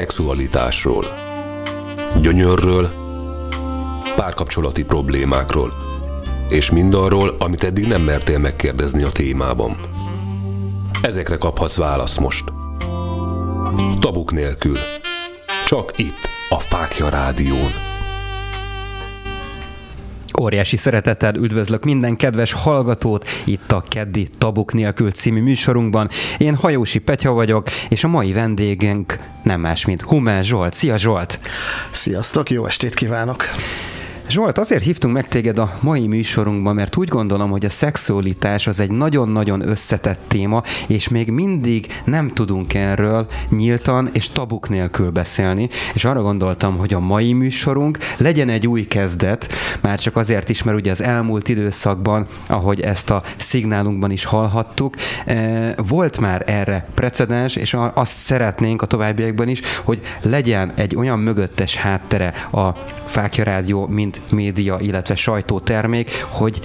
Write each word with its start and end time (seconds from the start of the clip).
szexualitásról, 0.00 1.04
gyönyörről, 2.20 2.90
párkapcsolati 4.16 4.84
problémákról, 4.84 5.72
és 6.48 6.70
mindarról, 6.70 7.36
amit 7.38 7.64
eddig 7.64 7.86
nem 7.86 8.02
mertél 8.02 8.38
megkérdezni 8.38 9.02
a 9.02 9.12
témában. 9.12 9.80
Ezekre 11.02 11.36
kaphatsz 11.36 11.76
választ 11.76 12.20
most. 12.20 12.44
Tabuk 13.98 14.32
nélkül. 14.32 14.78
Csak 15.66 15.98
itt, 15.98 16.28
a 16.48 16.58
Fákja 16.58 17.08
Rádión. 17.08 17.89
Óriási 20.40 20.76
szeretettel 20.76 21.34
üdvözlök 21.34 21.84
minden 21.84 22.16
kedves 22.16 22.52
hallgatót 22.52 23.28
itt 23.44 23.72
a 23.72 23.82
Keddi 23.88 24.28
Tabuk 24.38 24.72
nélkül 24.72 25.10
című 25.10 25.42
műsorunkban. 25.42 26.08
Én 26.38 26.54
Hajósi 26.54 26.98
Petya 26.98 27.32
vagyok, 27.32 27.68
és 27.88 28.04
a 28.04 28.08
mai 28.08 28.32
vendégünk 28.32 29.18
nem 29.42 29.60
más, 29.60 29.84
mint 29.84 30.02
Humán 30.02 30.42
Zsolt. 30.42 30.74
Szia 30.74 30.96
Zsolt! 30.96 31.40
Sziasztok, 31.90 32.50
jó 32.50 32.66
estét 32.66 32.94
kívánok! 32.94 33.44
Zsolt, 34.30 34.58
azért 34.58 34.82
hívtunk 34.82 35.14
meg 35.14 35.28
téged 35.28 35.58
a 35.58 35.78
mai 35.80 36.06
műsorunkban, 36.06 36.74
mert 36.74 36.96
úgy 36.96 37.08
gondolom, 37.08 37.50
hogy 37.50 37.64
a 37.64 37.70
szexualitás 37.70 38.66
az 38.66 38.80
egy 38.80 38.90
nagyon-nagyon 38.90 39.68
összetett 39.68 40.20
téma, 40.28 40.62
és 40.86 41.08
még 41.08 41.30
mindig 41.30 41.86
nem 42.04 42.28
tudunk 42.28 42.74
erről 42.74 43.26
nyíltan 43.48 44.10
és 44.12 44.28
tabuk 44.28 44.68
nélkül 44.68 45.10
beszélni, 45.10 45.68
és 45.94 46.04
arra 46.04 46.22
gondoltam, 46.22 46.76
hogy 46.76 46.94
a 46.94 47.00
mai 47.00 47.32
műsorunk 47.32 47.98
legyen 48.16 48.48
egy 48.48 48.66
új 48.66 48.82
kezdet, 48.82 49.52
már 49.80 49.98
csak 49.98 50.16
azért 50.16 50.48
is, 50.48 50.62
mert 50.62 50.78
ugye 50.78 50.90
az 50.90 51.02
elmúlt 51.02 51.48
időszakban, 51.48 52.26
ahogy 52.46 52.80
ezt 52.80 53.10
a 53.10 53.22
szignálunkban 53.36 54.10
is 54.10 54.24
hallhattuk, 54.24 54.94
eh, 55.26 55.72
volt 55.88 56.20
már 56.20 56.42
erre 56.46 56.88
precedens, 56.94 57.56
és 57.56 57.76
azt 57.94 58.18
szeretnénk 58.18 58.82
a 58.82 58.86
továbbiakban 58.86 59.48
is, 59.48 59.60
hogy 59.84 60.00
legyen 60.22 60.72
egy 60.76 60.96
olyan 60.96 61.18
mögöttes 61.18 61.76
háttere 61.76 62.28
a 62.52 62.68
Fákja 63.04 63.44
Rádió, 63.44 63.86
mint 63.86 64.19
média, 64.30 64.76
illetve 64.80 65.14
sajtótermék, 65.14 66.26
hogy 66.30 66.60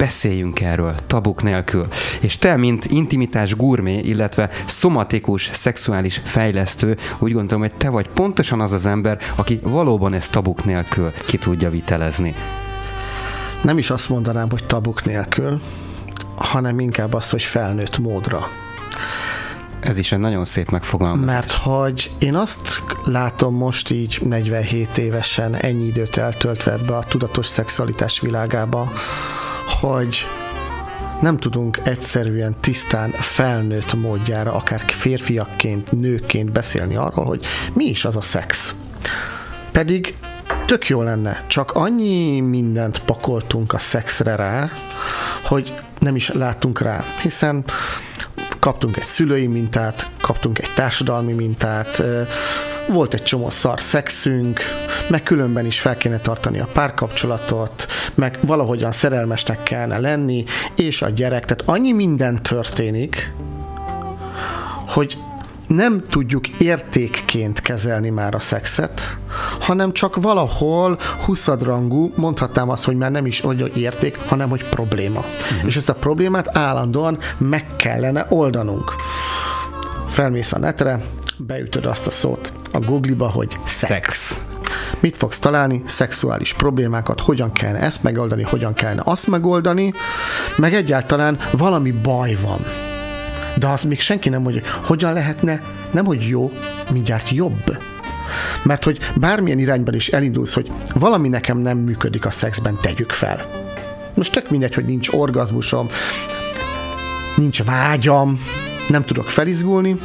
beszéljünk 0.00 0.60
erről, 0.60 0.94
tabuk 1.06 1.42
nélkül. 1.42 1.86
És 2.20 2.38
te, 2.38 2.56
mint 2.56 2.84
intimitás 2.84 3.56
gurmé, 3.56 3.98
illetve 3.98 4.50
szomatikus 4.66 5.50
szexuális 5.52 6.20
fejlesztő, 6.24 6.96
úgy 7.18 7.32
gondolom, 7.32 7.60
hogy 7.60 7.74
te 7.74 7.88
vagy 7.88 8.08
pontosan 8.08 8.60
az 8.60 8.72
az 8.72 8.86
ember, 8.86 9.18
aki 9.36 9.60
valóban 9.62 10.14
ezt 10.14 10.32
tabuk 10.32 10.64
nélkül 10.64 11.12
ki 11.26 11.38
tudja 11.38 11.70
vitelezni. 11.70 12.34
Nem 13.62 13.78
is 13.78 13.90
azt 13.90 14.08
mondanám, 14.08 14.50
hogy 14.50 14.64
tabuk 14.64 15.04
nélkül, 15.04 15.60
hanem 16.36 16.80
inkább 16.80 17.14
azt, 17.14 17.30
hogy 17.30 17.42
felnőtt 17.42 17.98
módra. 17.98 18.48
Ez 19.80 19.98
is 19.98 20.12
egy 20.12 20.18
nagyon 20.18 20.44
szép 20.44 20.70
megfogalmazás. 20.70 21.34
Mert 21.34 21.52
hogy 21.52 22.10
én 22.18 22.34
azt 22.34 22.82
látom 23.04 23.54
most 23.54 23.90
így 23.90 24.18
47 24.24 24.98
évesen, 24.98 25.54
ennyi 25.54 25.86
időt 25.86 26.16
eltöltve 26.16 26.72
ebbe 26.72 26.96
a 26.96 27.04
tudatos 27.08 27.46
szexualitás 27.46 28.20
világába, 28.20 28.92
hogy 29.80 30.26
nem 31.20 31.38
tudunk 31.38 31.80
egyszerűen 31.84 32.56
tisztán 32.60 33.10
felnőtt 33.10 33.94
módjára, 33.94 34.54
akár 34.54 34.82
férfiakként, 34.86 35.92
nőként 35.92 36.52
beszélni 36.52 36.96
arról, 36.96 37.24
hogy 37.24 37.44
mi 37.72 37.84
is 37.84 38.04
az 38.04 38.16
a 38.16 38.20
szex. 38.20 38.74
Pedig 39.70 40.16
tök 40.66 40.88
jó 40.88 41.02
lenne, 41.02 41.44
csak 41.46 41.72
annyi 41.72 42.40
mindent 42.40 42.98
pakoltunk 42.98 43.72
a 43.72 43.78
szexre 43.78 44.36
rá, 44.36 44.70
hogy 45.44 45.72
nem 45.98 46.16
is 46.16 46.28
látunk 46.28 46.80
rá, 46.80 47.04
hiszen 47.22 47.64
kaptunk 48.60 48.96
egy 48.96 49.04
szülői 49.04 49.46
mintát, 49.46 50.10
kaptunk 50.20 50.58
egy 50.58 50.70
társadalmi 50.74 51.32
mintát, 51.32 52.02
volt 52.88 53.14
egy 53.14 53.22
csomó 53.22 53.50
szar 53.50 53.80
szexünk, 53.80 54.60
meg 55.08 55.22
különben 55.22 55.66
is 55.66 55.80
fel 55.80 55.96
kéne 55.96 56.18
tartani 56.18 56.60
a 56.60 56.68
párkapcsolatot, 56.72 57.86
meg 58.14 58.38
valahogyan 58.40 58.92
szerelmesnek 58.92 59.62
kellene 59.62 59.98
lenni, 59.98 60.44
és 60.74 61.02
a 61.02 61.08
gyerek, 61.08 61.44
tehát 61.44 61.62
annyi 61.66 61.92
minden 61.92 62.42
történik, 62.42 63.32
hogy 64.86 65.16
nem 65.74 66.02
tudjuk 66.08 66.48
értékként 66.48 67.60
kezelni 67.60 68.08
már 68.08 68.34
a 68.34 68.38
szexet, 68.38 69.16
hanem 69.60 69.92
csak 69.92 70.16
valahol 70.16 70.98
huszadrangú, 71.24 72.12
mondhatnám 72.16 72.68
azt, 72.68 72.84
hogy 72.84 72.96
már 72.96 73.10
nem 73.10 73.26
is 73.26 73.40
hogy 73.40 73.76
érték, 73.76 74.18
hanem 74.26 74.48
hogy 74.48 74.68
probléma. 74.68 75.18
Uh-huh. 75.18 75.66
És 75.66 75.76
ezt 75.76 75.88
a 75.88 75.94
problémát 75.94 76.56
állandóan 76.56 77.18
meg 77.38 77.66
kellene 77.76 78.26
oldanunk. 78.28 78.94
Felmész 80.08 80.52
a 80.52 80.58
netre, 80.58 81.00
beütöd 81.36 81.84
azt 81.84 82.06
a 82.06 82.10
szót 82.10 82.52
a 82.72 82.78
Google-ba, 82.78 83.28
hogy 83.28 83.56
szex. 83.66 83.92
szex. 83.92 84.40
Mit 85.00 85.16
fogsz 85.16 85.38
találni? 85.38 85.82
Szexuális 85.86 86.52
problémákat, 86.52 87.20
hogyan 87.20 87.52
kellene 87.52 87.80
ezt 87.80 88.02
megoldani, 88.02 88.42
hogyan 88.42 88.74
kellene 88.74 89.02
azt 89.04 89.26
megoldani, 89.26 89.92
meg 90.56 90.74
egyáltalán 90.74 91.38
valami 91.52 91.90
baj 91.90 92.34
van 92.42 92.89
de 93.60 93.66
azt 93.66 93.84
még 93.84 94.00
senki 94.00 94.28
nem 94.28 94.42
mondja, 94.42 94.60
hogy 94.60 94.70
hogyan 94.86 95.12
lehetne, 95.12 95.62
nem 95.90 96.04
hogy 96.04 96.28
jó, 96.28 96.52
mindjárt 96.92 97.30
jobb. 97.30 97.78
Mert 98.62 98.84
hogy 98.84 98.98
bármilyen 99.16 99.58
irányban 99.58 99.94
is 99.94 100.08
elindulsz, 100.08 100.54
hogy 100.54 100.72
valami 100.94 101.28
nekem 101.28 101.58
nem 101.58 101.78
működik 101.78 102.26
a 102.26 102.30
szexben, 102.30 102.78
tegyük 102.80 103.12
fel. 103.12 103.46
Most 104.14 104.32
tök 104.32 104.50
mindegy, 104.50 104.74
hogy 104.74 104.84
nincs 104.84 105.08
orgazmusom, 105.08 105.88
nincs 107.36 107.62
vágyam, 107.62 108.40
nem 108.90 109.04
tudok 109.04 109.30
felizgulni, 109.30 109.96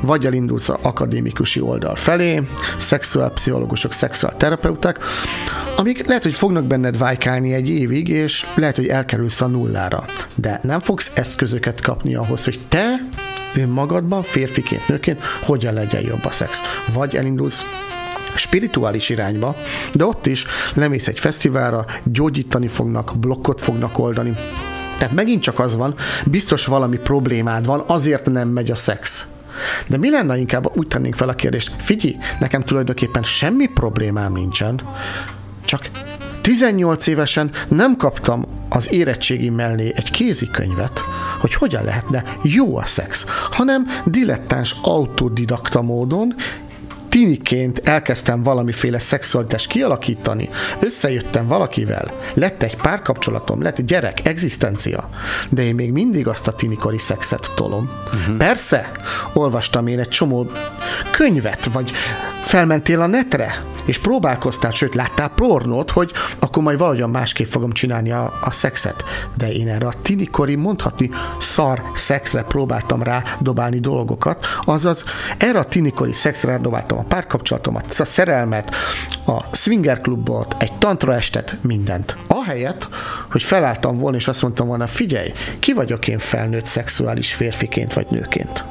vagy 0.00 0.26
elindulsz 0.26 0.68
a 0.68 0.78
akadémikusi 0.82 1.60
oldal 1.60 1.94
felé, 1.94 2.42
szexuálpszichológusok, 2.78 3.92
szexuálterapeuták, 3.92 4.98
amik 5.76 6.06
lehet, 6.06 6.22
hogy 6.22 6.34
fognak 6.34 6.64
benned 6.64 6.98
vájkálni 6.98 7.52
egy 7.52 7.68
évig, 7.68 8.08
és 8.08 8.46
lehet, 8.54 8.76
hogy 8.76 8.86
elkerülsz 8.86 9.40
a 9.40 9.46
nullára. 9.46 10.04
De 10.34 10.60
nem 10.62 10.80
fogsz 10.80 11.10
eszközöket 11.14 11.80
kapni 11.80 12.14
ahhoz, 12.14 12.44
hogy 12.44 12.60
te 12.68 13.08
önmagadban, 13.54 14.22
férfiként, 14.22 14.88
nőként 14.88 15.24
hogyan 15.42 15.74
legyen 15.74 16.02
jobb 16.02 16.24
a 16.24 16.30
szex. 16.30 16.60
Vagy 16.92 17.16
elindulsz 17.16 17.64
spirituális 18.34 19.08
irányba, 19.08 19.56
de 19.92 20.04
ott 20.04 20.26
is 20.26 20.46
lemész 20.74 21.06
egy 21.06 21.20
fesztiválra, 21.20 21.84
gyógyítani 22.04 22.68
fognak, 22.68 23.12
blokkot 23.18 23.60
fognak 23.60 23.98
oldani, 23.98 24.34
tehát 24.98 25.14
megint 25.14 25.42
csak 25.42 25.58
az 25.58 25.76
van, 25.76 25.94
biztos 26.24 26.66
valami 26.66 26.96
problémád 26.96 27.66
van, 27.66 27.84
azért 27.86 28.30
nem 28.30 28.48
megy 28.48 28.70
a 28.70 28.76
szex. 28.76 29.28
De 29.86 29.96
mi 29.96 30.10
lenne 30.10 30.36
inkább, 30.36 30.70
úgy 30.74 30.86
tennénk 30.86 31.14
fel 31.14 31.28
a 31.28 31.34
kérdést, 31.34 31.72
figyelj, 31.78 32.16
nekem 32.40 32.62
tulajdonképpen 32.62 33.22
semmi 33.22 33.66
problémám 33.66 34.32
nincsen, 34.32 34.80
csak 35.64 35.88
18 36.40 37.06
évesen 37.06 37.50
nem 37.68 37.96
kaptam 37.96 38.44
az 38.68 38.92
érettségi 38.92 39.50
mellé 39.50 39.92
egy 39.94 40.10
kézikönyvet, 40.10 41.00
hogy 41.40 41.54
hogyan 41.54 41.84
lehetne 41.84 42.24
jó 42.42 42.76
a 42.76 42.84
szex, 42.84 43.26
hanem 43.50 43.86
dilettáns 44.04 44.74
autodidakta 44.82 45.82
módon 45.82 46.34
tiniként 47.16 47.78
elkezdtem 47.78 48.42
valamiféle 48.42 48.98
szexualitást 48.98 49.68
kialakítani, 49.68 50.48
összejöttem 50.80 51.46
valakivel, 51.46 52.12
lett 52.34 52.62
egy 52.62 52.76
párkapcsolatom, 52.76 53.62
lett 53.62 53.80
gyerek, 53.80 54.26
egzisztencia, 54.26 55.08
de 55.50 55.62
én 55.62 55.74
még 55.74 55.92
mindig 55.92 56.28
azt 56.28 56.48
a 56.48 56.52
tinikori 56.52 56.98
szexet 56.98 57.52
tolom. 57.54 57.90
Uh-huh. 58.14 58.36
Persze, 58.36 58.90
olvastam 59.32 59.86
én 59.86 59.98
egy 59.98 60.08
csomó 60.08 60.50
könyvet, 61.10 61.64
vagy 61.64 61.90
felmentél 62.42 63.00
a 63.00 63.06
netre, 63.06 63.62
és 63.86 63.98
próbálkoztál, 63.98 64.70
sőt 64.70 64.94
láttál 64.94 65.28
pornót, 65.28 65.90
hogy 65.90 66.12
akkor 66.38 66.62
majd 66.62 66.78
valahogyan 66.78 67.10
másképp 67.10 67.46
fogom 67.46 67.72
csinálni 67.72 68.12
a, 68.12 68.38
a 68.40 68.50
szexet. 68.50 69.04
De 69.34 69.52
én 69.52 69.68
erre 69.68 69.86
a 69.86 69.92
tinikori, 70.02 70.54
mondhatni 70.54 71.10
szar 71.40 71.82
szexre 71.94 72.42
próbáltam 72.42 73.02
rá 73.02 73.22
dobálni 73.40 73.80
dolgokat, 73.80 74.46
azaz 74.64 75.04
erre 75.38 75.58
a 75.58 75.64
tinikori 75.64 76.12
szexre 76.12 76.58
dobáltam 76.58 76.98
a 76.98 77.02
párkapcsolatomat, 77.02 77.94
a 77.98 78.04
szerelmet, 78.04 78.74
a 79.26 79.56
swinger 79.56 80.00
klubot, 80.00 80.56
egy 80.58 80.72
tantra 80.72 81.14
estet, 81.14 81.56
mindent. 81.60 82.16
Ahelyett, 82.26 82.88
hogy 83.30 83.42
felálltam 83.42 83.96
volna 83.98 84.16
és 84.16 84.28
azt 84.28 84.42
mondtam 84.42 84.66
volna, 84.66 84.86
figyelj, 84.86 85.32
ki 85.58 85.72
vagyok 85.72 86.08
én 86.08 86.18
felnőtt 86.18 86.66
szexuális 86.66 87.34
férfiként 87.34 87.92
vagy 87.92 88.06
nőként? 88.10 88.64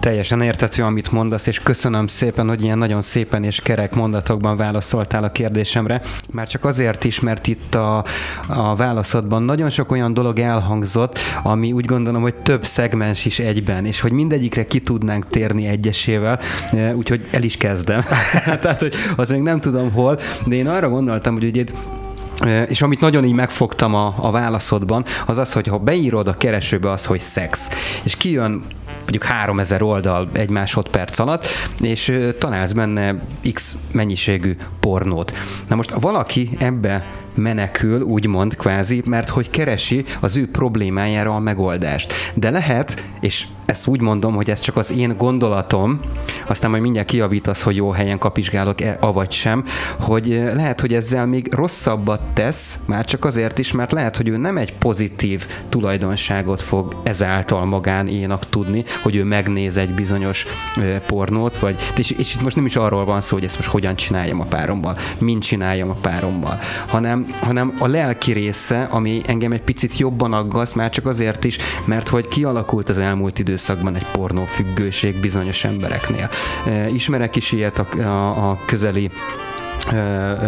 Teljesen 0.00 0.40
értető, 0.40 0.82
amit 0.82 1.12
mondasz, 1.12 1.46
és 1.46 1.58
köszönöm 1.58 2.06
szépen, 2.06 2.48
hogy 2.48 2.62
ilyen 2.62 2.78
nagyon 2.78 3.00
szépen 3.00 3.44
és 3.44 3.60
kerek 3.60 3.94
mondatokban 3.94 4.56
válaszoltál 4.56 5.24
a 5.24 5.32
kérdésemre. 5.32 6.00
Már 6.30 6.46
csak 6.46 6.64
azért 6.64 7.04
is, 7.04 7.20
mert 7.20 7.46
itt 7.46 7.74
a, 7.74 8.04
a 8.48 8.76
válaszodban 8.76 9.42
nagyon 9.42 9.70
sok 9.70 9.90
olyan 9.90 10.14
dolog 10.14 10.38
elhangzott, 10.38 11.18
ami 11.42 11.72
úgy 11.72 11.84
gondolom, 11.84 12.22
hogy 12.22 12.34
több 12.34 12.64
szegmens 12.64 13.24
is 13.24 13.38
egyben, 13.38 13.86
és 13.86 14.00
hogy 14.00 14.12
mindegyikre 14.12 14.66
ki 14.66 14.80
tudnánk 14.80 15.28
térni 15.28 15.66
egyesével, 15.66 16.38
e, 16.70 16.94
úgyhogy 16.94 17.28
el 17.30 17.42
is 17.42 17.56
kezdem. 17.56 18.02
Tehát, 18.60 18.80
hogy 18.80 18.94
az 19.16 19.30
még 19.30 19.40
nem 19.40 19.60
tudom 19.60 19.92
hol, 19.92 20.18
de 20.46 20.54
én 20.54 20.68
arra 20.68 20.88
gondoltam, 20.88 21.34
hogy 21.34 21.44
ugye 21.44 21.64
e, 22.40 22.62
és 22.62 22.82
amit 22.82 23.00
nagyon 23.00 23.24
így 23.24 23.32
megfogtam 23.32 23.94
a, 23.94 24.14
a 24.16 24.30
válaszodban, 24.30 25.04
az 25.26 25.38
az, 25.38 25.52
hogy 25.52 25.66
ha 25.66 25.78
beírod 25.78 26.28
a 26.28 26.36
keresőbe 26.36 26.90
az, 26.90 27.04
hogy 27.04 27.20
szex, 27.20 27.68
és 28.02 28.16
kijön 28.16 28.64
mondjuk 29.08 29.24
3000 29.24 29.82
oldal 29.82 30.28
egy 30.32 30.50
másodperc 30.50 31.18
alatt, 31.18 31.46
és 31.80 32.12
találsz 32.38 32.72
benne 32.72 33.22
x 33.52 33.76
mennyiségű 33.92 34.56
pornót. 34.80 35.32
Na 35.68 35.76
most 35.76 35.90
valaki 35.90 36.50
ebbe 36.58 37.06
menekül, 37.34 38.00
úgymond 38.00 38.56
kvázi, 38.56 39.02
mert 39.04 39.28
hogy 39.28 39.50
keresi 39.50 40.04
az 40.20 40.36
ő 40.36 40.50
problémájára 40.50 41.34
a 41.34 41.38
megoldást. 41.38 42.12
De 42.34 42.50
lehet, 42.50 43.04
és 43.20 43.46
ezt 43.68 43.86
úgy 43.86 44.00
mondom, 44.00 44.34
hogy 44.34 44.50
ez 44.50 44.60
csak 44.60 44.76
az 44.76 44.92
én 44.92 45.16
gondolatom, 45.16 45.98
aztán 46.46 46.70
majd 46.70 46.82
mindjárt 46.82 47.08
kiavítasz, 47.08 47.62
hogy 47.62 47.76
jó 47.76 47.90
helyen 47.90 48.18
kapizsgálok-e, 48.18 48.96
avagy 49.00 49.30
sem, 49.30 49.64
hogy 50.00 50.32
eh, 50.32 50.54
lehet, 50.54 50.80
hogy 50.80 50.94
ezzel 50.94 51.26
még 51.26 51.54
rosszabbat 51.54 52.22
tesz, 52.32 52.78
már 52.86 53.04
csak 53.04 53.24
azért 53.24 53.58
is, 53.58 53.72
mert 53.72 53.92
lehet, 53.92 54.16
hogy 54.16 54.28
ő 54.28 54.36
nem 54.36 54.56
egy 54.56 54.74
pozitív 54.74 55.46
tulajdonságot 55.68 56.62
fog 56.62 57.00
ezáltal 57.02 57.64
magánénak 57.64 58.48
tudni, 58.48 58.84
hogy 59.02 59.16
ő 59.16 59.24
megnéz 59.24 59.76
egy 59.76 59.94
bizonyos 59.94 60.46
eh, 60.76 61.00
pornót, 61.06 61.58
vagy, 61.58 61.76
és, 61.96 62.10
és 62.10 62.34
itt 62.34 62.42
most 62.42 62.56
nem 62.56 62.66
is 62.66 62.76
arról 62.76 63.04
van 63.04 63.20
szó, 63.20 63.34
hogy 63.34 63.44
ezt 63.44 63.56
most 63.56 63.68
hogyan 63.68 63.96
csináljam 63.96 64.40
a 64.40 64.44
párommal, 64.44 64.96
mint 65.18 65.42
csináljam 65.42 65.90
a 65.90 65.96
párommal, 66.00 66.58
hanem, 66.86 67.26
hanem 67.40 67.74
a 67.78 67.86
lelki 67.86 68.32
része, 68.32 68.82
ami 68.82 69.20
engem 69.26 69.52
egy 69.52 69.62
picit 69.62 69.98
jobban 69.98 70.32
aggaszt, 70.32 70.74
már 70.74 70.90
csak 70.90 71.06
azért 71.06 71.44
is, 71.44 71.58
mert 71.84 72.08
hogy 72.08 72.26
kialakult 72.26 72.88
az 72.88 72.98
elmúlt 72.98 73.38
idő 73.38 73.56
időszakban 73.58 73.94
egy 73.94 74.06
pornófüggőség 74.10 75.20
bizonyos 75.20 75.64
embereknél. 75.64 76.28
Ismerek 76.92 77.36
is 77.36 77.52
ilyet 77.52 77.78
a, 77.78 77.86
a, 77.98 78.50
a 78.50 78.58
közeli 78.66 79.10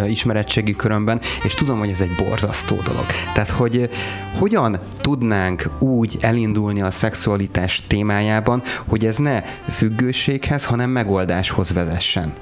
ismerettségi 0.07 0.75
körömben, 0.75 1.21
és 1.43 1.53
tudom, 1.53 1.79
hogy 1.79 1.89
ez 1.89 2.01
egy 2.01 2.15
borzasztó 2.17 2.75
dolog. 2.75 3.05
Tehát, 3.33 3.49
hogy 3.49 3.89
hogyan 4.37 4.79
tudnánk 4.95 5.69
úgy 5.79 6.17
elindulni 6.21 6.81
a 6.81 6.91
szexualitás 6.91 7.83
témájában, 7.87 8.61
hogy 8.87 9.05
ez 9.05 9.17
ne 9.17 9.41
függőséghez, 9.69 10.65
hanem 10.65 10.89
megoldáshoz 10.89 11.73
vezessen 11.73 12.33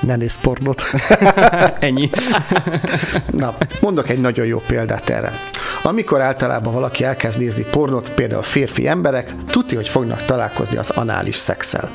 ne 0.00 0.16
nézz 0.16 0.36
pornot. 0.36 0.82
Ennyi. 1.78 2.10
Na, 3.30 3.56
mondok 3.80 4.08
egy 4.08 4.20
nagyon 4.20 4.46
jó 4.46 4.62
példát 4.66 5.08
erre. 5.08 5.32
Amikor 5.82 6.20
általában 6.20 6.72
valaki 6.72 7.04
elkezd 7.04 7.38
nézni 7.38 7.64
pornot, 7.70 8.10
például 8.10 8.42
férfi 8.42 8.88
emberek, 8.88 9.34
tudja, 9.46 9.76
hogy 9.76 9.88
fognak 9.88 10.24
találkozni 10.24 10.76
az 10.76 10.90
anális 10.90 11.36
szexel. 11.36 11.90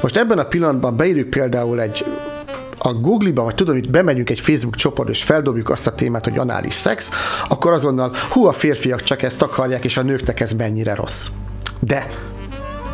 Most 0.00 0.16
ebben 0.16 0.38
a 0.38 0.44
pillanatban 0.44 0.96
beírjuk 0.96 1.30
például 1.30 1.80
egy 1.80 2.04
a 2.78 2.92
Google-ba, 2.92 3.42
vagy 3.42 3.54
tudom, 3.54 3.74
hogy 3.74 3.90
bemegyünk 3.90 4.30
egy 4.30 4.40
Facebook 4.40 4.76
csoport, 4.76 5.08
és 5.08 5.22
feldobjuk 5.22 5.70
azt 5.70 5.86
a 5.86 5.94
témát, 5.94 6.24
hogy 6.24 6.38
anális 6.38 6.74
szex, 6.74 7.10
akkor 7.48 7.72
azonnal, 7.72 8.14
hú, 8.30 8.46
a 8.46 8.52
férfiak 8.52 9.02
csak 9.02 9.22
ezt 9.22 9.42
akarják, 9.42 9.84
és 9.84 9.96
a 9.96 10.02
nőknek 10.02 10.40
ez 10.40 10.52
mennyire 10.52 10.94
rossz. 10.94 11.26
De 11.80 12.06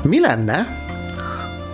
mi 0.03 0.21
lenne, 0.21 0.77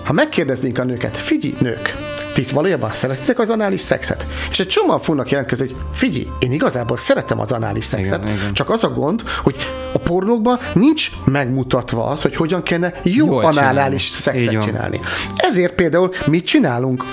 ha 0.05 0.13
megkérdeznénk 0.13 0.79
a 0.79 0.85
nőket, 0.85 1.17
figyelj, 1.17 1.55
nők, 1.61 2.08
ti 2.45 2.53
valójában 2.53 2.93
szeretitek 2.93 3.39
az 3.39 3.51
anális 3.51 3.81
szexet? 3.81 4.27
És 4.51 4.61
egy 4.61 4.67
csomóan 4.67 5.01
fognak 5.01 5.31
jelentkezni, 5.31 5.67
hogy 5.67 5.77
figyelj, 5.93 6.27
én 6.39 6.53
igazából 6.53 6.97
szeretem 6.97 7.41
az 7.41 7.53
anális 7.53 7.85
szexet, 7.85 8.25
igen, 8.25 8.37
igen. 8.37 8.55
csak 8.55 8.71
az 8.71 8.85
a 8.85 8.89
gond, 8.89 9.23
hogy 9.43 9.57
a 9.93 9.99
pornókban 9.99 10.59
nincs 10.75 11.11
megmutatva 11.25 12.07
az, 12.07 12.23
hogy 12.23 12.37
hogyan 12.37 12.63
kellene 12.63 13.01
jó 13.03 13.27
Jól 13.27 13.45
anális 13.45 14.03
szexet 14.03 14.63
csinálni. 14.63 15.01
Ezért 15.37 15.75
például 15.75 16.11
mit 16.27 16.47
csinálunk 16.47 17.05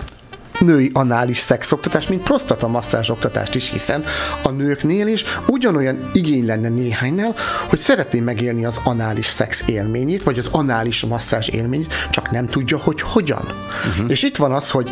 női 0.60 0.92
anális 0.94 1.38
szexoktatást, 1.38 2.10
mint 2.10 2.24
prostata 2.24 2.68
masszázs 2.68 3.10
oktatást 3.10 3.56
is, 3.56 3.72
hiszen 3.72 4.04
a 4.44 4.50
nőknél 4.50 5.08
is 5.08 5.24
ugyanolyan 5.48 6.10
igény 6.14 6.46
lenne 6.46 6.70
néhánynál, 6.70 7.36
hogy 7.70 7.80
szeretné 7.80 8.20
megélni 8.20 8.66
az 8.66 8.80
anális 8.84 9.26
szex 9.26 9.64
élményét, 9.68 10.24
vagy 10.24 10.40
az 10.40 10.48
anális 10.52 11.06
masszázs 11.06 11.48
élményét, 11.48 11.94
csak 12.10 12.32
nem 12.32 12.48
tudja, 12.48 12.78
hogy 12.78 13.02
hogyan. 13.02 13.46
Uh-huh. 13.90 14.12
És 14.12 14.24
itt 14.24 14.36
van 14.36 14.52
az, 14.52 14.70
hogy 14.70 14.92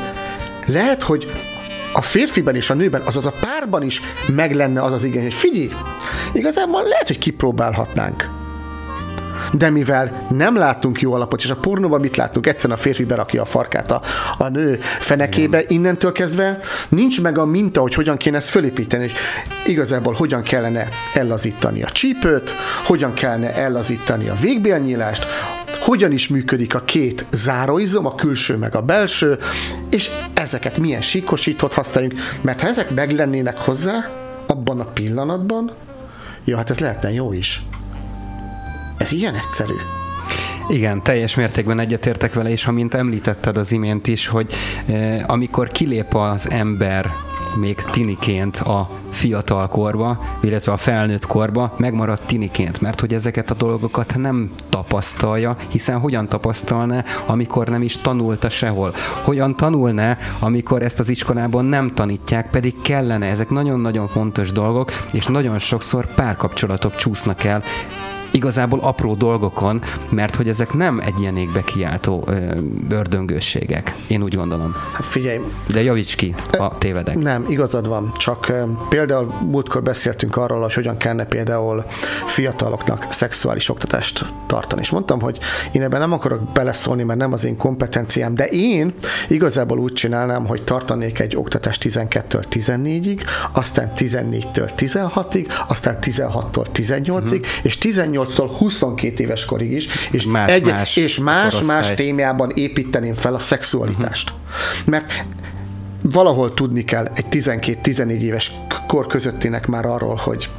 lehet, 0.65 1.01
hogy 1.01 1.31
a 1.94 2.01
férfiben 2.01 2.56
és 2.56 2.69
a 2.69 2.74
nőben, 2.74 3.01
azaz 3.01 3.25
a 3.25 3.33
párban 3.39 3.83
is 3.83 4.01
meg 4.27 4.56
lenne 4.56 4.81
az 4.81 4.94
az 4.94 5.04
igény, 5.04 5.21
hogy 5.21 5.33
figyelj, 5.33 5.71
igazából 6.33 6.83
lehet, 6.83 7.07
hogy 7.07 7.18
kipróbálhatnánk 7.18 8.30
de 9.51 9.69
mivel 9.69 10.25
nem 10.30 10.56
láttunk 10.56 11.01
jó 11.01 11.13
alapot, 11.13 11.42
és 11.44 11.50
a 11.50 11.56
pornóban 11.56 12.00
mit 12.00 12.18
láttunk? 12.18 12.48
Egyszerűen 12.48 12.77
a 12.77 12.81
férfi 12.81 13.04
berakja 13.04 13.42
a 13.42 13.45
farkát 13.45 13.92
a, 13.92 14.01
a 14.38 14.48
nő 14.48 14.80
fenekébe, 15.00 15.57
Igen. 15.60 15.71
innentől 15.71 16.12
kezdve 16.12 16.60
nincs 16.89 17.21
meg 17.21 17.38
a 17.38 17.45
minta, 17.45 17.81
hogy 17.81 17.94
hogyan 17.94 18.18
kéne 18.18 18.38
ezt 18.38 18.50
fölépíteni, 18.50 19.04
hogy 19.04 19.16
igazából 19.66 20.13
hogyan 20.13 20.42
kellene 20.42 20.88
ellazítani 21.13 21.83
a 21.83 21.89
csípőt, 21.89 22.54
hogyan 22.86 23.13
kellene 23.13 23.56
ellazítani 23.56 24.27
a 24.27 24.33
végbélnyílást, 24.42 25.25
hogyan 25.83 26.12
is 26.12 26.27
működik 26.27 26.75
a 26.75 26.83
két 26.83 27.25
záróizom, 27.31 28.06
a 28.06 28.15
külső 28.15 28.57
meg 28.57 28.75
a 28.75 28.81
belső, 28.81 29.38
és 29.89 30.09
ezeket 30.33 30.77
milyen 30.77 31.01
síkosított 31.01 31.74
használjunk, 31.74 32.13
mert 32.41 32.62
ha 32.62 32.68
ezek 32.68 32.89
meglennének 32.89 33.57
hozzá, 33.57 34.12
abban 34.47 34.80
a 34.80 34.85
pillanatban, 34.85 35.71
jó, 36.44 36.56
hát 36.56 36.69
ez 36.69 36.80
lehetne 36.80 37.12
jó 37.12 37.33
is. 37.33 37.62
Ez 38.97 39.12
ilyen 39.12 39.35
egyszerű. 39.35 39.74
Igen, 40.69 41.03
teljes 41.03 41.35
mértékben 41.35 41.80
egyetértek 41.80 42.33
vele, 42.33 42.50
és 42.50 42.65
amint 42.65 42.94
említetted 42.94 43.57
az 43.57 43.71
imént 43.71 44.07
is, 44.07 44.27
hogy 44.27 44.53
eh, 44.85 45.24
amikor 45.27 45.68
kilép 45.68 46.15
az 46.15 46.50
ember 46.50 47.12
még 47.55 47.75
tiniként 47.75 48.57
a 48.57 48.89
fiatal 49.09 49.67
korba, 49.67 50.19
illetve 50.41 50.71
a 50.71 50.77
felnőtt 50.77 51.25
korba 51.25 51.73
megmarad 51.77 52.19
tiniként, 52.25 52.81
mert 52.81 53.00
hogy 53.00 53.13
ezeket 53.13 53.51
a 53.51 53.53
dolgokat 53.53 54.17
nem 54.17 54.51
tapasztalja, 54.69 55.55
hiszen 55.69 56.00
hogyan 56.00 56.29
tapasztalná, 56.29 57.03
amikor 57.25 57.67
nem 57.67 57.81
is 57.81 57.97
tanulta 57.97 58.50
sehol? 58.50 58.94
Hogyan 59.23 59.55
tanulná, 59.55 60.17
amikor 60.39 60.81
ezt 60.81 61.00
az 61.00 61.09
iskolában 61.09 61.65
nem 61.65 61.89
tanítják, 61.89 62.50
pedig 62.50 62.81
kellene? 62.81 63.25
Ezek 63.25 63.50
nagyon-nagyon 63.50 64.07
fontos 64.07 64.51
dolgok, 64.51 64.91
és 65.11 65.25
nagyon 65.25 65.59
sokszor 65.59 66.13
párkapcsolatok 66.13 66.95
csúsznak 66.95 67.44
el 67.44 67.63
igazából 68.33 68.80
apró 68.80 69.13
dolgokon, 69.13 69.81
mert 70.09 70.35
hogy 70.35 70.47
ezek 70.47 70.74
nem 70.74 71.01
egy 71.06 71.19
ilyen 71.19 71.38
égbe 71.38 71.62
kiáltó 71.62 72.27
ördöngősségek. 72.89 73.95
Én 74.07 74.24
úgy 74.24 74.35
gondolom. 74.35 74.75
Hát 74.94 75.06
figyelj. 75.06 75.39
De 75.68 75.83
javíts 75.83 76.15
ki, 76.15 76.35
ha 76.57 76.75
tévedek. 76.77 77.18
Nem, 77.18 77.45
igazad 77.47 77.88
van. 77.88 78.12
Csak 78.18 78.51
például 78.89 79.33
múltkor 79.50 79.83
beszéltünk 79.83 80.38
arról, 80.38 80.62
hogy 80.62 80.74
hogyan 80.74 80.97
kellene 80.97 81.25
például 81.25 81.85
fiataloknak 82.25 83.06
szexuális 83.09 83.69
oktatást 83.69 84.25
tartani. 84.47 84.81
És 84.81 84.89
mondtam, 84.89 85.21
hogy 85.21 85.39
én 85.71 85.81
ebben 85.81 86.00
nem 86.00 86.12
akarok 86.12 86.51
beleszólni, 86.51 87.03
mert 87.03 87.19
nem 87.19 87.33
az 87.33 87.45
én 87.45 87.57
kompetenciám, 87.57 88.35
de 88.35 88.45
én 88.47 88.94
igazából 89.28 89.80
úgy 89.80 89.94
csinálnám, 89.94 90.45
hogy 90.45 90.63
tartanék 90.63 91.19
egy 91.19 91.35
oktatást 91.35 91.83
12-től 91.90 92.44
14-ig, 92.52 93.19
aztán 93.52 93.92
14-től 93.97 94.69
16-ig, 94.78 95.47
aztán 95.68 95.97
16-tól 96.02 96.66
18-ig, 96.73 97.09
uh-huh. 97.09 97.40
és 97.61 97.78
18 97.78 98.22
18-tól 98.25 98.49
22 98.57 99.23
éves 99.23 99.45
korig 99.45 99.71
is, 99.71 99.87
és 100.11 100.25
más, 100.25 100.51
egy, 100.51 100.65
más, 100.65 100.95
és 100.95 101.18
más, 101.18 101.61
más 101.61 101.94
témában 101.94 102.51
építeném 102.56 103.13
fel 103.13 103.35
a 103.35 103.39
szexualitást. 103.39 104.30
Uh-huh. 104.30 104.85
Mert 104.85 105.25
valahol 106.04 106.54
tudni 106.54 106.83
kell 106.83 107.07
egy 107.14 107.26
12-14 107.31 108.07
éves 108.07 108.52
kor 108.88 109.07
közöttének 109.07 109.68
már 109.68 109.86
arról, 109.86 110.16
hogy 110.16 110.50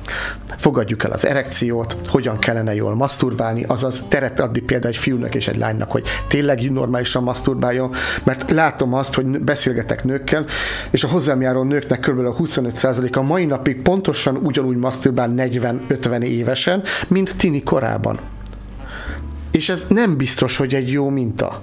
fogadjuk 0.56 1.04
el 1.04 1.10
az 1.10 1.26
erekciót, 1.26 1.96
hogyan 2.06 2.38
kellene 2.38 2.74
jól 2.74 2.94
masturbálni, 2.94 3.64
azaz 3.64 4.04
teret 4.08 4.40
adni 4.40 4.60
például 4.60 4.92
egy 4.92 4.98
fiúnak 4.98 5.34
és 5.34 5.48
egy 5.48 5.56
lánynak, 5.56 5.90
hogy 5.90 6.06
tényleg 6.28 6.72
normálisan 6.72 7.22
masturbáljon, 7.22 7.90
mert 8.22 8.50
látom 8.50 8.94
azt, 8.94 9.14
hogy 9.14 9.38
beszélgetek 9.40 10.04
nőkkel, 10.04 10.44
és 10.90 11.04
a 11.04 11.08
hozzám 11.08 11.40
járó 11.40 11.62
nőknek 11.62 12.00
kb. 12.00 12.18
a 12.18 12.36
25% 12.36 13.16
a 13.16 13.22
mai 13.22 13.44
napig 13.44 13.82
pontosan 13.82 14.36
ugyanúgy 14.36 14.76
masturbál 14.76 15.34
40-50 15.36 16.22
évesen, 16.22 16.82
mint 17.08 17.36
tini 17.36 17.62
korában. 17.62 18.18
És 19.50 19.68
ez 19.68 19.86
nem 19.88 20.16
biztos, 20.16 20.56
hogy 20.56 20.74
egy 20.74 20.90
jó 20.90 21.08
minta. 21.08 21.62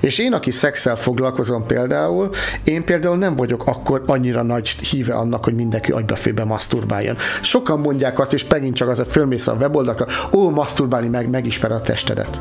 És 0.00 0.18
én, 0.18 0.32
aki 0.32 0.50
szexel 0.50 0.96
foglalkozom 0.96 1.66
például, 1.66 2.30
én 2.64 2.84
például 2.84 3.16
nem 3.16 3.36
vagyok 3.36 3.66
akkor 3.66 4.02
annyira 4.06 4.42
nagy 4.42 4.68
híve 4.68 5.14
annak, 5.14 5.44
hogy 5.44 5.54
mindenki 5.54 5.92
agybefébe 5.92 6.44
masturbáljon. 6.44 7.16
Sokan 7.42 7.80
mondják 7.80 8.18
azt, 8.18 8.32
és 8.32 8.46
megint 8.48 8.74
csak 8.74 8.88
az 8.88 8.98
a 8.98 9.04
fölmész 9.04 9.46
a 9.46 9.52
weboldalra, 9.52 10.06
ó, 10.32 10.50
masturbálni 10.50 11.08
meg, 11.08 11.30
megismer 11.30 11.72
a 11.72 11.80
testedet 11.80 12.40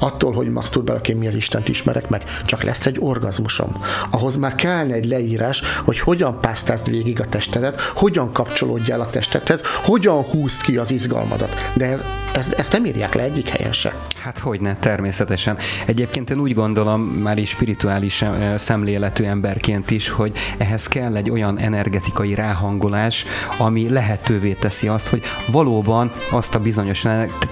attól, 0.00 0.32
hogy 0.32 0.48
masturbálok, 0.50 1.08
én 1.08 1.16
mi 1.16 1.26
az 1.26 1.34
Istent 1.34 1.68
ismerek 1.68 2.08
meg, 2.08 2.24
csak 2.44 2.62
lesz 2.62 2.86
egy 2.86 2.96
orgazmusom. 3.00 3.76
Ahhoz 4.10 4.36
már 4.36 4.54
kellene 4.54 4.94
egy 4.94 5.04
leírás, 5.04 5.62
hogy 5.84 5.98
hogyan 5.98 6.40
pásztázd 6.40 6.90
végig 6.90 7.20
a 7.20 7.28
testedet, 7.28 7.80
hogyan 7.80 8.32
kapcsolódjál 8.32 9.00
a 9.00 9.10
testedhez, 9.10 9.62
hogyan 9.84 10.22
húzd 10.22 10.62
ki 10.62 10.76
az 10.76 10.90
izgalmadat. 10.90 11.54
De 11.74 11.86
ez, 11.86 12.04
ez, 12.34 12.52
ezt 12.56 12.72
nem 12.72 12.84
írják 12.84 13.14
le 13.14 13.22
egyik 13.22 13.48
helyen 13.48 13.72
se. 13.72 13.94
Hát 14.22 14.38
hogyne, 14.38 14.76
természetesen. 14.76 15.58
Egyébként 15.86 16.30
én 16.30 16.38
úgy 16.38 16.54
gondolom, 16.54 17.00
már 17.00 17.38
is 17.38 17.48
spirituális 17.48 18.24
szemléletű 18.56 19.24
emberként 19.24 19.90
is, 19.90 20.08
hogy 20.08 20.32
ehhez 20.58 20.86
kell 20.86 21.16
egy 21.16 21.30
olyan 21.30 21.58
energetikai 21.58 22.34
ráhangolás, 22.34 23.24
ami 23.58 23.88
lehetővé 23.88 24.52
teszi 24.52 24.88
azt, 24.88 25.08
hogy 25.08 25.22
valóban 25.46 26.12
azt 26.30 26.54
a 26.54 26.58
bizonyos, 26.58 27.04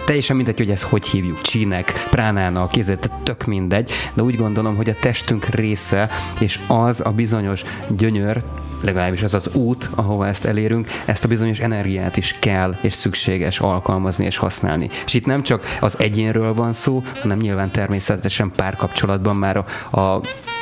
teljesen 0.04 0.36
mindegy, 0.36 0.58
hogy 0.58 0.70
ezt 0.70 0.82
hogy 0.82 1.06
hívjuk, 1.06 1.40
csínek, 1.40 2.06
pránának, 2.38 2.70
kézért, 2.70 3.10
tök 3.22 3.44
mindegy, 3.44 3.90
de 4.14 4.22
úgy 4.22 4.36
gondolom, 4.36 4.76
hogy 4.76 4.88
a 4.88 4.94
testünk 5.00 5.44
része, 5.44 6.08
és 6.38 6.60
az 6.68 7.00
a 7.04 7.10
bizonyos 7.10 7.64
gyönyör, 7.88 8.42
legalábbis 8.82 9.22
az 9.22 9.34
az 9.34 9.50
út, 9.54 9.90
ahova 9.94 10.26
ezt 10.26 10.44
elérünk, 10.44 10.88
ezt 11.06 11.24
a 11.24 11.28
bizonyos 11.28 11.58
energiát 11.58 12.16
is 12.16 12.36
kell 12.38 12.74
és 12.82 12.92
szükséges 12.92 13.58
alkalmazni 13.58 14.24
és 14.24 14.36
használni. 14.36 14.88
És 15.04 15.14
itt 15.14 15.26
nem 15.26 15.42
csak 15.42 15.76
az 15.80 15.98
egyénről 15.98 16.54
van 16.54 16.72
szó, 16.72 17.02
hanem 17.20 17.38
nyilván 17.38 17.70
természetesen 17.70 18.50
párkapcsolatban 18.56 19.36
már 19.36 19.56
a, 19.56 19.64
a, 19.90 20.14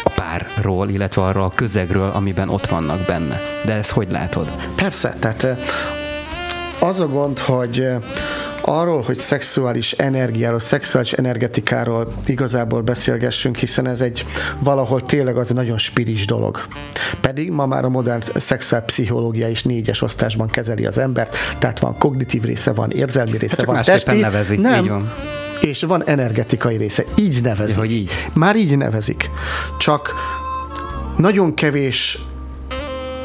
a 0.04 0.10
párról, 0.14 0.88
illetve 0.88 1.22
arra 1.22 1.44
a 1.44 1.52
közegről, 1.54 2.10
amiben 2.14 2.48
ott 2.48 2.66
vannak 2.66 3.00
benne. 3.06 3.40
De 3.64 3.72
ezt 3.72 3.90
hogy 3.90 4.10
látod? 4.10 4.50
Persze, 4.74 5.16
tehát 5.20 5.46
az 6.78 7.00
a 7.00 7.08
gond, 7.08 7.38
hogy 7.38 7.88
arról, 8.66 9.02
hogy 9.02 9.18
szexuális 9.18 9.92
energiáról, 9.92 10.60
szexuális 10.60 11.12
energetikáról 11.12 12.12
igazából 12.26 12.82
beszélgessünk, 12.82 13.56
hiszen 13.56 13.86
ez 13.86 14.00
egy 14.00 14.26
valahol 14.58 15.02
tényleg 15.02 15.36
az 15.36 15.48
egy 15.48 15.56
nagyon 15.56 15.78
spiris 15.78 16.26
dolog. 16.26 16.66
Pedig 17.20 17.50
ma 17.50 17.66
már 17.66 17.84
a 17.84 17.88
modern 17.88 18.22
szexuálpszichológia 18.34 19.48
is 19.48 19.62
négyes 19.62 20.02
osztásban 20.02 20.48
kezeli 20.48 20.86
az 20.86 20.98
embert, 20.98 21.36
tehát 21.58 21.78
van 21.78 21.98
kognitív 21.98 22.42
része, 22.42 22.72
van 22.72 22.90
érzelmi 22.90 23.38
része, 23.38 23.54
hát 23.56 23.66
van 23.66 23.82
testi. 23.82 24.18
nevezik, 24.18 24.60
Nem, 24.60 24.82
így 24.82 24.88
van. 24.88 25.12
És 25.60 25.82
van 25.82 26.08
energetikai 26.08 26.76
része, 26.76 27.04
így 27.14 27.42
nevezik. 27.42 27.74
Ja, 27.74 27.80
hogy 27.80 27.92
így. 27.92 28.10
Már 28.34 28.56
így 28.56 28.76
nevezik. 28.76 29.30
Csak 29.78 30.14
nagyon 31.16 31.54
kevés 31.54 32.18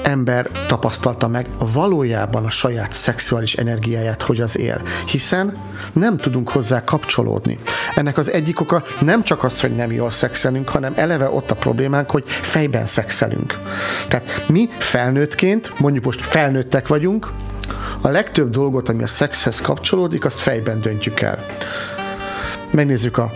ember 0.03 0.49
tapasztalta 0.67 1.27
meg 1.27 1.47
valójában 1.73 2.45
a 2.45 2.49
saját 2.49 2.93
szexuális 2.93 3.53
energiáját, 3.55 4.21
hogy 4.21 4.41
az 4.41 4.57
él. 4.57 4.81
Hiszen 5.05 5.57
nem 5.93 6.17
tudunk 6.17 6.49
hozzá 6.49 6.83
kapcsolódni. 6.83 7.59
Ennek 7.95 8.17
az 8.17 8.31
egyik 8.31 8.59
oka 8.59 8.83
nem 8.99 9.23
csak 9.23 9.43
az, 9.43 9.59
hogy 9.59 9.75
nem 9.75 9.91
jól 9.91 10.11
szexelünk, 10.11 10.69
hanem 10.69 10.93
eleve 10.95 11.29
ott 11.29 11.51
a 11.51 11.55
problémánk, 11.55 12.09
hogy 12.09 12.23
fejben 12.27 12.85
szexelünk. 12.85 13.59
Tehát 14.07 14.45
mi 14.47 14.69
felnőttként, 14.77 15.79
mondjuk 15.79 16.05
most 16.05 16.21
felnőttek 16.21 16.87
vagyunk, 16.87 17.31
a 18.01 18.07
legtöbb 18.07 18.49
dolgot, 18.49 18.89
ami 18.89 19.03
a 19.03 19.07
szexhez 19.07 19.61
kapcsolódik, 19.61 20.25
azt 20.25 20.39
fejben 20.39 20.81
döntjük 20.81 21.21
el. 21.21 21.45
Megnézzük 22.71 23.17
a 23.17 23.31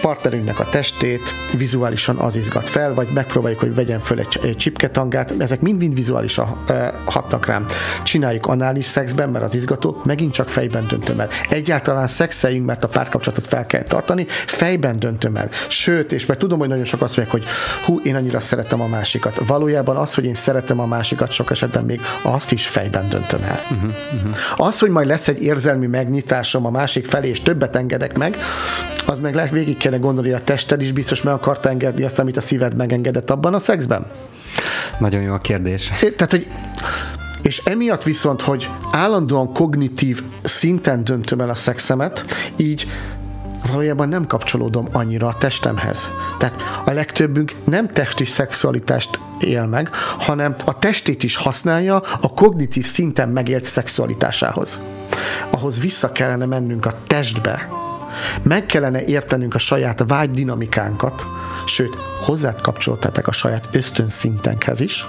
partnerünknek 0.00 0.60
a 0.60 0.64
testét 0.64 1.34
vizuálisan 1.56 2.16
az 2.16 2.36
izgat 2.36 2.68
fel, 2.68 2.94
vagy 2.94 3.08
megpróbáljuk, 3.14 3.60
hogy 3.60 3.74
vegyen 3.74 4.00
föl 4.00 4.18
egy, 4.18 4.56
csipketangát, 4.56 5.32
ezek 5.38 5.60
mind-mind 5.60 5.94
vizuálisan 5.94 6.56
hatnak 7.04 7.46
rám. 7.46 7.64
Csináljuk 8.02 8.46
anális 8.46 8.84
szexben, 8.84 9.30
mert 9.30 9.44
az 9.44 9.54
izgató, 9.54 10.00
megint 10.04 10.32
csak 10.32 10.48
fejben 10.48 10.86
döntöm 10.88 11.20
el. 11.20 11.28
Egyáltalán 11.48 12.06
szexeljünk, 12.06 12.66
mert 12.66 12.84
a 12.84 12.88
párkapcsolatot 12.88 13.46
fel 13.46 13.66
kell 13.66 13.82
tartani, 13.82 14.26
fejben 14.46 14.98
döntöm 14.98 15.36
el. 15.36 15.48
Sőt, 15.68 16.12
és 16.12 16.26
mert 16.26 16.40
tudom, 16.40 16.58
hogy 16.58 16.68
nagyon 16.68 16.84
sok 16.84 17.02
azt 17.02 17.16
mondják, 17.16 17.40
hogy 17.40 17.50
hú, 17.84 18.00
én 18.04 18.14
annyira 18.14 18.40
szeretem 18.40 18.80
a 18.80 18.86
másikat. 18.86 19.40
Valójában 19.46 19.96
az, 19.96 20.14
hogy 20.14 20.24
én 20.24 20.34
szeretem 20.34 20.80
a 20.80 20.86
másikat, 20.86 21.30
sok 21.30 21.50
esetben 21.50 21.84
még 21.84 22.00
azt 22.22 22.52
is 22.52 22.66
fejben 22.66 23.08
döntöm 23.08 23.42
el. 23.42 23.60
Uh-huh, 23.70 23.90
uh-huh. 24.14 24.66
Az, 24.66 24.78
hogy 24.78 24.90
majd 24.90 25.06
lesz 25.06 25.28
egy 25.28 25.42
érzelmi 25.42 25.86
megnyitásom 25.86 26.66
a 26.66 26.70
másik 26.70 27.06
felé, 27.06 27.28
és 27.28 27.42
többet 27.42 27.76
engedek 27.76 28.18
meg, 28.18 28.36
az 29.08 29.18
meg 29.18 29.34
lehet 29.34 29.50
végig 29.50 29.76
kéne 29.76 29.96
gondolni, 29.96 30.32
a 30.32 30.44
tested 30.44 30.82
is 30.82 30.92
biztos 30.92 31.22
meg 31.22 31.34
akart 31.34 31.66
engedni 31.66 32.04
azt, 32.04 32.18
amit 32.18 32.36
a 32.36 32.40
szíved 32.40 32.76
megengedett 32.76 33.30
abban 33.30 33.54
a 33.54 33.58
szexben? 33.58 34.06
Nagyon 34.98 35.22
jó 35.22 35.32
a 35.32 35.38
kérdés. 35.38 35.92
Tehát, 36.16 36.30
hogy 36.30 36.48
és 37.42 37.62
emiatt 37.64 38.02
viszont, 38.02 38.42
hogy 38.42 38.68
állandóan 38.92 39.52
kognitív 39.52 40.22
szinten 40.42 41.04
döntöm 41.04 41.40
el 41.40 41.48
a 41.48 41.54
szexemet, 41.54 42.24
így 42.56 42.86
valójában 43.70 44.08
nem 44.08 44.26
kapcsolódom 44.26 44.88
annyira 44.92 45.26
a 45.26 45.36
testemhez. 45.38 46.10
Tehát 46.38 46.54
a 46.84 46.92
legtöbbünk 46.92 47.54
nem 47.64 47.88
testi 47.88 48.24
szexualitást 48.24 49.20
él 49.40 49.66
meg, 49.66 49.90
hanem 50.18 50.54
a 50.64 50.78
testét 50.78 51.22
is 51.22 51.36
használja 51.36 51.96
a 52.20 52.32
kognitív 52.34 52.86
szinten 52.86 53.28
megélt 53.28 53.64
szexualitásához. 53.64 54.80
Ahhoz 55.50 55.80
vissza 55.80 56.12
kellene 56.12 56.46
mennünk 56.46 56.86
a 56.86 56.94
testbe, 57.06 57.68
meg 58.42 58.66
kellene 58.66 59.04
értenünk 59.04 59.54
a 59.54 59.58
saját 59.58 60.04
vágy 60.06 60.30
dinamikánkat, 60.30 61.26
sőt, 61.66 61.96
hozzád 62.20 62.60
kapcsoltatok 62.60 63.26
a 63.26 63.32
saját 63.32 63.68
ösztönszintenkhez 63.72 64.80
is, 64.80 65.06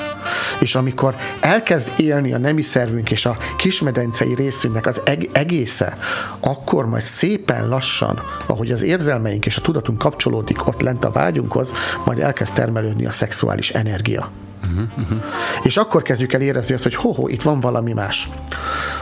és 0.60 0.76
amikor 0.76 1.16
elkezd 1.40 1.90
élni 1.98 2.34
a 2.34 2.38
nemi 2.38 2.62
szervünk 2.62 3.12
és 3.12 3.26
a 3.26 3.38
kismedencei 3.58 4.36
részünknek 4.36 4.86
az 4.86 5.02
eg- 5.04 5.30
egésze, 5.32 5.98
akkor 6.40 6.86
majd 6.86 7.04
szépen 7.04 7.68
lassan, 7.68 8.22
ahogy 8.46 8.72
az 8.72 8.82
érzelmeink 8.82 9.46
és 9.46 9.58
a 9.58 9.62
tudatunk 9.62 9.98
kapcsolódik 9.98 10.68
ott 10.68 10.82
lent 10.82 11.06
a 11.06 11.12
vágyunkhoz, 11.12 11.74
majd 12.06 12.20
elkezd 12.20 12.54
termelődni 12.54 13.06
a 13.06 13.12
szexuális 13.12 13.70
energia. 13.70 14.30
Uh-huh, 14.72 14.90
uh-huh. 14.98 15.24
És 15.64 15.78
akkor 15.78 16.02
kezdjük 16.02 16.34
el 16.34 16.42
érezni 16.42 16.74
azt, 16.74 16.84
hogy 16.84 16.96
ho, 16.96 17.28
itt 17.28 17.42
van 17.42 17.60
valami 17.60 17.94
más. 17.94 18.30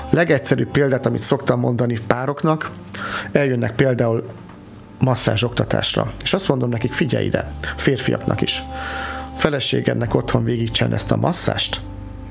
Legegyszerűbb 0.10 0.72
példát, 0.72 1.06
amit 1.06 1.22
szoktam 1.22 1.60
mondani 1.60 2.00
pároknak, 2.08 2.70
eljönnek 3.32 3.76
például 3.76 4.30
masszázs 5.00 5.44
oktatásra, 5.44 6.12
és 6.24 6.34
azt 6.34 6.48
mondom 6.48 6.70
nekik, 6.70 6.94
figyelj 6.94 7.26
ide, 7.26 7.52
férfiaknak 7.76 8.42
is. 8.42 8.64
Feleségednek 9.36 10.16
otthon 10.16 10.44
végigcsen 10.44 10.94
ezt 10.94 11.12
a 11.12 11.18
masszást, 11.18 11.80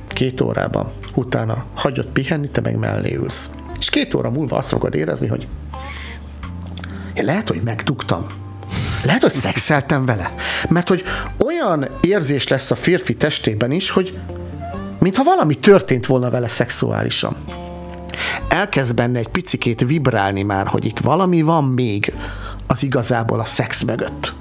két 0.08 0.40
órában, 0.40 0.92
utána 1.14 1.64
hagyod 1.74 2.06
pihenni, 2.06 2.48
te 2.48 2.60
meg 2.60 2.76
mellé 2.76 3.14
ülsz. 3.14 3.50
És 3.78 3.90
két 3.90 4.14
óra 4.14 4.30
múlva 4.30 4.56
azt 4.56 4.68
fogod 4.68 4.94
érezni, 4.94 5.26
hogy 5.26 5.46
én 7.14 7.24
lehet, 7.24 7.48
hogy 7.48 7.60
megdugtam, 7.64 8.26
lehet, 9.04 9.22
hogy 9.22 9.32
szexeltem 9.32 10.04
vele. 10.04 10.34
Mert 10.68 10.88
hogy 10.88 11.04
olyan 11.44 11.88
érzés 12.00 12.48
lesz 12.48 12.70
a 12.70 12.74
férfi 12.74 13.16
testében 13.16 13.70
is, 13.70 13.90
hogy 13.90 14.18
mintha 14.98 15.22
valami 15.22 15.54
történt 15.54 16.06
volna 16.06 16.30
vele 16.30 16.48
szexuálisan. 16.48 17.36
Elkezd 18.48 18.94
benne 18.94 19.18
egy 19.18 19.28
picikét 19.28 19.80
vibrálni 19.80 20.42
már, 20.42 20.66
hogy 20.66 20.84
itt 20.84 20.98
valami 20.98 21.42
van 21.42 21.64
még 21.64 22.12
az 22.66 22.82
igazából 22.82 23.40
a 23.40 23.44
szex 23.44 23.82
mögött. 23.82 24.32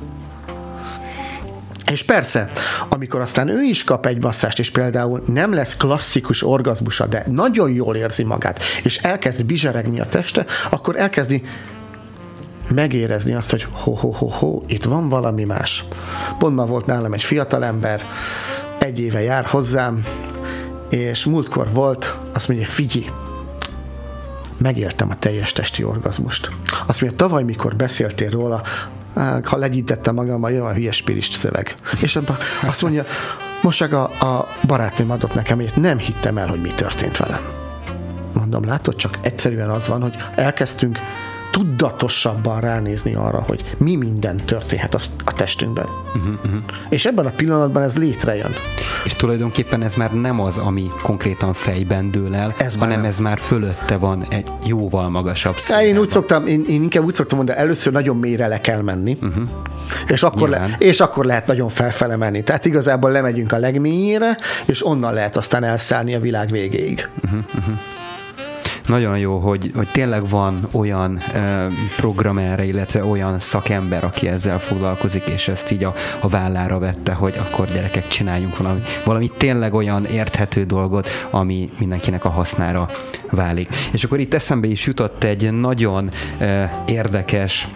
És 1.91 2.03
persze, 2.03 2.51
amikor 2.89 3.21
aztán 3.21 3.47
ő 3.47 3.61
is 3.61 3.83
kap 3.83 4.05
egy 4.05 4.23
masszást, 4.23 4.59
és 4.59 4.71
például 4.71 5.23
nem 5.33 5.53
lesz 5.53 5.77
klasszikus 5.77 6.43
orgazmusa, 6.43 7.05
de 7.05 7.23
nagyon 7.31 7.69
jól 7.69 7.95
érzi 7.95 8.23
magát, 8.23 8.59
és 8.83 8.97
elkezd 8.97 9.45
bizseregni 9.45 9.99
a 9.99 10.05
teste, 10.05 10.45
akkor 10.69 10.95
elkezdi 10.95 11.43
megérezni 12.73 13.33
azt, 13.33 13.51
hogy 13.51 13.67
ho-ho-ho-ho, 13.71 14.61
itt 14.67 14.83
van 14.83 15.09
valami 15.09 15.43
más. 15.43 15.83
Pont 16.37 16.55
ma 16.55 16.65
volt 16.65 16.85
nálam 16.85 17.13
egy 17.13 17.23
fiatalember, 17.23 18.01
egy 18.77 18.99
éve 18.99 19.21
jár 19.21 19.45
hozzám, 19.45 20.05
és 20.89 21.25
múltkor 21.25 21.71
volt, 21.71 22.15
azt 22.33 22.47
mondja, 22.47 22.65
figyelj, 22.65 23.09
megéltem 24.57 25.09
a 25.09 25.19
teljes 25.19 25.53
testi 25.53 25.83
orgazmust. 25.83 26.49
Azt 26.85 27.01
mondja, 27.01 27.19
tavaly, 27.19 27.43
mikor 27.43 27.75
beszéltél 27.75 28.29
róla, 28.29 28.61
ha 29.43 29.57
legyítettem 29.57 30.15
magam, 30.15 30.49
jön 30.49 30.61
a 30.61 30.73
hülyes 30.73 30.95
spirist 30.95 31.37
szöveg. 31.37 31.75
És 32.01 32.15
abba 32.15 32.37
azt 32.61 32.81
mondja, 32.81 33.03
most 33.61 33.77
csak 33.77 33.93
a, 33.93 34.03
a 34.03 34.47
barátnőm 34.67 35.11
adott 35.11 35.33
nekem, 35.33 35.57
hogy 35.57 35.71
nem 35.75 35.97
hittem 35.97 36.37
el, 36.37 36.47
hogy 36.47 36.61
mi 36.61 36.69
történt 36.69 37.17
velem. 37.17 37.41
Mondom, 38.33 38.65
látod, 38.65 38.95
csak 38.95 39.17
egyszerűen 39.21 39.69
az 39.69 39.87
van, 39.87 40.01
hogy 40.01 40.15
elkezdtünk 40.35 40.99
tudatosabban 41.55 42.59
ránézni 42.59 43.13
arra, 43.13 43.43
hogy 43.47 43.75
mi 43.77 43.95
minden 43.95 44.37
történhet 44.37 44.93
a 45.25 45.33
testünkben. 45.33 45.85
Uh-huh, 46.15 46.33
uh-huh. 46.45 46.61
És 46.89 47.05
ebben 47.05 47.25
a 47.25 47.29
pillanatban 47.29 47.83
ez 47.83 47.97
létrejön. 47.97 48.53
És 49.05 49.15
tulajdonképpen 49.15 49.81
ez 49.81 49.95
már 49.95 50.13
nem 50.13 50.39
az, 50.39 50.57
ami 50.57 50.87
konkrétan 51.01 51.53
fejben 51.53 52.11
dől 52.11 52.35
el, 52.35 52.53
ez 52.57 52.77
hanem 52.77 53.03
ez 53.03 53.19
már 53.19 53.39
fölötte 53.39 53.97
van 53.97 54.25
egy 54.29 54.47
jóval 54.65 55.09
magasabb 55.09 55.57
színben. 55.57 55.85
Én 55.85 55.97
úgy 55.97 56.07
szoktam, 56.07 56.45
én, 56.45 56.65
én 56.67 56.81
inkább 56.81 57.03
úgy 57.03 57.13
szoktam 57.13 57.37
mondani, 57.37 57.59
először 57.59 57.93
nagyon 57.93 58.17
mélyre 58.17 58.47
le 58.47 58.61
kell 58.61 58.81
menni, 58.81 59.17
uh-huh. 59.21 59.43
és, 60.07 60.23
akkor 60.23 60.49
le, 60.49 60.75
és 60.79 60.99
akkor 60.99 61.25
lehet 61.25 61.47
nagyon 61.47 61.69
felfele 61.69 62.15
menni. 62.15 62.43
Tehát 62.43 62.65
igazából 62.65 63.11
lemegyünk 63.11 63.51
a 63.51 63.57
legmélyére, 63.57 64.37
és 64.65 64.85
onnan 64.85 65.13
lehet 65.13 65.37
aztán 65.37 65.63
elszállni 65.63 66.15
a 66.15 66.19
világ 66.19 66.51
végéig. 66.51 67.09
Uh-huh, 67.23 67.39
uh-huh 67.55 67.75
nagyon 68.87 69.17
jó, 69.17 69.37
hogy, 69.37 69.71
hogy 69.75 69.87
tényleg 69.91 70.29
van 70.29 70.67
olyan 70.71 71.17
e, 71.17 71.67
programerre, 71.95 72.65
illetve 72.65 73.05
olyan 73.05 73.39
szakember, 73.39 74.03
aki 74.03 74.27
ezzel 74.27 74.59
foglalkozik, 74.59 75.23
és 75.25 75.47
ezt 75.47 75.71
így 75.71 75.83
a, 75.83 75.93
a 76.19 76.27
vállára 76.27 76.79
vette, 76.79 77.13
hogy 77.13 77.33
akkor 77.37 77.67
gyerekek 77.67 78.07
csináljunk 78.07 78.57
valami, 78.57 78.81
valami 79.05 79.31
tényleg 79.37 79.73
olyan 79.73 80.05
érthető 80.05 80.63
dolgot, 80.63 81.07
ami 81.29 81.69
mindenkinek 81.79 82.25
a 82.25 82.29
hasznára 82.29 82.89
válik. 83.31 83.69
És 83.91 84.03
akkor 84.03 84.19
itt 84.19 84.33
eszembe 84.33 84.67
is 84.67 84.85
jutott 84.85 85.23
egy 85.23 85.51
nagyon 85.51 86.09
e, 86.37 86.83
érdekes 86.87 87.67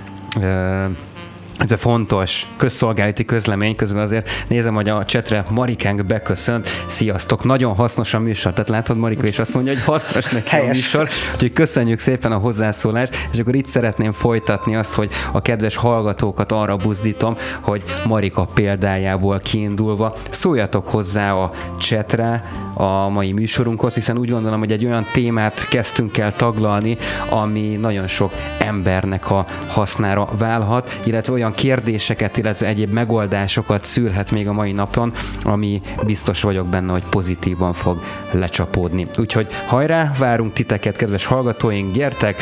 de 1.67 1.77
fontos 1.77 2.47
közszolgálati 2.57 3.25
közlemény, 3.25 3.75
közben 3.75 4.01
azért 4.01 4.29
nézem, 4.47 4.73
hogy 4.73 4.89
a 4.89 5.05
csetre 5.05 5.45
Marikánk 5.49 6.05
beköszönt. 6.05 6.69
Sziasztok! 6.87 7.43
Nagyon 7.43 7.75
hasznos 7.75 8.13
a 8.13 8.19
műsor. 8.19 8.53
Tehát 8.53 8.69
látod, 8.69 8.97
Marika, 8.97 9.27
és 9.27 9.39
azt 9.39 9.53
mondja, 9.53 9.73
hogy 9.73 9.83
hasznos 9.83 10.29
neki 10.29 10.49
Helyes. 10.49 10.67
a 10.67 10.73
műsor. 10.73 11.09
Úgyhogy 11.33 11.53
köszönjük 11.53 11.99
szépen 11.99 12.31
a 12.31 12.37
hozzászólást, 12.37 13.27
és 13.31 13.39
akkor 13.39 13.55
itt 13.55 13.65
szeretném 13.67 14.11
folytatni 14.11 14.75
azt, 14.75 14.93
hogy 14.93 15.11
a 15.31 15.41
kedves 15.41 15.75
hallgatókat 15.75 16.51
arra 16.51 16.75
buzdítom, 16.75 17.35
hogy 17.61 17.83
Marika 18.05 18.45
példájából 18.53 19.39
kiindulva 19.39 20.15
szóljatok 20.29 20.87
hozzá 20.87 21.33
a 21.33 21.51
csetre 21.79 22.43
a 22.73 23.09
mai 23.09 23.31
műsorunkhoz, 23.31 23.93
hiszen 23.93 24.17
úgy 24.17 24.29
gondolom, 24.29 24.59
hogy 24.59 24.71
egy 24.71 24.85
olyan 24.85 25.05
témát 25.11 25.67
kezdtünk 25.67 26.17
el 26.17 26.33
taglalni, 26.33 26.97
ami 27.29 27.61
nagyon 27.61 28.07
sok 28.07 28.31
embernek 28.59 29.31
a 29.31 29.45
hasznára 29.67 30.29
válhat, 30.37 30.99
illetve 31.03 31.33
olyan 31.33 31.48
olyan 31.49 31.61
kérdéseket, 31.61 32.37
illetve 32.37 32.67
egyéb 32.67 32.91
megoldásokat 32.91 33.85
szülhet 33.85 34.31
még 34.31 34.47
a 34.47 34.53
mai 34.53 34.71
napon, 34.71 35.13
ami 35.41 35.81
biztos 36.05 36.41
vagyok 36.41 36.67
benne, 36.67 36.91
hogy 36.91 37.03
pozitívan 37.09 37.73
fog 37.73 38.01
lecsapódni. 38.31 39.07
Úgyhogy 39.17 39.47
hajrá, 39.67 40.11
várunk 40.17 40.53
titeket, 40.53 40.95
kedves 40.95 41.25
hallgatóink, 41.25 41.93
gyertek, 41.93 42.41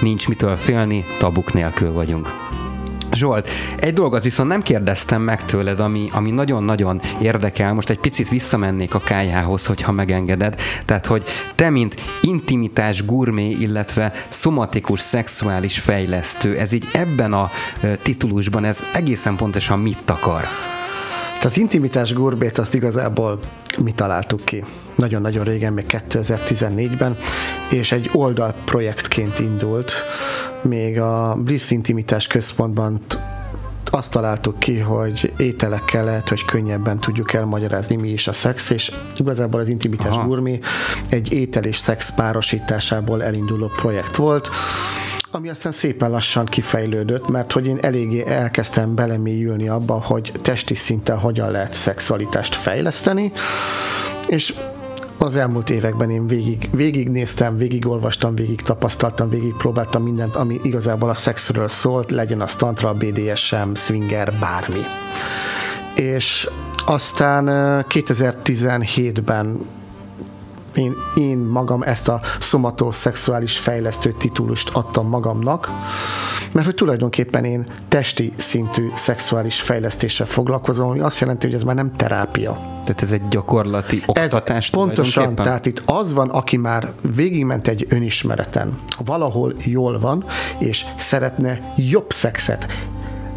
nincs 0.00 0.28
mitől 0.28 0.56
félni, 0.56 1.04
tabuk 1.18 1.52
nélkül 1.52 1.92
vagyunk. 1.92 2.28
Zsolt, 3.12 3.48
egy 3.76 3.92
dolgot 3.92 4.22
viszont 4.22 4.48
nem 4.48 4.62
kérdeztem 4.62 5.22
meg 5.22 5.44
tőled, 5.44 5.80
ami, 5.80 6.08
ami 6.12 6.30
nagyon-nagyon 6.30 7.00
érdekel. 7.20 7.74
Most 7.74 7.90
egy 7.90 7.98
picit 7.98 8.28
visszamennék 8.28 8.94
a 8.94 8.98
kájához, 8.98 9.66
hogyha 9.66 9.92
megengeded. 9.92 10.60
Tehát, 10.84 11.06
hogy 11.06 11.22
te, 11.54 11.70
mint 11.70 11.94
intimitás 12.22 13.04
gurmé, 13.04 13.50
illetve 13.50 14.12
szomatikus 14.28 15.00
szexuális 15.00 15.78
fejlesztő, 15.78 16.56
ez 16.56 16.72
így 16.72 16.88
ebben 16.92 17.32
a 17.32 17.50
titulusban, 18.02 18.64
ez 18.64 18.84
egészen 18.94 19.36
pontosan 19.36 19.78
mit 19.78 20.10
akar? 20.10 20.44
Az 21.44 21.56
intimitás 21.56 22.12
gurbét 22.12 22.58
azt 22.58 22.74
igazából 22.74 23.38
mi 23.78 23.92
találtuk 23.92 24.44
ki. 24.44 24.64
Nagyon-nagyon 24.94 25.44
régen, 25.44 25.72
még 25.72 25.84
2014-ben, 25.88 27.16
és 27.70 27.92
egy 27.92 28.10
oldalprojektként 28.12 29.38
indult. 29.38 29.92
Még 30.62 31.00
a 31.00 31.36
Bliss 31.38 31.70
Intimitás 31.70 32.26
Központban 32.26 33.00
azt 33.84 34.12
találtuk 34.12 34.58
ki, 34.58 34.78
hogy 34.78 35.32
ételekkel 35.36 36.04
lehet, 36.04 36.28
hogy 36.28 36.44
könnyebben 36.44 36.98
tudjuk 36.98 37.32
elmagyarázni, 37.32 37.96
mi 37.96 38.08
is 38.08 38.28
a 38.28 38.32
szex, 38.32 38.70
és 38.70 38.92
igazából 39.16 39.60
az 39.60 39.68
intimitás 39.68 40.16
Aha. 40.16 40.26
gurmi 40.26 40.58
egy 41.08 41.32
étel 41.32 41.64
és 41.64 41.76
szex 41.76 42.14
párosításából 42.14 43.22
elinduló 43.22 43.66
projekt 43.66 44.16
volt 44.16 44.50
ami 45.30 45.48
aztán 45.48 45.72
szépen 45.72 46.10
lassan 46.10 46.44
kifejlődött, 46.44 47.28
mert 47.28 47.52
hogy 47.52 47.66
én 47.66 47.78
eléggé 47.80 48.26
elkezdtem 48.26 48.94
belemélyülni 48.94 49.68
abba, 49.68 49.94
hogy 49.94 50.32
testi 50.42 50.74
szinten 50.74 51.18
hogyan 51.18 51.50
lehet 51.50 51.74
szexualitást 51.74 52.54
fejleszteni, 52.54 53.32
és 54.28 54.54
az 55.18 55.36
elmúlt 55.36 55.70
években 55.70 56.10
én 56.10 56.26
végig, 56.26 56.68
végignéztem, 56.72 57.56
végigolvastam, 57.56 58.34
végig 58.34 58.62
tapasztaltam, 58.62 59.28
végig 59.28 59.54
próbáltam 59.54 60.02
mindent, 60.02 60.36
ami 60.36 60.60
igazából 60.62 61.10
a 61.10 61.14
szexről 61.14 61.68
szólt, 61.68 62.10
legyen 62.10 62.40
az 62.40 62.56
tantra, 62.56 62.94
BDSM, 62.94 63.74
swinger, 63.74 64.32
bármi. 64.40 64.82
És 65.94 66.48
aztán 66.84 67.44
2017-ben 67.88 69.58
én, 70.74 70.94
én 71.14 71.38
magam 71.38 71.82
ezt 71.82 72.08
a 72.08 72.20
szomató 72.40 72.90
szexuális 72.90 73.58
fejlesztő 73.58 74.12
titulust 74.12 74.70
adtam 74.72 75.08
magamnak, 75.08 75.68
mert 76.52 76.66
hogy 76.66 76.74
tulajdonképpen 76.74 77.44
én 77.44 77.66
testi 77.88 78.32
szintű 78.36 78.90
szexuális 78.94 79.60
fejlesztéssel 79.60 80.26
foglalkozom, 80.26 80.88
ami 80.88 81.00
azt 81.00 81.20
jelenti, 81.20 81.46
hogy 81.46 81.54
ez 81.54 81.62
már 81.62 81.74
nem 81.74 81.92
terápia. 81.96 82.52
Tehát 82.82 83.02
ez 83.02 83.12
egy 83.12 83.28
gyakorlati 83.28 84.02
oktatás. 84.06 84.64
Ez 84.64 84.70
pontosan, 84.70 85.34
tehát 85.34 85.66
itt 85.66 85.82
az 85.86 86.12
van, 86.12 86.28
aki 86.28 86.56
már 86.56 86.92
végigment 87.14 87.68
egy 87.68 87.86
önismereten, 87.88 88.78
valahol 89.04 89.54
jól 89.64 89.98
van, 89.98 90.24
és 90.58 90.84
szeretne 90.96 91.72
jobb 91.76 92.12
szexet, 92.12 92.66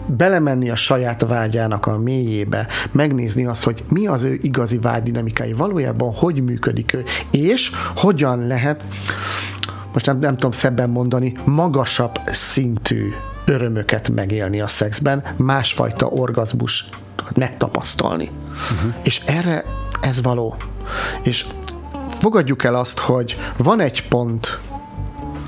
belemenni 0.06 0.70
a 0.70 0.76
saját 0.76 1.26
vágyának 1.28 1.86
a 1.86 1.98
mélyébe, 1.98 2.68
megnézni 2.92 3.46
azt, 3.46 3.64
hogy 3.64 3.84
mi 3.90 4.08
az 4.08 4.24
ő 4.24 4.40
igazi 4.42 4.78
vágydinamikai, 4.78 5.54
valójában 5.54 6.14
hogy 6.14 6.44
működik 6.44 6.94
ő, 6.94 7.04
és 7.32 7.72
hogyan 7.96 8.48
lehet, 8.48 8.84
most 9.94 10.06
nem, 10.06 10.20
nem 10.20 10.34
tudom 10.34 10.52
szebben 10.52 10.90
mondani, 10.90 11.34
magasabb 11.44 12.20
szintű 12.26 13.14
örömöket 13.46 14.10
megélni 14.10 14.62
a 14.62 14.68
szexben, 14.68 15.24
másfajta 15.38 16.06
orgazmus 16.06 16.90
megtapasztalni. 17.36 18.30
Uh-huh. 18.72 18.94
És 19.04 19.22
erre 19.26 19.64
ez 20.02 20.22
való. 20.22 20.56
És 21.24 21.46
fogadjuk 22.20 22.64
el 22.64 22.76
azt, 22.76 23.00
hogy 23.00 23.38
van 23.58 23.80
egy 23.80 24.08
pont, 24.08 24.60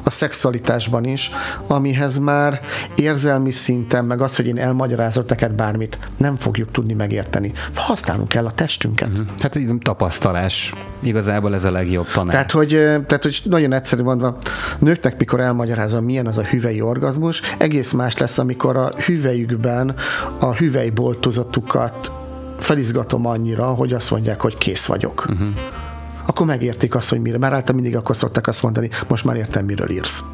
a 0.06 0.10
szexualitásban 0.10 1.04
is, 1.04 1.32
amihez 1.68 2.18
már 2.18 2.60
érzelmi 2.96 3.52
szinten, 3.52 4.06
meg 4.06 4.22
az, 4.22 4.36
hogy 4.36 4.46
én 4.46 4.58
elmagyarázok 4.58 5.30
neked 5.30 5.52
bármit, 5.52 5.98
nem 6.18 6.36
fogjuk 6.36 6.72
tudni 6.72 6.94
megérteni. 6.94 7.52
Használnunk 7.76 8.28
kell 8.28 8.46
a 8.46 8.52
testünket. 8.52 9.10
Uh-huh. 9.10 9.28
Hát 9.40 9.56
egy 9.56 9.70
tapasztalás. 9.82 10.74
Igazából 11.00 11.54
ez 11.54 11.66
a 11.66 11.72
legjobb 11.72 12.08
tanár. 12.12 12.32
Tehát, 12.32 12.52
hogy, 12.52 12.70
tehát, 13.08 13.24
hogy 13.24 13.42
nagyon 13.44 13.74
egyszerű 13.74 14.02
mondva, 14.02 14.38
nőknek 14.80 15.18
mikor 15.18 15.40
elmagyarázom, 15.40 16.04
milyen 16.04 16.28
az 16.28 16.38
a 16.38 16.44
hüvei 16.44 16.82
orgazmus, 16.82 17.42
egész 17.58 17.92
más 17.92 18.18
lesz, 18.18 18.38
amikor 18.38 18.78
a 18.78 18.92
hüvelyükben 19.06 19.96
a 20.40 20.54
hüvelyboltozatukat 20.54 22.12
felizgatom 22.60 23.26
annyira, 23.26 23.66
hogy 23.66 23.94
azt 23.94 24.12
mondják, 24.12 24.42
hogy 24.42 24.58
kész 24.58 24.86
vagyok. 24.86 25.26
Uh-huh 25.30 25.48
akkor 26.26 26.46
megértik 26.46 26.96
azt, 26.96 27.10
hogy 27.10 27.22
mire. 27.22 27.38
Már 27.38 27.54
által 27.54 27.76
mindig 27.76 27.96
akkor 27.96 28.16
szoktak 28.16 28.48
azt 28.48 28.62
mondani, 28.62 28.90
most 29.08 29.26
már 29.26 29.36
értem, 29.36 29.66
miről 29.66 29.90
írsz. 29.90 30.24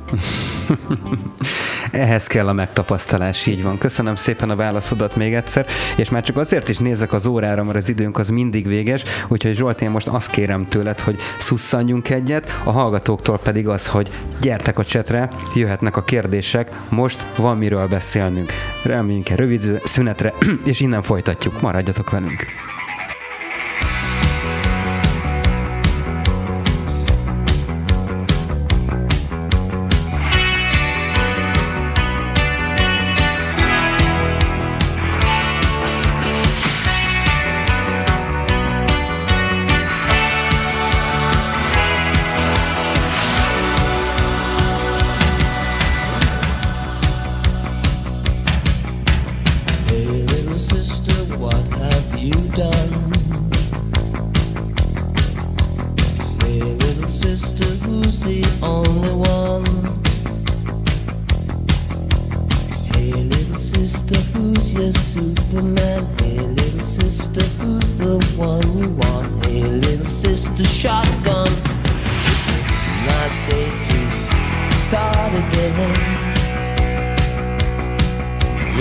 Ehhez 1.92 2.28
kell 2.28 2.48
a 2.48 2.54
megtapasztalás, 2.54 3.46
így 3.46 3.64
van. 3.64 3.78
Köszönöm 3.78 4.16
szépen 4.16 4.50
a 4.50 4.56
válaszodat 4.56 5.16
még 5.16 5.34
egyszer, 5.34 5.66
és 5.98 6.10
már 6.10 6.24
csak 6.24 6.38
azért 6.38 6.70
is 6.70 6.78
nézek 6.78 7.14
az 7.14 7.26
órára, 7.26 7.64
mert 7.64 7.78
az 7.78 7.90
időnk 7.90 8.18
az 8.18 8.30
mindig 8.30 8.68
véges, 8.68 9.04
úgyhogy 9.28 9.56
Zsolt, 9.56 9.82
én 9.82 9.90
most 9.90 10.08
azt 10.08 10.30
kérem 10.30 10.68
tőled, 10.68 11.00
hogy 11.00 11.20
szusszanjunk 11.40 12.10
egyet, 12.10 12.62
a 12.64 12.72
hallgatóktól 12.72 13.40
pedig 13.40 13.68
az, 13.68 13.88
hogy 13.88 14.12
gyertek 14.42 14.80
a 14.80 14.84
csetre, 14.84 15.30
jöhetnek 15.56 15.98
a 15.98 16.02
kérdések, 16.02 16.72
most 16.90 17.28
van 17.38 17.58
miről 17.58 17.88
beszélnünk. 17.88 18.52
Reméljünk 18.84 19.30
rövid 19.30 19.82
szünetre, 19.84 20.34
és 20.66 20.80
innen 20.80 21.02
folytatjuk. 21.02 21.62
Maradjatok 21.62 22.10
velünk! 22.10 22.71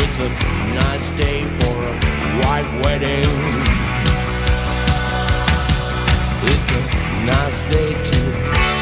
It's 0.03 0.18
a 0.18 0.29
nice 0.75 1.11
day 1.12 1.40
for 1.59 1.77
a 1.83 1.94
white 2.40 2.70
wedding. 2.83 3.31
It's 6.42 6.70
a 6.70 6.81
nice 7.25 7.62
day 7.62 7.92
to 7.92 8.20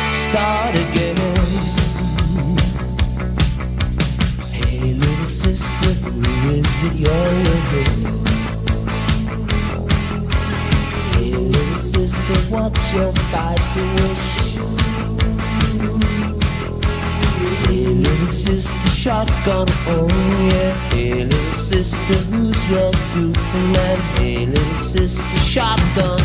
start 0.08 0.74
again. 0.74 1.16
Hey, 4.50 4.94
little 4.94 5.26
sister, 5.26 5.92
who 6.10 6.50
is 6.50 6.82
it 6.84 6.94
you're 6.94 7.32
with? 7.46 8.00
Hey, 11.12 11.32
little 11.34 11.78
sister, 11.78 12.36
what's 12.52 12.92
your 12.92 13.12
fancy 13.30 13.82
wish? 13.82 14.24
Hey, 17.48 17.86
little 17.86 18.28
sister 18.28 18.88
shotgun, 18.88 19.66
oh 19.86 20.08
yeah. 20.50 20.72
Hey 20.90 21.24
little 21.24 21.52
sister, 21.52 22.14
who's 22.30 22.60
your 22.68 22.92
Superman? 22.92 23.96
Hey 24.16 24.46
little 24.46 24.76
sister 24.76 25.36
shotgun. 25.38 26.20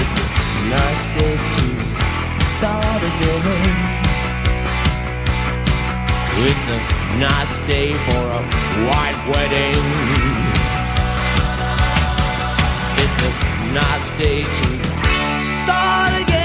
It's 0.00 0.16
a 0.18 0.24
nice 0.70 1.04
day 1.16 1.36
to 1.54 1.64
start 2.44 3.02
again. 3.02 3.94
It's 6.36 6.66
a 6.68 6.78
nice 7.18 7.58
day 7.66 7.92
for 8.06 8.24
a 8.38 8.42
white 8.88 9.20
wedding. 9.32 9.80
It's 13.02 13.18
a 13.18 13.30
nice 13.72 14.10
day 14.18 14.42
to 14.42 14.66
start 15.62 16.22
again. 16.22 16.43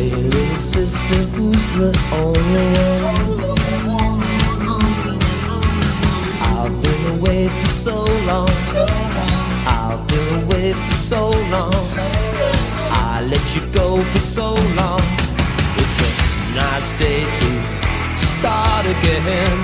Hey, 0.00 0.08
little 0.08 0.56
sister, 0.56 1.20
who's 1.36 1.68
the 1.76 1.92
only 2.12 2.66
one? 2.80 3.40
I've 6.40 6.72
been 6.82 7.18
away 7.18 7.48
for 7.48 7.66
so 7.66 7.96
long. 8.24 8.48
I've 9.66 10.00
been 10.08 10.42
away 10.42 10.72
for 10.72 10.94
so 10.94 11.30
long. 11.52 11.74
I 12.90 13.20
let 13.28 13.44
you 13.54 13.60
go 13.74 14.02
for 14.02 14.18
so 14.20 14.54
long. 14.80 15.02
It's 15.76 16.00
a 16.00 16.10
nice 16.56 16.90
day 16.98 17.20
to 17.38 17.48
start 18.16 18.86
again. 18.86 19.58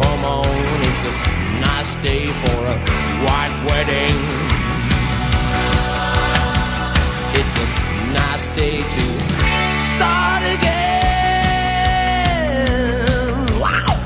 Come 0.00 0.24
on, 0.24 0.46
it's 0.88 1.02
a 1.10 1.14
nice 1.60 1.96
day 2.04 2.26
for 2.42 2.60
a 2.70 2.76
white 3.26 3.56
wedding. 3.66 4.18
It's 7.34 7.56
a 7.56 7.83
day 8.56 8.78
to 8.78 9.00
start 9.94 10.42
again. 10.54 10.78
Wow. 13.58 13.96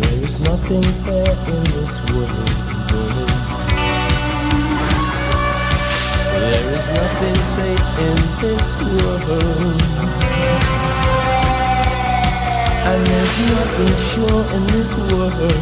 There 0.00 0.18
is 0.22 0.34
nothing 0.44 0.82
fair 1.02 1.32
in 1.52 1.62
this 1.74 1.94
world. 2.10 2.48
There 6.32 6.66
is 6.76 6.86
nothing 7.00 7.38
safe 7.56 7.86
in 8.06 8.18
this 8.40 8.66
world. 8.78 9.82
And 12.86 13.00
there's 13.06 13.36
nothing 13.50 13.94
sure 14.10 14.44
in 14.56 14.62
this 14.66 14.92
world. 14.96 15.58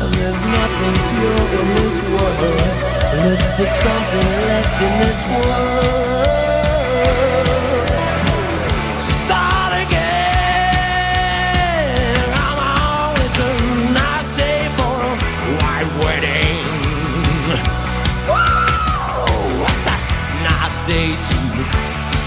And 0.00 0.10
there's 0.14 0.42
nothing 0.42 0.94
pure 1.08 1.44
in 1.60 1.68
this 1.76 1.96
world. 2.12 2.93
Look 3.22 3.40
for 3.56 3.66
something 3.66 4.28
left 4.48 4.82
in 4.82 4.92
this 4.98 5.20
world. 5.30 6.26
Start 9.00 9.72
again. 9.86 10.34
On, 12.34 13.14
it's 13.24 13.38
a 13.38 13.40
nice 13.94 14.30
day 14.36 14.68
for 14.76 14.96
a 14.98 15.14
white 15.62 15.90
wedding. 16.02 16.66
Whoa, 18.28 19.62
a 19.62 19.96
nice 20.42 20.78
day 20.86 21.10
to 21.14 21.38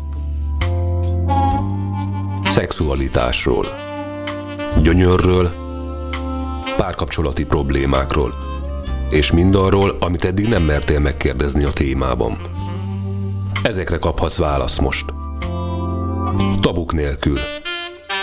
szexualitásról, 2.51 3.65
gyönyörről, 4.81 5.51
párkapcsolati 6.77 7.45
problémákról, 7.45 8.33
és 9.09 9.31
mindarról, 9.31 9.97
amit 9.99 10.25
eddig 10.25 10.47
nem 10.47 10.63
mertél 10.63 10.99
megkérdezni 10.99 11.63
a 11.63 11.73
témában. 11.73 12.41
Ezekre 13.63 13.97
kaphatsz 13.97 14.37
választ 14.37 14.81
most. 14.81 15.05
Tabuk 16.59 16.93
nélkül. 16.93 17.39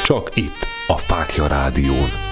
Csak 0.04 0.36
itt, 0.36 0.66
a 0.86 0.96
Fákja 0.96 1.46
Rádión. 1.46 2.27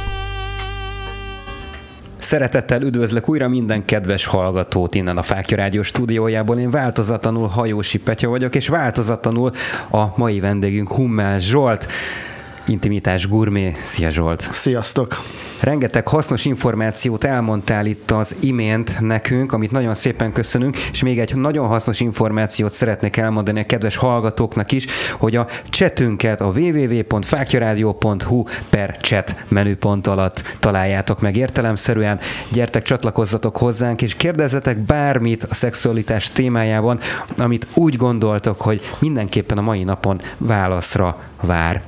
Szeretettel 2.26 2.82
üdvözlök 2.82 3.28
újra 3.28 3.48
minden 3.48 3.84
kedves 3.84 4.24
hallgatót 4.24 4.94
innen 4.94 5.16
a 5.16 5.22
Fákja 5.22 5.56
Rádió 5.56 5.82
stúdiójából. 5.82 6.58
Én 6.58 6.70
változatlanul 6.70 7.48
Hajósi 7.48 7.98
Petya 7.98 8.28
vagyok, 8.28 8.54
és 8.54 8.68
változatlanul 8.68 9.50
a 9.90 10.04
mai 10.16 10.40
vendégünk 10.40 10.92
Hummel 10.92 11.38
Zsolt. 11.38 11.86
Intimitás 12.66 13.28
Gurmé. 13.28 13.76
Szia 13.82 14.10
Zsolt! 14.10 14.50
Sziasztok! 14.52 15.22
Rengeteg 15.60 16.08
hasznos 16.08 16.44
információt 16.44 17.24
elmondtál 17.24 17.86
itt 17.86 18.10
az 18.10 18.36
imént 18.40 19.00
nekünk, 19.00 19.52
amit 19.52 19.70
nagyon 19.70 19.94
szépen 19.94 20.32
köszönünk, 20.32 20.76
és 20.76 21.02
még 21.02 21.18
egy 21.18 21.34
nagyon 21.34 21.66
hasznos 21.66 22.00
információt 22.00 22.72
szeretnék 22.72 23.16
elmondani 23.16 23.60
a 23.60 23.66
kedves 23.66 23.96
hallgatóknak 23.96 24.72
is, 24.72 24.86
hogy 25.18 25.36
a 25.36 25.46
csetünket 25.68 26.40
a 26.40 26.52
www.fákjaradio.hu 26.56 28.44
per 28.70 28.96
chat 28.96 29.44
menüpont 29.48 30.06
alatt 30.06 30.42
találjátok 30.60 31.20
meg 31.20 31.36
értelemszerűen. 31.36 32.18
Gyertek, 32.52 32.82
csatlakozzatok 32.82 33.56
hozzánk, 33.56 34.02
és 34.02 34.14
kérdezzetek 34.14 34.78
bármit 34.78 35.42
a 35.42 35.54
szexualitás 35.54 36.30
témájában, 36.30 36.98
amit 37.38 37.66
úgy 37.74 37.96
gondoltok, 37.96 38.60
hogy 38.60 38.90
mindenképpen 38.98 39.58
a 39.58 39.62
mai 39.62 39.84
napon 39.84 40.20
válaszra 40.38 41.18
vár 41.40 41.82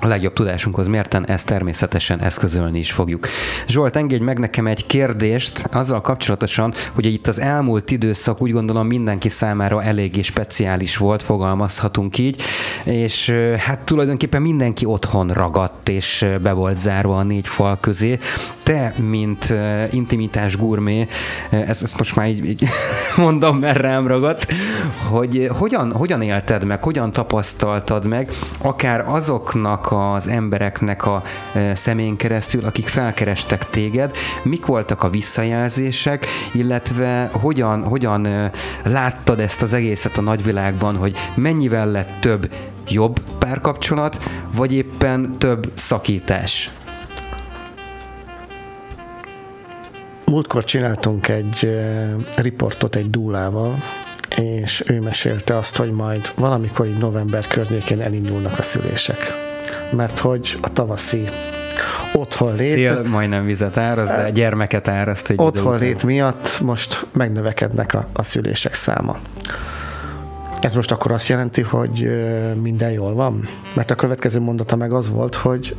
a 0.00 0.06
legjobb 0.06 0.32
tudásunkhoz 0.32 0.86
mérten 0.86 1.26
ezt 1.26 1.46
természetesen 1.46 2.20
eszközölni 2.20 2.78
is 2.78 2.92
fogjuk. 2.92 3.28
Zsolt, 3.66 3.96
engedj 3.96 4.22
meg 4.22 4.38
nekem 4.38 4.66
egy 4.66 4.86
kérdést 4.86 5.68
azzal 5.72 6.00
kapcsolatosan, 6.00 6.74
hogy 6.92 7.04
itt 7.06 7.26
az 7.26 7.40
elmúlt 7.40 7.90
időszak 7.90 8.42
úgy 8.42 8.52
gondolom 8.52 8.86
mindenki 8.86 9.28
számára 9.28 9.82
eléggé 9.82 10.22
speciális 10.22 10.96
volt, 10.96 11.22
fogalmazhatunk 11.22 12.18
így, 12.18 12.42
és 12.84 13.34
hát 13.58 13.80
tulajdonképpen 13.80 14.42
mindenki 14.42 14.84
otthon 14.84 15.28
ragadt, 15.28 15.88
és 15.88 16.26
be 16.42 16.52
volt 16.52 16.76
zárva 16.76 17.18
a 17.18 17.22
négy 17.22 17.48
fal 17.48 17.78
közé. 17.80 18.18
Te, 18.62 18.94
mint 18.96 19.54
intimitás 19.90 20.56
gurmé, 20.56 21.08
ezt, 21.50 21.82
ezt 21.82 21.98
most 21.98 22.16
már 22.16 22.28
így, 22.28 22.48
így 22.48 22.66
mondom, 23.16 23.58
mert 23.58 23.78
rám 23.78 24.06
ragadt, 24.06 24.52
hogy 25.10 25.48
hogyan, 25.58 25.92
hogyan 25.92 26.22
élted 26.22 26.64
meg, 26.64 26.82
hogyan 26.82 27.10
tapasztaltad 27.10 28.04
meg, 28.04 28.30
akár 28.58 29.04
azoknak 29.08 29.83
az 29.90 30.28
embereknek 30.28 31.06
a 31.06 31.22
szemén 31.74 32.16
keresztül, 32.16 32.64
akik 32.64 32.88
felkerestek 32.88 33.70
téged, 33.70 34.16
mik 34.42 34.66
voltak 34.66 35.02
a 35.02 35.10
visszajelzések, 35.10 36.26
illetve 36.52 37.30
hogyan, 37.32 37.82
hogyan 37.82 38.50
láttad 38.84 39.40
ezt 39.40 39.62
az 39.62 39.72
egészet 39.72 40.18
a 40.18 40.22
nagyvilágban, 40.22 40.96
hogy 40.96 41.16
mennyivel 41.34 41.90
lett 41.90 42.20
több 42.20 42.54
jobb 42.88 43.20
párkapcsolat, 43.38 44.18
vagy 44.56 44.72
éppen 44.72 45.32
több 45.32 45.70
szakítás? 45.74 46.70
Múltkor 50.26 50.64
csináltunk 50.64 51.28
egy 51.28 51.78
riportot 52.36 52.96
egy 52.96 53.10
dúlával, 53.10 53.82
és 54.36 54.84
ő 54.86 55.00
mesélte 55.00 55.56
azt, 55.56 55.76
hogy 55.76 55.90
majd 55.90 56.32
valamikor 56.36 56.86
így 56.86 56.98
november 56.98 57.46
környékén 57.46 58.00
elindulnak 58.00 58.58
a 58.58 58.62
szülések 58.62 59.52
mert 59.90 60.18
hogy 60.18 60.58
a 60.60 60.72
tavaszi 60.72 61.28
otthon 62.12 62.54
lét... 62.54 62.72
Szél 62.72 63.02
majdnem 63.02 63.44
vizet 63.44 63.76
áraz, 63.76 64.08
de 64.08 64.30
gyermeket 64.30 64.88
áraszt 64.88 65.30
egy 65.30 65.40
Otthon 65.40 65.78
lét 65.78 66.02
miatt 66.02 66.60
most 66.60 67.06
megnövekednek 67.12 67.94
a, 67.94 68.08
a 68.12 68.22
szülések 68.22 68.74
száma. 68.74 69.18
Ez 70.60 70.74
most 70.74 70.90
akkor 70.90 71.12
azt 71.12 71.28
jelenti, 71.28 71.62
hogy 71.62 72.10
minden 72.62 72.90
jól 72.90 73.14
van? 73.14 73.48
Mert 73.74 73.90
a 73.90 73.94
következő 73.94 74.40
mondata 74.40 74.76
meg 74.76 74.92
az 74.92 75.10
volt, 75.10 75.34
hogy 75.34 75.76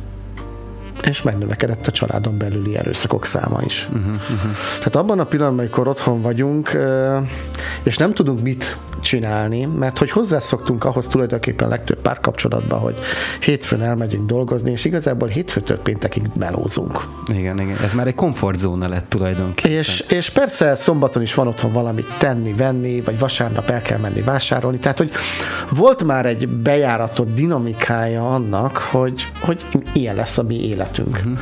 és 1.02 1.22
megnövekedett 1.22 1.86
a 1.86 1.90
családon 1.90 2.38
belüli 2.38 2.76
erőszakok 2.76 3.26
száma 3.26 3.60
is. 3.64 3.88
Uh-huh, 3.92 4.12
uh-huh. 4.12 4.50
Tehát 4.78 4.96
abban 4.96 5.18
a 5.18 5.24
pillanatban, 5.24 5.58
amikor 5.58 5.88
otthon 5.88 6.22
vagyunk, 6.22 6.76
és 7.82 7.96
nem 7.96 8.14
tudunk 8.14 8.42
mit 8.42 8.76
csinálni, 9.06 9.64
mert 9.64 9.98
hogy 9.98 10.10
hozzászoktunk 10.10 10.84
ahhoz 10.84 11.08
tulajdonképpen 11.08 11.66
a 11.66 11.70
legtöbb 11.70 11.98
párkapcsolatban, 11.98 12.78
hogy 12.78 12.98
hétfőn 13.40 13.82
elmegyünk 13.82 14.26
dolgozni, 14.26 14.70
és 14.70 14.84
igazából 14.84 15.28
hétfőtől 15.28 15.78
péntekig 15.78 16.22
melózunk. 16.38 17.00
Igen, 17.32 17.60
igen. 17.60 17.76
Ez 17.84 17.94
már 17.94 18.06
egy 18.06 18.14
komfortzóna 18.14 18.88
lett 18.88 19.08
tulajdonképpen. 19.08 19.70
És, 19.78 20.00
és 20.08 20.30
persze 20.30 20.74
szombaton 20.74 21.22
is 21.22 21.34
van 21.34 21.46
otthon 21.46 21.72
valamit 21.72 22.06
tenni, 22.18 22.52
venni, 22.52 23.00
vagy 23.00 23.18
vasárnap 23.18 23.70
el 23.70 23.82
kell 23.82 23.98
menni 23.98 24.20
vásárolni. 24.20 24.78
Tehát, 24.78 24.98
hogy 24.98 25.10
volt 25.70 26.04
már 26.04 26.26
egy 26.26 26.48
bejáratott 26.48 27.34
dinamikája 27.34 28.30
annak, 28.30 28.76
hogy, 28.76 29.26
hogy 29.40 29.66
ilyen 29.92 30.14
lesz 30.14 30.38
a 30.38 30.42
mi 30.42 30.68
életünk. 30.68 31.16
Uh-huh. 31.16 31.38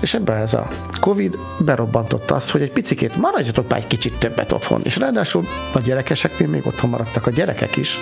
És 0.00 0.14
ebben 0.14 0.36
ez 0.36 0.54
a 0.54 0.68
Covid 1.00 1.38
berobbantotta 1.58 2.34
azt, 2.34 2.50
hogy 2.50 2.62
egy 2.62 2.72
picikét 2.72 3.16
maradjatok 3.16 3.68
már 3.68 3.78
egy 3.78 3.86
kicsit 3.86 4.18
többet 4.18 4.52
otthon. 4.52 4.80
És 4.84 4.96
ráadásul 4.96 5.46
a 5.72 5.78
gyerekeseknél 5.78 6.48
még 6.48 6.66
otthon 6.66 6.90
maradtak 6.90 7.26
a 7.26 7.30
gyerekek 7.30 7.76
is, 7.76 7.98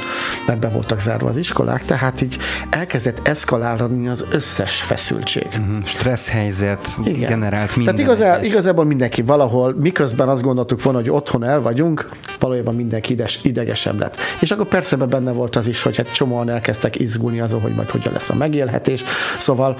mert 0.46 0.58
be 0.58 0.68
voltak 0.68 1.00
zárva 1.00 1.28
az 1.28 1.36
iskolák, 1.36 1.84
tehát 1.84 2.20
így 2.20 2.38
elkezdett 2.70 3.28
eszkalálni 3.28 4.08
az 4.08 4.24
összes 4.30 4.80
feszültség. 4.80 5.46
Uh-huh. 5.46 5.84
Stressz 5.84 6.28
helyzet 6.28 6.98
Igen. 7.04 7.28
generált 7.28 7.76
minden. 7.76 7.94
Tehát 7.94 8.10
igazá, 8.10 8.42
igazából 8.42 8.84
mindenki 8.84 9.22
valahol, 9.22 9.74
miközben 9.78 10.28
azt 10.28 10.42
gondoltuk 10.42 10.82
volna, 10.82 10.98
hogy 10.98 11.10
otthon 11.10 11.44
el 11.44 11.60
vagyunk, 11.60 12.08
valójában 12.38 12.74
mindenki 12.74 13.12
ides, 13.12 13.38
idegesebb 13.42 13.98
lett. 13.98 14.16
És 14.40 14.50
akkor 14.50 14.66
persze 14.66 14.96
benne 14.96 15.32
volt 15.32 15.56
az 15.56 15.66
is, 15.66 15.82
hogy 15.82 15.96
hát 15.96 16.12
csomóan 16.12 16.48
elkezdtek 16.48 17.00
izgulni 17.00 17.40
azon, 17.40 17.60
hogy 17.60 17.74
majd 17.74 17.90
hogyan 17.90 18.12
lesz 18.12 18.30
a 18.30 18.34
megélhetés. 18.34 19.04
Szóval 19.38 19.76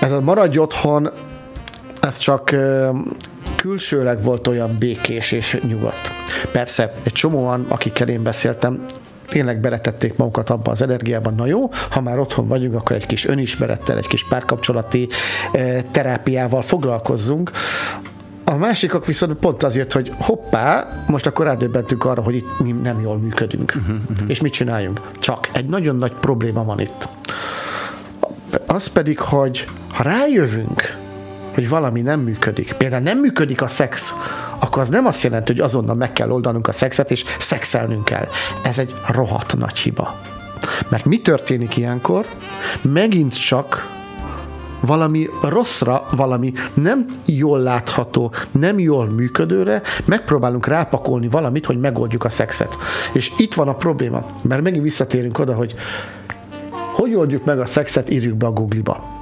ez 0.00 0.12
a 0.12 0.20
maradj 0.20 0.58
otthon, 0.58 1.10
ez 2.00 2.18
csak 2.18 2.54
külsőleg 3.56 4.22
volt 4.22 4.46
olyan 4.46 4.76
békés 4.78 5.32
és 5.32 5.60
nyugodt. 5.68 6.10
Persze, 6.52 6.94
egy 7.02 7.12
csomóan, 7.12 7.66
akikkel 7.68 8.08
én 8.08 8.22
beszéltem, 8.22 8.84
tényleg 9.28 9.60
beletették 9.60 10.16
magukat 10.16 10.50
abba 10.50 10.70
az 10.70 10.82
energiában, 10.82 11.34
na 11.34 11.46
jó, 11.46 11.70
ha 11.90 12.00
már 12.00 12.18
otthon 12.18 12.48
vagyunk, 12.48 12.74
akkor 12.74 12.96
egy 12.96 13.06
kis 13.06 13.26
önismerettel, 13.26 13.96
egy 13.96 14.06
kis 14.06 14.28
párkapcsolati 14.28 15.08
terápiával 15.90 16.62
foglalkozzunk. 16.62 17.50
A 18.44 18.54
másikak 18.54 19.06
viszont 19.06 19.32
pont 19.32 19.62
azért, 19.62 19.92
hogy 19.92 20.12
hoppá, 20.18 20.88
most 21.06 21.26
akkor 21.26 21.46
rádöbbentünk 21.46 22.04
arra, 22.04 22.22
hogy 22.22 22.34
itt 22.34 22.58
mi 22.58 22.70
nem 22.70 23.00
jól 23.00 23.18
működünk. 23.18 23.72
Uh-huh, 23.76 23.96
uh-huh. 24.10 24.28
És 24.30 24.40
mit 24.40 24.52
csináljunk? 24.52 25.00
Csak 25.18 25.48
egy 25.52 25.66
nagyon 25.66 25.96
nagy 25.96 26.12
probléma 26.12 26.64
van 26.64 26.80
itt. 26.80 27.08
Az 28.66 28.86
pedig, 28.86 29.18
hogy 29.18 29.66
ha 29.92 30.02
rájövünk, 30.02 30.96
hogy 31.54 31.68
valami 31.68 32.00
nem 32.00 32.20
működik, 32.20 32.72
például 32.72 33.02
nem 33.02 33.18
működik 33.18 33.62
a 33.62 33.68
szex, 33.68 34.14
akkor 34.58 34.82
az 34.82 34.88
nem 34.88 35.06
azt 35.06 35.22
jelenti, 35.22 35.52
hogy 35.52 35.60
azonnal 35.60 35.94
meg 35.94 36.12
kell 36.12 36.30
oldanunk 36.30 36.68
a 36.68 36.72
szexet, 36.72 37.10
és 37.10 37.24
szexelnünk 37.38 38.04
kell. 38.04 38.28
Ez 38.62 38.78
egy 38.78 38.94
rohadt 39.06 39.56
nagy 39.56 39.78
hiba. 39.78 40.20
Mert 40.88 41.04
mi 41.04 41.20
történik 41.20 41.76
ilyenkor? 41.76 42.26
Megint 42.82 43.44
csak 43.44 43.98
valami 44.80 45.28
rosszra, 45.42 46.06
valami 46.10 46.52
nem 46.74 47.06
jól 47.24 47.58
látható, 47.58 48.32
nem 48.50 48.78
jól 48.78 49.10
működőre, 49.10 49.82
megpróbálunk 50.04 50.66
rápakolni 50.66 51.28
valamit, 51.28 51.66
hogy 51.66 51.80
megoldjuk 51.80 52.24
a 52.24 52.30
szexet. 52.30 52.76
És 53.12 53.32
itt 53.36 53.54
van 53.54 53.68
a 53.68 53.74
probléma, 53.74 54.26
mert 54.42 54.62
megint 54.62 54.82
visszatérünk 54.82 55.38
oda, 55.38 55.54
hogy 55.54 55.74
hogy 57.10 57.18
oldjuk 57.18 57.44
meg 57.44 57.60
a 57.60 57.66
szexet, 57.66 58.10
írjuk 58.10 58.36
be 58.36 58.46
a 58.46 58.52
Google-ba 58.52 59.18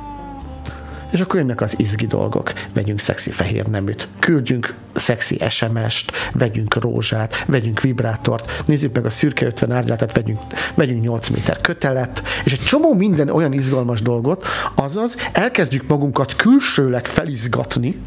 és 1.10 1.20
akkor 1.20 1.36
jönnek 1.40 1.60
az 1.60 1.78
izgi 1.78 2.06
dolgok. 2.06 2.52
Vegyünk 2.72 2.98
szexi 2.98 3.30
fehér 3.30 3.66
neműt, 3.66 4.08
küldjünk 4.18 4.74
szexi 4.92 5.40
SMS-t, 5.48 6.12
vegyünk 6.32 6.74
rózsát, 6.74 7.44
vegyünk 7.46 7.80
vibrátort, 7.80 8.62
nézzük 8.66 8.94
meg 8.94 9.04
a 9.04 9.10
szürke 9.10 9.46
50 9.46 9.72
árnyaltat, 9.72 10.12
vegyünk, 10.12 10.40
vegyünk 10.74 11.02
8 11.02 11.28
méter 11.28 11.60
kötelet, 11.60 12.22
és 12.44 12.52
egy 12.52 12.60
csomó 12.60 12.94
minden 12.94 13.28
olyan 13.28 13.52
izgalmas 13.52 14.02
dolgot, 14.02 14.46
azaz 14.74 15.16
elkezdjük 15.32 15.88
magunkat 15.88 16.36
külsőleg 16.36 17.06
felizgatni, 17.06 17.98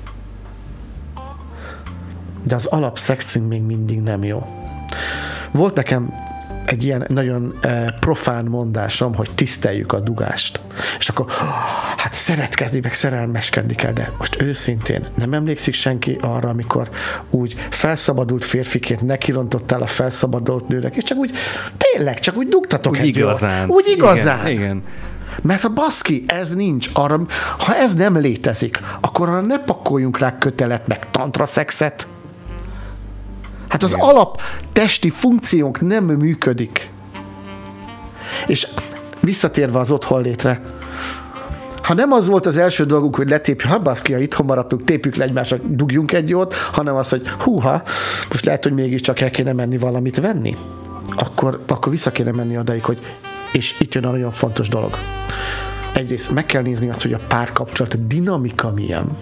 de 2.43 2.55
az 2.55 2.65
alapszexünk 2.65 3.47
még 3.47 3.61
mindig 3.61 4.01
nem 4.01 4.23
jó. 4.23 4.45
Volt 5.51 5.75
nekem 5.75 6.13
egy 6.65 6.83
ilyen 6.83 7.05
nagyon 7.07 7.57
eh, 7.61 7.85
profán 7.99 8.45
mondásom, 8.45 9.15
hogy 9.15 9.29
tiszteljük 9.35 9.93
a 9.93 9.99
dugást. 9.99 10.59
És 10.99 11.09
akkor, 11.09 11.25
hát 11.97 12.13
szeretkezni, 12.13 12.79
meg 12.79 12.93
szerelmeskedni 12.93 13.75
kell, 13.75 13.93
de 13.93 14.11
most 14.17 14.41
őszintén 14.41 15.07
nem 15.15 15.33
emlékszik 15.33 15.73
senki 15.73 16.17
arra, 16.21 16.49
amikor 16.49 16.89
úgy 17.29 17.55
felszabadult 17.69 18.43
férfiként 18.43 19.01
nekirontottál 19.01 19.81
a 19.81 19.87
felszabadult 19.87 20.67
nőnek, 20.67 20.95
és 20.95 21.03
csak 21.03 21.17
úgy, 21.17 21.31
tényleg, 21.77 22.19
csak 22.19 22.37
úgy 22.37 22.47
dugtatok 22.47 22.93
úgy 22.93 23.05
igazán. 23.05 23.69
Úgy 23.69 23.87
igazán. 23.87 24.47
Igen, 24.47 24.61
igen. 24.61 24.83
Mert 25.41 25.63
a 25.63 25.69
baszki, 25.69 26.23
ez 26.27 26.53
nincs. 26.53 26.89
Arra, 26.93 27.21
ha 27.57 27.75
ez 27.75 27.93
nem 27.93 28.17
létezik, 28.17 28.79
akkor 29.01 29.29
arra 29.29 29.41
ne 29.41 29.59
pakoljunk 29.59 30.17
rá 30.17 30.37
kötelet, 30.37 30.87
meg 30.87 31.11
tantra 31.11 31.45
szexet. 31.45 32.07
Hát 33.71 33.83
az 33.83 33.91
Igen. 33.91 34.05
alap 34.05 34.41
testi 34.73 35.09
funkciónk 35.09 35.81
nem 35.81 36.03
működik. 36.03 36.91
És 38.47 38.67
visszatérve 39.19 39.79
az 39.79 39.91
otthon 39.91 40.21
létre, 40.21 40.61
ha 41.81 41.93
nem 41.93 42.11
az 42.11 42.27
volt 42.27 42.45
az 42.45 42.57
első 42.57 42.85
dolgunk, 42.85 43.15
hogy 43.15 43.29
letépjük, 43.29 43.71
ha 43.71 43.79
baszki, 43.79 44.13
ha 44.13 44.19
itthon 44.19 44.45
maradtunk, 44.45 44.83
tépjük 44.83 45.15
le 45.15 45.23
egymásra, 45.23 45.57
dugjunk 45.63 46.11
egy 46.11 46.29
jót, 46.29 46.53
hanem 46.53 46.95
az, 46.95 47.09
hogy 47.09 47.27
húha, 47.27 47.83
most 48.29 48.45
lehet, 48.45 48.63
hogy 48.63 48.73
mégiscsak 48.73 49.19
el 49.19 49.29
kéne 49.31 49.53
menni 49.53 49.77
valamit 49.77 50.19
venni, 50.19 50.57
akkor, 51.15 51.61
akkor 51.67 51.91
vissza 51.91 52.11
kéne 52.11 52.31
menni 52.31 52.57
odaig, 52.57 52.83
hogy 52.83 52.99
és 53.51 53.79
itt 53.79 53.93
jön 53.93 54.05
a 54.05 54.09
nagyon 54.11 54.31
fontos 54.31 54.67
dolog. 54.67 54.97
egyrészt 55.93 56.31
meg 56.31 56.45
kell 56.45 56.61
nézni 56.61 56.89
azt, 56.89 57.01
hogy 57.01 57.13
a 57.13 57.19
párkapcsolat 57.27 58.07
dinamika 58.07 58.71
milyen. 58.71 59.17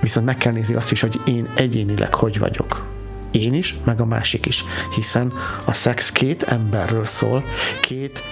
Viszont 0.00 0.26
meg 0.26 0.36
kell 0.36 0.52
nézni 0.52 0.74
azt 0.74 0.90
is, 0.90 1.00
hogy 1.00 1.20
én 1.24 1.48
egyénileg 1.54 2.14
hogy 2.14 2.38
vagyok. 2.38 2.97
Én 3.30 3.54
is, 3.54 3.74
meg 3.84 4.00
a 4.00 4.04
másik 4.04 4.46
is. 4.46 4.64
Hiszen 4.94 5.32
a 5.64 5.72
szex 5.72 6.12
két 6.12 6.42
emberről 6.42 7.04
szól, 7.04 7.44
két 7.80 8.22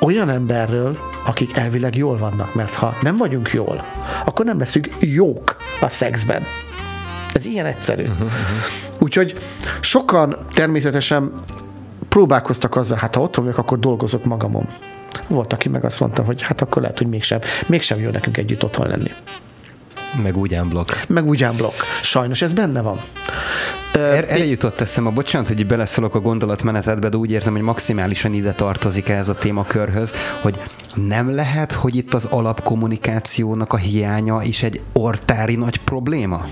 olyan 0.00 0.30
emberről, 0.30 0.98
akik 1.24 1.56
elvileg 1.56 1.96
jól 1.96 2.18
vannak, 2.18 2.54
mert 2.54 2.74
ha 2.74 2.96
nem 3.02 3.16
vagyunk 3.16 3.50
jól, 3.50 3.84
akkor 4.24 4.44
nem 4.44 4.58
leszünk 4.58 4.88
jók 4.98 5.56
a 5.80 5.88
szexben. 5.88 6.42
Ez 7.34 7.44
ilyen 7.44 7.66
egyszerű. 7.66 8.02
Uh-huh, 8.02 8.20
uh-huh. 8.20 8.32
Úgyhogy 8.98 9.34
sokan 9.80 10.36
természetesen 10.52 11.32
próbálkoztak 12.08 12.76
azzal, 12.76 12.96
hát 12.96 13.14
ha 13.14 13.20
otthon 13.20 13.44
vagyok, 13.44 13.58
akkor 13.58 13.78
dolgozok 13.78 14.24
magamon. 14.24 14.68
Volt, 15.26 15.52
aki 15.52 15.68
meg 15.68 15.84
azt 15.84 16.00
mondta, 16.00 16.22
hogy 16.22 16.42
hát 16.42 16.60
akkor 16.60 16.82
lehet, 16.82 16.98
hogy 16.98 17.06
mégsem, 17.06 17.40
mégsem 17.66 18.00
jó 18.00 18.10
nekünk 18.10 18.36
együtt 18.36 18.64
otthon 18.64 18.86
lenni. 18.86 19.10
Meg 20.22 20.36
úgy 20.36 20.60
blokk. 20.60 20.90
Meg 21.08 21.26
úgy 21.26 21.46
blokk. 21.56 21.74
Sajnos 22.02 22.42
ez 22.42 22.52
benne 22.52 22.80
van. 22.80 23.00
Er, 24.00 24.24
erre 24.28 24.44
jutott 24.44 24.80
eszem 24.80 25.06
a 25.06 25.10
bocsánat, 25.10 25.48
hogy 25.48 25.66
beleszólok 25.66 26.14
a 26.14 26.20
gondolatmenetedbe, 26.20 27.08
de 27.08 27.16
úgy 27.16 27.30
érzem, 27.30 27.52
hogy 27.52 27.62
maximálisan 27.62 28.32
ide 28.32 28.52
tartozik 28.52 29.08
ez 29.08 29.28
a 29.28 29.34
témakörhöz, 29.34 30.12
hogy 30.40 30.60
nem 30.94 31.34
lehet, 31.34 31.72
hogy 31.72 31.96
itt 31.96 32.14
az 32.14 32.24
alapkommunikációnak 32.24 33.72
a 33.72 33.76
hiánya 33.76 34.42
is 34.42 34.62
egy 34.62 34.80
ortári 34.92 35.54
nagy 35.54 35.80
probléma? 35.80 36.46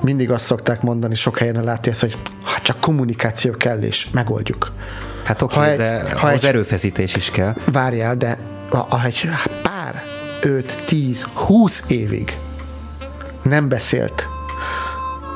Mindig 0.00 0.30
azt 0.30 0.44
szokták 0.44 0.82
mondani, 0.82 1.14
sok 1.14 1.38
helyen 1.38 1.64
látja 1.64 1.92
ezt, 1.92 2.00
hogy 2.00 2.16
ha 2.42 2.60
csak 2.62 2.80
kommunikáció 2.80 3.52
kell, 3.52 3.78
és 3.78 4.10
megoldjuk. 4.10 4.72
Hát 5.24 5.42
oké, 5.42 5.58
okay, 5.58 5.76
de 5.76 6.14
ha 6.16 6.26
az 6.26 6.44
egy, 6.44 6.48
erőfeszítés 6.48 7.16
is 7.16 7.30
kell. 7.30 7.54
Várjál, 7.72 8.16
de 8.16 8.38
ha 8.70 9.04
egy 9.04 9.28
pár 9.62 10.02
5, 10.40 10.78
10, 10.86 11.22
20 11.22 11.84
évig 11.88 12.38
nem 13.42 13.68
beszélt 13.68 14.28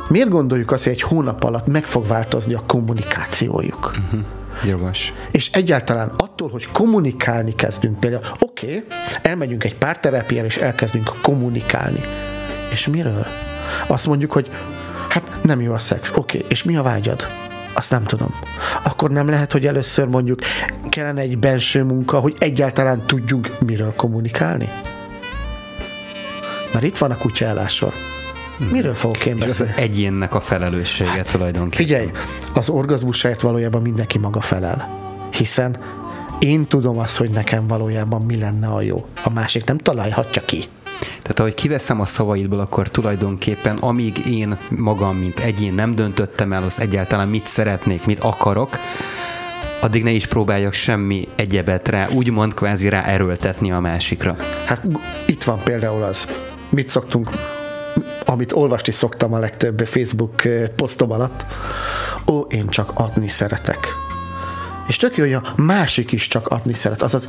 Miért 0.08 0.28
gondoljuk 0.28 0.70
azt, 0.70 0.84
hogy 0.84 0.92
egy 0.92 1.02
hónap 1.02 1.44
alatt 1.44 1.66
meg 1.66 1.86
fog 1.86 2.06
változni 2.06 2.54
a 2.54 2.62
kommunikációjuk? 2.66 3.90
Uh-huh. 3.96 4.20
Jogos. 4.64 5.12
És 5.30 5.50
egyáltalán 5.52 6.12
attól, 6.16 6.48
hogy 6.50 6.68
kommunikálni 6.72 7.54
kezdünk, 7.54 8.00
például 8.00 8.22
oké, 8.38 8.66
okay, 8.66 8.84
elmegyünk 9.22 9.64
egy 9.64 9.74
párterápiára, 9.74 10.46
és 10.46 10.56
elkezdünk 10.56 11.12
kommunikálni. 11.22 12.00
És 12.70 12.86
miről? 12.86 13.26
Azt 13.86 14.06
mondjuk, 14.06 14.32
hogy 14.32 14.50
hát 15.08 15.38
nem 15.42 15.60
jó 15.60 15.72
a 15.72 15.78
szex. 15.78 16.10
Oké, 16.14 16.36
okay, 16.36 16.50
és 16.50 16.62
mi 16.62 16.76
a 16.76 16.82
vágyad? 16.82 17.26
Azt 17.72 17.90
nem 17.90 18.04
tudom. 18.04 18.34
Akkor 18.84 19.10
nem 19.10 19.28
lehet, 19.28 19.52
hogy 19.52 19.66
először 19.66 20.06
mondjuk 20.06 20.40
kellene 20.88 21.20
egy 21.20 21.38
belső 21.38 21.82
munka, 21.82 22.18
hogy 22.18 22.36
egyáltalán 22.38 23.06
tudjunk 23.06 23.50
miről 23.66 23.92
kommunikálni? 23.96 24.68
Mert 26.72 26.84
itt 26.84 26.98
van 26.98 27.10
a 27.10 27.16
kutyaállásról. 28.58 28.70
Miről 28.70 28.94
fogok 28.94 29.26
én 29.26 29.36
beszélni? 29.36 29.72
az 29.72 29.78
egyénnek 29.78 30.34
a 30.34 30.40
felelőssége 30.40 31.10
hát, 31.10 31.30
tulajdonképpen. 31.30 31.86
Figyelj, 31.86 32.10
az 32.54 32.68
orgazmusáért 32.68 33.40
valójában 33.40 33.82
mindenki 33.82 34.18
maga 34.18 34.40
felel. 34.40 34.88
Hiszen 35.30 35.78
én 36.38 36.66
tudom 36.66 36.98
azt, 36.98 37.16
hogy 37.16 37.30
nekem 37.30 37.66
valójában 37.66 38.22
mi 38.22 38.38
lenne 38.38 38.66
a 38.66 38.80
jó. 38.80 39.06
A 39.24 39.30
másik 39.30 39.64
nem 39.64 39.78
találhatja 39.78 40.44
ki. 40.44 40.64
Tehát 40.98 41.38
ahogy 41.38 41.54
kiveszem 41.54 42.00
a 42.00 42.04
szavaidból, 42.04 42.58
akkor 42.58 42.88
tulajdonképpen 42.88 43.76
amíg 43.76 44.26
én 44.26 44.58
magam, 44.68 45.16
mint 45.16 45.38
egyén 45.38 45.74
nem 45.74 45.94
döntöttem 45.94 46.52
el, 46.52 46.62
az 46.62 46.80
egyáltalán 46.80 47.28
mit 47.28 47.46
szeretnék, 47.46 48.06
mit 48.06 48.18
akarok, 48.18 48.78
addig 49.80 50.02
ne 50.02 50.10
is 50.10 50.26
próbáljak 50.26 50.72
semmi 50.72 51.28
egyebet 51.34 51.88
rá, 51.88 52.08
úgymond 52.08 52.54
kvázi 52.54 52.88
rá 52.88 53.02
erőltetni 53.02 53.72
a 53.72 53.80
másikra. 53.80 54.36
Hát 54.66 54.82
itt 55.26 55.42
van 55.42 55.60
például 55.64 56.02
az, 56.02 56.26
mit 56.70 56.88
szoktunk 56.88 57.30
amit 58.30 58.52
olvasni 58.52 58.92
szoktam 58.92 59.32
a 59.32 59.38
legtöbb 59.38 59.86
Facebook 59.86 60.44
eh, 60.44 60.68
posztom 60.76 61.10
alatt, 61.10 61.44
ó, 62.26 62.40
én 62.40 62.68
csak 62.68 62.90
adni 62.94 63.28
szeretek. 63.28 63.86
És 64.86 64.96
tök 64.96 65.16
jó, 65.16 65.24
hogy 65.24 65.32
a 65.32 65.52
másik 65.56 66.12
is 66.12 66.28
csak 66.28 66.46
adni 66.46 66.74
szeret. 66.74 67.02
Azaz, 67.02 67.28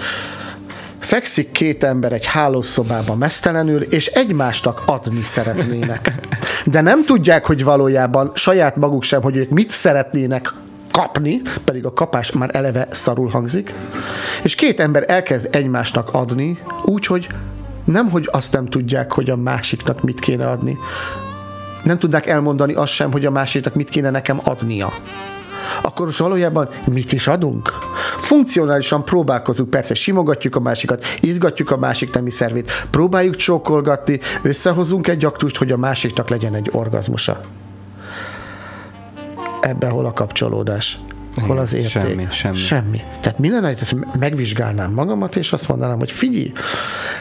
fekszik 0.99 1.51
két 1.51 1.83
ember 1.83 2.13
egy 2.13 2.25
hálószobában 2.25 3.17
mesztelenül, 3.17 3.81
és 3.81 4.05
egymásnak 4.05 4.81
adni 4.85 5.21
szeretnének. 5.21 6.13
De 6.65 6.81
nem 6.81 7.05
tudják, 7.05 7.45
hogy 7.45 7.63
valójában 7.63 8.31
saját 8.35 8.75
maguk 8.75 9.03
sem, 9.03 9.21
hogy 9.21 9.35
ők 9.35 9.49
mit 9.49 9.69
szeretnének 9.69 10.53
kapni, 10.91 11.41
pedig 11.63 11.85
a 11.85 11.93
kapás 11.93 12.31
már 12.31 12.49
eleve 12.53 12.87
szarul 12.91 13.29
hangzik, 13.29 13.73
és 14.43 14.55
két 14.55 14.79
ember 14.79 15.03
elkezd 15.07 15.47
egymásnak 15.51 16.09
adni, 16.13 16.59
úgy, 16.85 17.05
hogy 17.05 17.27
nem, 17.83 18.09
hogy 18.09 18.29
azt 18.31 18.53
nem 18.53 18.65
tudják, 18.65 19.11
hogy 19.11 19.29
a 19.29 19.35
másiknak 19.35 20.01
mit 20.01 20.19
kéne 20.19 20.49
adni. 20.49 20.77
Nem 21.83 21.97
tudják 21.97 22.27
elmondani 22.27 22.73
azt 22.73 22.93
sem, 22.93 23.11
hogy 23.11 23.25
a 23.25 23.31
másiknak 23.31 23.75
mit 23.75 23.89
kéne 23.89 24.09
nekem 24.09 24.39
adnia. 24.43 24.93
Akkor 25.81 26.05
most 26.05 26.19
valójában 26.19 26.69
mit 26.85 27.11
is 27.11 27.27
adunk? 27.27 27.73
Funkcionálisan 28.17 29.05
próbálkozunk, 29.05 29.69
persze 29.69 29.93
simogatjuk 29.93 30.55
a 30.55 30.59
másikat, 30.59 31.05
izgatjuk 31.19 31.71
a 31.71 31.77
másik 31.77 32.13
nemi 32.13 32.31
szervét, 32.31 32.87
próbáljuk 32.89 33.35
csókolgatni, 33.35 34.19
összehozunk 34.41 35.07
egy 35.07 35.25
aktust, 35.25 35.57
hogy 35.57 35.71
a 35.71 35.77
másiknak 35.77 36.29
legyen 36.29 36.55
egy 36.55 36.69
orgazmusa. 36.71 37.41
Ebbe 39.61 39.87
hol 39.87 40.05
a 40.05 40.13
kapcsolódás? 40.13 40.99
Hol 41.35 41.57
az 41.57 41.73
érték? 41.73 42.01
Semmi, 42.01 42.27
semmi. 42.31 42.57
Semmi. 42.57 43.01
Tehát 43.19 43.39
mi 43.39 43.49
lenne, 43.49 43.67
hogy 43.67 44.05
megvizsgálnám 44.19 44.91
magamat, 44.91 45.35
és 45.35 45.51
azt 45.51 45.67
mondanám, 45.67 45.97
hogy 45.97 46.11
figyelj, 46.11 46.51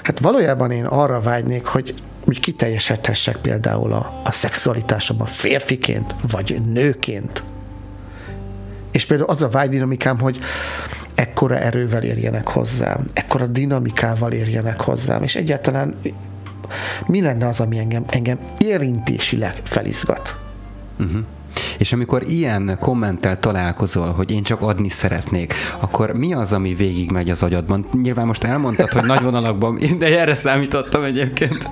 hát 0.03 0.19
valójában 0.19 0.71
én 0.71 0.85
arra 0.85 1.21
vágynék, 1.21 1.65
hogy 1.65 1.95
hogy 2.29 2.41
kiteljesedhessek 2.41 3.37
például 3.37 3.93
a, 3.93 4.21
a 4.25 4.33
szexualitásomban 4.33 5.27
férfiként, 5.27 6.15
vagy 6.31 6.61
nőként. 6.73 7.43
És 8.91 9.05
például 9.05 9.31
az 9.31 9.43
a 9.43 9.49
vágydinamikám, 9.49 10.19
hogy 10.19 10.39
ekkora 11.15 11.59
erővel 11.59 12.03
érjenek 12.03 12.49
hozzám, 12.49 13.11
ekkora 13.13 13.47
dinamikával 13.47 14.33
érjenek 14.33 14.81
hozzám, 14.81 15.23
és 15.23 15.37
egyáltalán 15.37 15.95
mi 17.07 17.21
lenne 17.21 17.47
az, 17.47 17.61
ami 17.61 17.79
engem, 17.79 18.05
engem 18.07 18.39
érintésileg 18.59 19.61
felizgat. 19.63 20.37
Uh-huh. 20.99 21.25
És 21.79 21.93
amikor 21.93 22.23
ilyen 22.29 22.77
kommenttel 22.81 23.39
találkozol, 23.39 24.13
hogy 24.13 24.31
én 24.31 24.43
csak 24.43 24.63
adni 24.63 24.89
szeretnék, 24.89 25.55
akkor 25.81 26.13
mi 26.13 26.35
az, 26.35 26.53
ami 26.53 26.75
végigmegy 26.75 27.31
az 27.31 27.43
agyadban? 27.43 27.87
Nyilván 28.03 28.27
most 28.27 28.45
elmondtad, 28.45 28.89
hogy 28.89 29.05
nagy 29.05 29.23
vonalakban, 29.23 29.79
de 29.99 30.21
erre 30.21 30.35
számítottam 30.35 31.03
egyébként. 31.03 31.69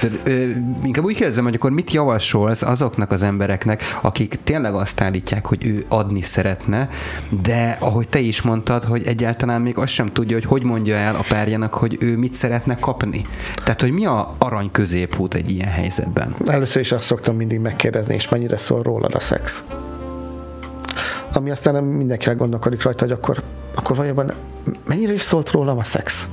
de, 0.00 0.08
ö, 0.24 0.48
inkább 0.84 1.04
úgy 1.04 1.16
kérdezem, 1.16 1.44
hogy 1.44 1.54
akkor 1.54 1.70
mit 1.70 1.92
javasolsz 1.92 2.62
azoknak 2.62 3.12
az 3.12 3.22
embereknek, 3.22 3.98
akik 4.02 4.38
tényleg 4.44 4.74
azt 4.74 5.00
állítják, 5.00 5.46
hogy 5.46 5.66
ő 5.66 5.84
adni 5.88 6.22
szeretne, 6.22 6.88
de 7.42 7.76
ahogy 7.80 8.08
te 8.08 8.18
is 8.18 8.42
mondtad, 8.42 8.84
hogy 8.84 9.02
egyáltalán 9.06 9.60
még 9.60 9.78
azt 9.78 9.92
sem 9.92 10.06
tudja, 10.06 10.36
hogy 10.36 10.44
hogy 10.44 10.62
mondja 10.62 10.96
el 10.96 11.14
a 11.14 11.24
párjának, 11.28 11.74
hogy 11.74 11.96
ő 12.00 12.16
mit 12.16 12.34
szeretne 12.34 12.76
kapni. 12.76 13.26
Tehát, 13.64 13.80
hogy 13.80 13.92
mi 13.92 14.06
a 14.06 14.34
arany 14.38 14.70
középút 14.70 15.34
egy 15.34 15.50
ilyen 15.50 15.68
helyzetben? 15.68 16.34
Először 16.46 16.80
is 16.82 16.92
azt 16.92 17.04
szoktam 17.04 17.36
mindig 17.36 17.58
megkérdezni, 17.58 18.14
és 18.14 18.28
mennyire 18.28 18.55
szól 18.56 18.82
rólad 18.82 19.14
a 19.14 19.20
szex. 19.20 19.64
Ami 21.32 21.50
aztán 21.50 21.74
nem 21.74 21.84
mindenki 21.84 22.30
gondolkodik 22.34 22.82
rajta, 22.82 23.04
hogy 23.04 23.12
akkor, 23.12 23.42
akkor 23.74 23.96
valójában 23.96 24.32
mennyire 24.86 25.12
is 25.12 25.20
szólt 25.20 25.50
rólam 25.50 25.78
a 25.78 25.84
szex. 25.84 26.28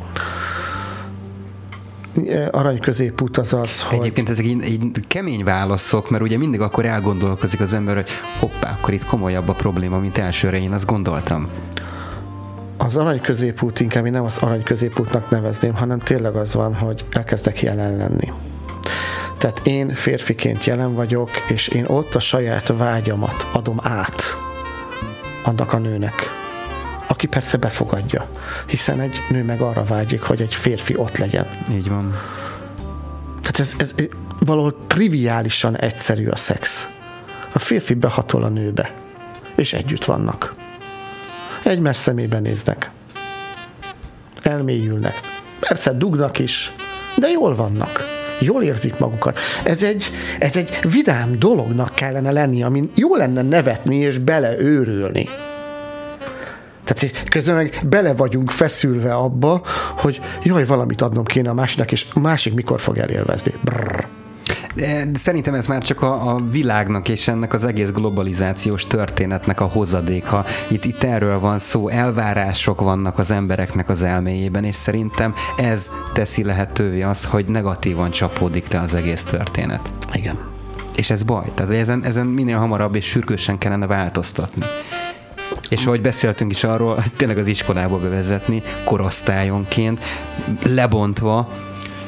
Arany 2.51 2.79
középút 2.79 3.37
az 3.37 3.53
az, 3.53 3.81
hogy... 3.81 3.97
Egyébként 3.97 4.29
ezek 4.29 4.45
így, 4.45 4.65
így 4.65 5.07
kemény 5.07 5.43
válaszok, 5.43 6.09
mert 6.09 6.23
ugye 6.23 6.37
mindig 6.37 6.61
akkor 6.61 6.85
elgondolkozik 6.85 7.59
az 7.59 7.73
ember, 7.73 7.95
hogy 7.95 8.09
hoppá, 8.39 8.77
akkor 8.79 8.93
itt 8.93 9.05
komolyabb 9.05 9.49
a 9.49 9.53
probléma, 9.53 9.97
mint 9.97 10.17
elsőre 10.17 10.61
én 10.61 10.71
azt 10.71 10.85
gondoltam. 10.85 11.47
Az 12.77 12.97
arany 12.97 13.21
középút 13.21 13.79
inkább 13.79 14.05
én 14.05 14.11
nem 14.11 14.23
az 14.23 14.37
arany 14.37 14.63
középútnak 14.63 15.29
nevezném, 15.29 15.73
hanem 15.73 15.99
tényleg 15.99 16.35
az 16.35 16.53
van, 16.53 16.75
hogy 16.75 17.05
elkezdek 17.11 17.61
jelen 17.61 17.97
lenni 17.97 18.31
tehát 19.43 19.67
én 19.67 19.93
férfiként 19.95 20.63
jelen 20.63 20.93
vagyok, 20.93 21.29
és 21.47 21.67
én 21.67 21.85
ott 21.85 22.15
a 22.15 22.19
saját 22.19 22.67
vágyamat 22.67 23.47
adom 23.53 23.79
át 23.81 24.23
annak 25.43 25.73
a 25.73 25.77
nőnek, 25.77 26.13
aki 27.07 27.27
persze 27.27 27.57
befogadja, 27.57 28.27
hiszen 28.67 28.99
egy 28.99 29.15
nő 29.29 29.43
meg 29.43 29.61
arra 29.61 29.83
vágyik, 29.83 30.21
hogy 30.21 30.41
egy 30.41 30.55
férfi 30.55 30.95
ott 30.97 31.17
legyen. 31.17 31.47
Így 31.71 31.89
van. 31.89 32.15
Tehát 33.41 33.59
ez, 33.59 33.73
ez 33.77 33.95
valahol 34.39 34.75
triviálisan 34.87 35.77
egyszerű 35.77 36.27
a 36.27 36.35
szex. 36.35 36.89
A 37.53 37.59
férfi 37.59 37.93
behatol 37.93 38.43
a 38.43 38.49
nőbe, 38.49 38.91
és 39.55 39.73
együtt 39.73 40.05
vannak. 40.05 40.55
Egymás 41.63 41.97
szemébe 41.97 42.39
néznek. 42.39 42.89
Elmélyülnek. 44.41 45.19
Persze 45.59 45.93
dugnak 45.93 46.39
is, 46.39 46.71
de 47.17 47.27
jól 47.27 47.55
vannak 47.55 48.12
jól 48.39 48.63
érzik 48.63 48.97
magukat. 48.97 49.39
Ez 49.63 49.83
egy, 49.83 50.09
ez 50.39 50.55
egy 50.55 50.79
vidám 50.81 51.39
dolognak 51.39 51.95
kellene 51.95 52.31
lenni, 52.31 52.63
amin 52.63 52.91
jó 52.95 53.15
lenne 53.15 53.41
nevetni 53.41 53.95
és 53.95 54.17
beleőrülni. 54.17 55.27
Tehát 56.83 57.29
közben 57.29 57.55
meg 57.55 57.81
bele 57.89 58.13
vagyunk 58.13 58.51
feszülve 58.51 59.13
abba, 59.13 59.61
hogy 59.97 60.21
jaj, 60.43 60.65
valamit 60.65 61.01
adnom 61.01 61.23
kéne 61.23 61.49
a 61.49 61.53
másiknak, 61.53 61.91
és 61.91 62.05
a 62.13 62.19
másik 62.19 62.53
mikor 62.53 62.79
fog 62.79 62.97
elélvezni. 62.97 63.53
Brrr. 63.61 64.22
Szerintem 65.13 65.53
ez 65.53 65.67
már 65.67 65.81
csak 65.81 66.01
a, 66.01 66.35
a 66.35 66.41
világnak 66.51 67.09
és 67.09 67.27
ennek 67.27 67.53
az 67.53 67.65
egész 67.65 67.91
globalizációs 67.91 68.87
történetnek 68.87 69.59
a 69.59 69.65
hozadéka. 69.65 70.45
Itt, 70.67 70.85
itt 70.85 71.03
erről 71.03 71.39
van 71.39 71.59
szó, 71.59 71.87
elvárások 71.87 72.81
vannak 72.81 73.19
az 73.19 73.31
embereknek 73.31 73.89
az 73.89 74.03
elméjében, 74.03 74.63
és 74.63 74.75
szerintem 74.75 75.33
ez 75.57 75.91
teszi 76.13 76.43
lehetővé 76.43 77.01
az, 77.01 77.25
hogy 77.25 77.45
negatívan 77.45 78.11
csapódik 78.11 78.71
le 78.71 78.79
az 78.79 78.93
egész 78.93 79.23
történet. 79.23 79.91
Igen. 80.13 80.39
És 80.95 81.09
ez 81.09 81.23
baj. 81.23 81.51
Tehát 81.53 81.71
ezen, 81.71 82.03
ezen 82.03 82.27
minél 82.27 82.57
hamarabb 82.57 82.95
és 82.95 83.05
sürgősen 83.05 83.57
kellene 83.57 83.87
változtatni. 83.87 84.65
És 85.69 85.85
ahogy 85.85 86.01
beszéltünk 86.01 86.51
is 86.51 86.63
arról, 86.63 87.03
tényleg 87.17 87.37
az 87.37 87.47
iskolába 87.47 87.97
bevezetni, 87.97 88.61
korosztályonként, 88.83 89.99
lebontva, 90.63 91.49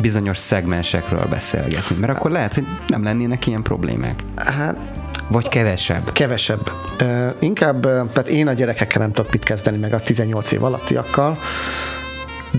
bizonyos 0.02 0.38
szegmensekről 0.38 1.26
beszélgetni. 1.30 1.96
Mert 2.00 2.14
akkor 2.14 2.32
lehet, 2.32 2.54
hogy 2.54 2.66
nem 2.88 3.04
lennének 3.04 3.48
ilyen 3.48 3.64
problémák. 3.64 4.20
Hát 4.36 4.78
Vagy 5.28 5.50
kevesebb. 5.50 6.12
kevesebb. 6.12 6.72
Uh, 7.02 7.34
inkább, 7.40 7.82
tehát 7.82 8.28
én 8.28 8.48
a 8.48 8.54
gyerekekkel 8.54 9.02
nem 9.02 9.12
tudok 9.12 9.32
mit 9.32 9.44
kezdeni, 9.44 9.78
meg 9.78 9.94
a 9.94 10.00
18 10.00 10.52
év 10.52 10.64
alattiakkal, 10.64 11.38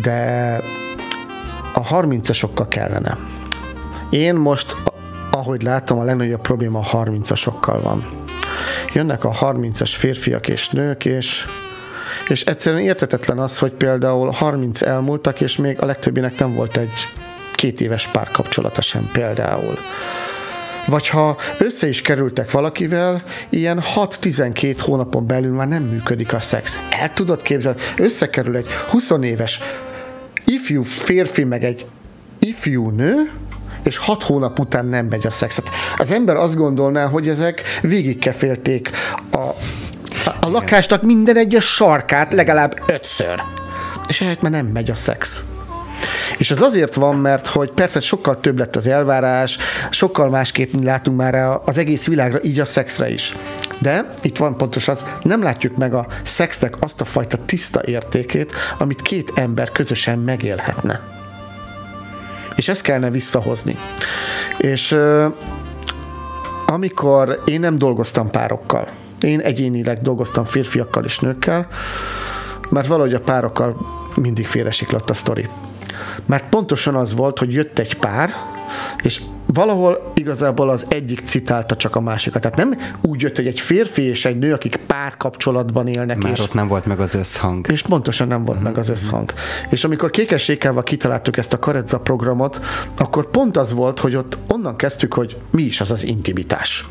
de 0.03 0.61
a 1.75 1.83
30-asokkal 1.83 2.67
kellene. 2.69 3.19
Én 4.11 4.35
most, 4.35 4.77
ahogy 5.31 5.63
látom, 5.63 5.99
a 5.99 6.05
legnagyobb 6.05 6.41
probléma 6.41 6.79
a 6.79 7.05
30-asokkal 7.05 7.79
van. 7.83 8.07
Jönnek 8.93 9.25
a 9.25 9.31
30-as 9.31 9.93
férfiak 9.97 10.49
és 10.49 10.69
nők, 10.69 11.05
és 11.05 11.45
és 12.29 12.45
egyszerűen 12.45 12.83
értetetlen 12.83 13.39
az, 13.39 13.59
hogy 13.59 13.73
például 13.73 14.31
30 14.31 14.83
elmúltak, 14.83 15.41
és 15.41 15.57
még 15.57 15.83
a 15.83 15.87
legtöbbinek 15.87 16.39
nem 16.39 16.55
volt 16.55 16.77
egy 16.77 16.91
két 17.57 17.81
éves 17.81 18.09
párkapcsolata 18.09 18.81
sem 18.81 19.09
például. 19.13 19.79
Vagy 20.87 21.09
ha 21.09 21.37
össze 21.59 21.89
is 21.89 22.03
kerültek 22.03 22.51
valakivel, 22.51 23.23
ilyen 23.49 23.83
6-12 23.95 24.77
hónapon 24.81 25.27
belül 25.27 25.55
már 25.55 25.69
nem 25.69 25.83
működik 25.83 26.33
a 26.33 26.41
szex. 26.41 26.81
El 26.91 27.13
tudod 27.13 27.43
képzelni, 27.43 27.81
összekerül 27.97 28.57
egy 28.57 28.67
20 28.91 29.11
éves 29.21 29.61
ifjú 30.45 30.83
férfi 30.83 31.45
meg 31.45 31.65
egy 31.65 31.87
ifjú 32.39 32.91
nő, 32.91 33.33
és 33.83 33.97
hat 33.97 34.23
hónap 34.23 34.59
után 34.59 34.87
nem 34.87 35.07
megy 35.07 35.27
a 35.27 35.31
szex. 35.31 35.55
Hát 35.55 35.69
az 35.99 36.11
ember 36.11 36.37
azt 36.37 36.57
gondolná, 36.57 37.07
hogy 37.07 37.29
ezek 37.29 37.63
végigkefélték 37.83 38.91
a, 39.31 39.37
a, 39.37 39.55
a 40.41 40.49
lakásnak 40.49 41.03
minden 41.03 41.37
egyes 41.37 41.65
sarkát 41.65 42.33
legalább 42.33 42.83
ötször. 42.87 43.43
És 44.09 44.21
ehhez 44.21 44.37
már 44.41 44.51
nem 44.51 44.67
megy 44.67 44.91
a 44.91 44.95
szex. 44.95 45.45
És 46.39 46.51
ez 46.51 46.61
azért 46.61 46.95
van, 46.95 47.17
mert 47.17 47.47
hogy 47.47 47.71
persze 47.71 48.01
sokkal 48.01 48.41
több 48.41 48.59
lett 48.59 48.77
az 48.77 48.87
elvárás, 48.87 49.59
sokkal 49.91 50.29
másképp 50.29 50.73
látunk 50.83 51.17
már 51.17 51.61
az 51.65 51.79
egész 51.79 52.07
világra, 52.07 52.43
így 52.43 52.61
a 52.61 52.65
szexre 52.65 53.11
is. 53.11 53.37
De 53.79 54.15
itt 54.23 54.37
van 54.37 54.57
pontos 54.57 54.89
az, 54.89 55.05
nem 55.23 55.43
látjuk 55.43 55.77
meg 55.77 55.95
a 55.95 56.07
szexnek 56.23 56.75
azt 56.81 57.01
a 57.01 57.05
fajta 57.05 57.37
tiszta 57.45 57.81
értékét, 57.85 58.53
amit 58.79 59.03
két 59.03 59.33
ember 59.35 59.71
közösen 59.71 60.19
megélhetne. 60.19 61.01
És 62.57 62.69
ezt 62.69 62.83
kellene 62.83 63.11
visszahozni. 63.11 63.79
És 64.59 64.99
amikor 66.67 67.43
én 67.45 67.61
nem 67.61 67.79
dolgoztam 67.79 68.31
párokkal, 68.31 68.89
én 69.21 69.41
egyénileg 69.41 70.03
dolgoztam 70.03 70.45
férfiakkal 70.45 71.05
és 71.05 71.19
nőkkel, 71.19 71.67
mert 72.69 72.87
valahogy 72.87 73.15
a 73.15 73.21
párokkal 73.21 73.77
mindig 74.15 74.47
félresiklott 74.47 75.11
a 75.11 75.15
sztori. 75.15 75.49
Mert 76.27 76.49
pontosan 76.49 76.95
az 76.95 77.15
volt, 77.15 77.39
hogy 77.39 77.53
jött 77.53 77.79
egy 77.79 77.97
pár, 77.97 78.35
és 79.03 79.21
valahol 79.47 80.13
igazából 80.15 80.69
az 80.71 80.87
egyik 80.89 81.21
citálta 81.21 81.77
csak 81.77 81.97
a 81.97 82.01
másikat. 82.01 82.43
Tehát 82.43 82.57
nem 82.57 82.79
úgy 83.01 83.21
jött, 83.21 83.37
hogy 83.37 83.47
egy 83.47 83.61
férfi 83.61 84.03
és 84.03 84.25
egy 84.25 84.39
nő, 84.39 84.53
akik 84.53 84.77
párkapcsolatban 84.77 85.89
élnek, 85.89 86.19
Már 86.19 86.33
és 86.33 86.41
ott 86.41 86.55
nem 86.55 86.69
volt 86.69 86.87
meg 86.87 87.01
az 87.01 87.15
összhang. 87.15 87.67
és 87.71 87.83
pontosan 87.83 88.29
nem 88.29 88.45
volt 88.45 88.63
meg 88.63 88.79
az 88.79 88.89
összhang. 88.89 89.33
És 89.71 89.85
amikor 89.85 90.11
Kékes 90.11 90.47
Rékával 90.47 90.83
kitaláltuk 90.83 91.37
ezt 91.37 91.53
a 91.53 91.59
Karedza 91.59 91.99
programot, 92.01 92.61
akkor 92.97 93.31
pont 93.31 93.57
az 93.57 93.73
volt, 93.73 94.01
hogy 94.01 94.15
ott 94.15 94.39
onnan 94.49 94.77
kezdtük, 94.77 95.15
hogy 95.15 95.37
mi 95.51 95.63
is 95.63 95.81
az 95.81 95.91
az 95.91 96.05
intimitás. 96.05 96.87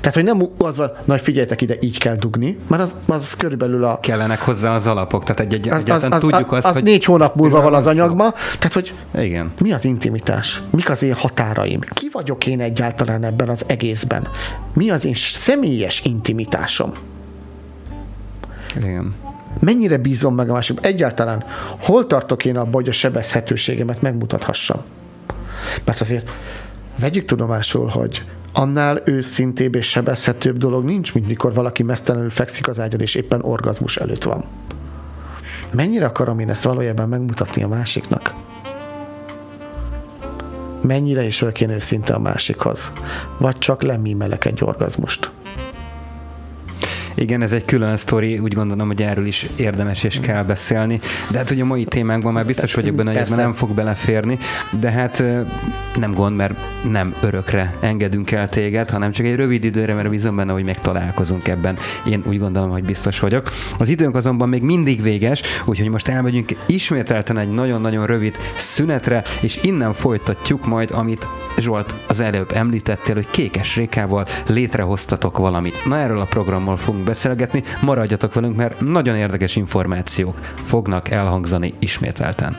Tehát, 0.00 0.14
hogy 0.14 0.24
nem 0.24 0.48
az 0.58 0.76
van, 0.76 0.92
na 1.04 1.18
figyeljetek 1.18 1.60
ide, 1.60 1.74
így 1.80 1.98
kell 1.98 2.14
dugni, 2.14 2.58
mert 2.66 2.82
az, 2.82 2.96
az 3.06 3.34
körülbelül 3.34 3.84
a... 3.84 4.00
Kellenek 4.00 4.40
hozzá 4.40 4.74
az 4.74 4.86
alapok, 4.86 5.24
tehát 5.24 5.40
egy, 5.40 5.54
egy, 5.54 5.68
Az, 5.68 5.82
az, 5.88 6.06
az, 6.10 6.20
tudjuk 6.20 6.52
az, 6.52 6.58
azt, 6.58 6.66
az 6.66 6.74
hogy... 6.74 6.82
négy 6.82 7.04
hónap 7.04 7.34
múlva 7.34 7.60
van 7.60 7.74
az 7.74 7.86
anyagban, 7.86 8.34
tehát, 8.58 8.72
hogy 8.72 8.94
Igen. 9.14 9.52
mi 9.60 9.72
az 9.72 9.84
intimitás? 9.84 10.62
Mik 10.70 10.90
az 10.90 11.02
én 11.02 11.14
határaim? 11.14 11.80
Ki 11.80 12.08
vagyok 12.12 12.46
én 12.46 12.60
egyáltalán 12.60 13.24
ebben 13.24 13.48
az 13.48 13.64
egészben? 13.66 14.28
Mi 14.72 14.90
az 14.90 15.04
én 15.04 15.14
személyes 15.14 16.04
intimitásom? 16.04 16.92
Igen. 18.76 19.14
mennyire 19.58 19.96
bízom 19.98 20.34
meg 20.34 20.50
a 20.50 20.52
másikban? 20.52 20.84
Egyáltalán 20.84 21.44
hol 21.78 22.06
tartok 22.06 22.44
én 22.44 22.56
abban, 22.56 22.72
hogy 22.72 22.88
a 22.88 22.92
sebezhetőségemet 22.92 24.02
megmutathassam? 24.02 24.80
Mert 25.84 26.00
azért 26.00 26.30
vegyük 26.98 27.24
tudomásul, 27.24 27.86
hogy 27.88 28.22
annál 28.52 29.02
őszintébb 29.04 29.74
és 29.74 29.88
sebezhetőbb 29.88 30.56
dolog 30.56 30.84
nincs, 30.84 31.14
mint 31.14 31.26
mikor 31.26 31.54
valaki 31.54 31.82
mesztelenül 31.82 32.30
fekszik 32.30 32.68
az 32.68 32.80
ágyon, 32.80 33.00
és 33.00 33.14
éppen 33.14 33.42
orgazmus 33.42 33.96
előtt 33.96 34.22
van. 34.22 34.44
Mennyire 35.70 36.06
akarom 36.06 36.38
én 36.38 36.50
ezt 36.50 36.64
valójában 36.64 37.08
megmutatni 37.08 37.62
a 37.62 37.68
másiknak? 37.68 38.34
Mennyire 40.80 41.22
is 41.24 41.40
vagyok 41.40 41.60
én 41.60 41.70
őszinte 41.70 42.14
a 42.14 42.18
másikhoz? 42.18 42.92
Vagy 43.38 43.58
csak 43.58 43.82
lemímelek 43.82 44.44
egy 44.44 44.64
orgazmust? 44.64 45.30
Igen, 47.14 47.42
ez 47.42 47.52
egy 47.52 47.64
külön 47.64 47.96
sztori, 47.96 48.38
úgy 48.38 48.54
gondolom, 48.54 48.86
hogy 48.86 49.02
erről 49.02 49.26
is 49.26 49.46
érdemes 49.56 50.04
és 50.04 50.20
kell 50.20 50.42
beszélni, 50.42 51.00
de 51.30 51.38
hát 51.38 51.50
ugye 51.50 51.62
a 51.62 51.66
mai 51.66 51.84
témánkban 51.84 52.32
már 52.32 52.46
biztos 52.46 52.74
vagyok 52.74 52.94
benne, 52.94 53.10
hogy 53.10 53.20
ez 53.20 53.28
már 53.28 53.38
nem 53.38 53.52
fog 53.52 53.74
beleférni, 53.74 54.38
de 54.80 54.90
hát 54.90 55.24
nem 55.94 56.12
gond, 56.12 56.36
mert 56.36 56.54
nem 56.90 57.14
örökre 57.22 57.76
engedünk 57.80 58.30
el 58.30 58.48
téged, 58.48 58.90
hanem 58.90 59.12
csak 59.12 59.26
egy 59.26 59.34
rövid 59.34 59.64
időre, 59.64 59.94
mert 59.94 60.10
bízom 60.10 60.36
benne, 60.36 60.52
hogy 60.52 60.64
még 60.64 60.78
találkozunk 60.78 61.48
ebben. 61.48 61.76
Én 62.06 62.22
úgy 62.26 62.38
gondolom, 62.38 62.70
hogy 62.70 62.84
biztos 62.84 63.20
vagyok. 63.20 63.50
Az 63.78 63.88
időnk 63.88 64.16
azonban 64.16 64.48
még 64.48 64.62
mindig 64.62 65.02
véges, 65.02 65.42
úgyhogy 65.64 65.88
most 65.88 66.08
elmegyünk 66.08 66.56
ismételten 66.66 67.38
egy 67.38 67.50
nagyon-nagyon 67.50 68.06
rövid 68.06 68.36
szünetre, 68.56 69.22
és 69.40 69.58
innen 69.62 69.92
folytatjuk 69.92 70.66
majd, 70.66 70.90
amit 70.90 71.28
Zsolt 71.58 71.94
az 72.08 72.20
előbb 72.20 72.50
említettél, 72.54 73.14
hogy 73.14 73.30
Kékes 73.30 73.76
Rékával 73.76 74.26
létrehoztatok 74.46 75.38
valamit. 75.38 75.84
Na 75.84 75.96
erről 75.96 76.18
a 76.18 76.24
programmal 76.24 76.76
fogunk 76.76 77.01
beszélgetni, 77.04 77.62
maradjatok 77.80 78.34
velünk, 78.34 78.56
mert 78.56 78.80
nagyon 78.80 79.16
érdekes 79.16 79.56
információk 79.56 80.38
fognak 80.62 81.10
elhangzani 81.10 81.74
ismételten. 81.78 82.56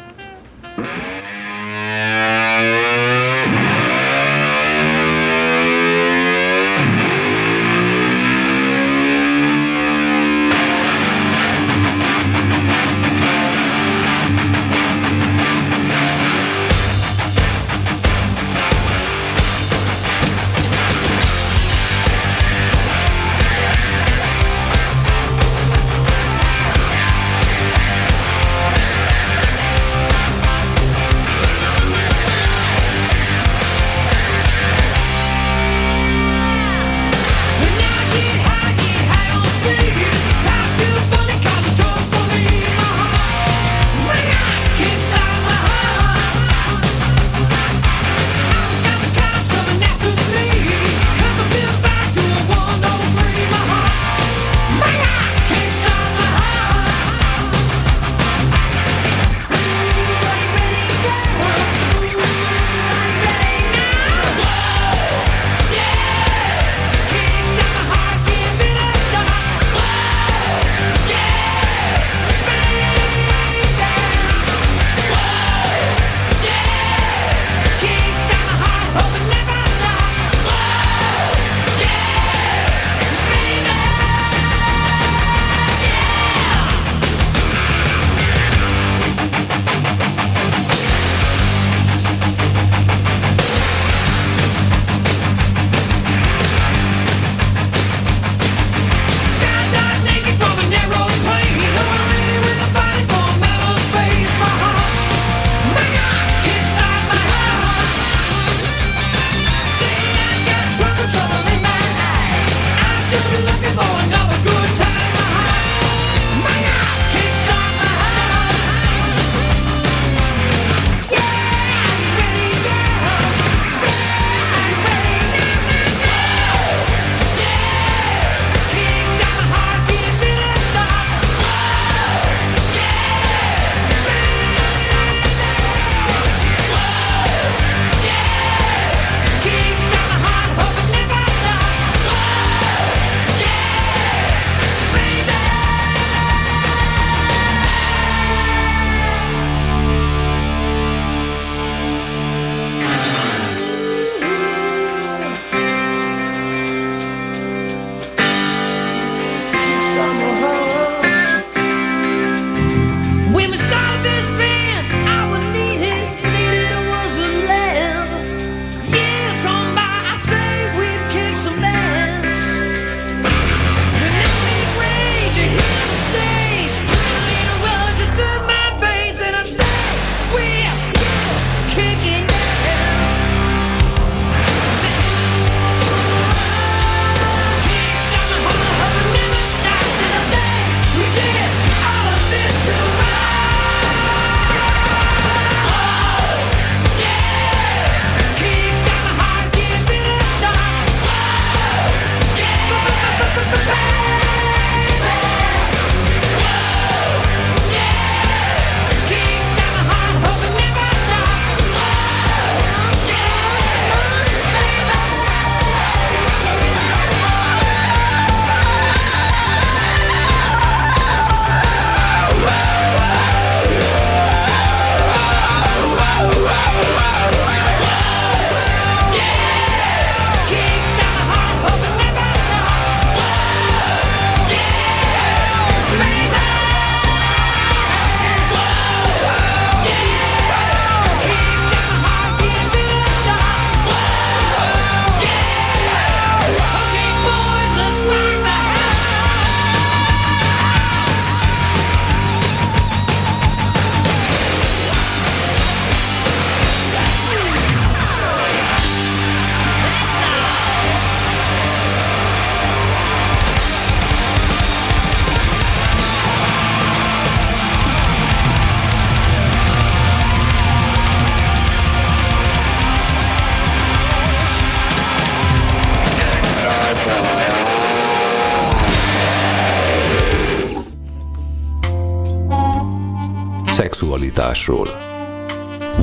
Szexualitásról, 284.33 284.87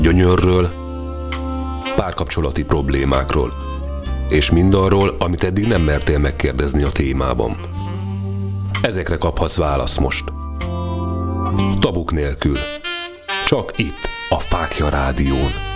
gyönyörről, 0.01 0.71
párkapcsolati 1.97 2.65
problémákról, 2.65 3.53
és 4.29 4.51
mindarról, 4.51 5.17
amit 5.19 5.45
eddig 5.45 5.67
nem 5.67 5.83
mertél 5.83 6.19
megkérdezni 6.19 6.83
a 6.83 6.91
témában. 6.93 7.61
Ezekre 8.83 9.17
kaphatsz 9.17 9.57
választ 9.57 10.01
most. 10.01 10.25
Tabuk 11.79 12.13
nélkül. 12.13 12.59
Csak 13.47 13.79
itt, 13.79 14.09
a 14.29 14.39
Fákja 14.39 14.89
Rádión. 14.89 15.70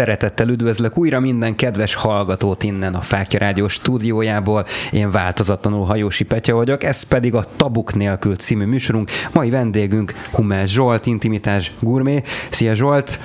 Szeretettel 0.00 0.48
üdvözlök 0.48 0.98
újra 0.98 1.20
minden 1.20 1.56
kedves 1.56 1.94
hallgatót 1.94 2.62
innen 2.62 2.94
a 2.94 3.00
Fákja 3.00 3.38
Rádió 3.38 3.68
stúdiójából. 3.68 4.66
Én 4.90 5.10
változatlanul 5.10 5.84
Hajósi 5.84 6.24
Petya 6.24 6.54
vagyok, 6.54 6.84
ez 6.84 7.02
pedig 7.02 7.34
a 7.34 7.44
Tabuk 7.56 7.94
nélkül 7.94 8.36
című 8.36 8.64
műsorunk. 8.64 9.10
Mai 9.32 9.50
vendégünk 9.50 10.12
Hummel 10.32 10.66
Zsolt, 10.66 11.06
intimitás 11.06 11.72
gurmé. 11.80 12.22
Szia 12.50 12.74
Zsolt! 12.74 13.18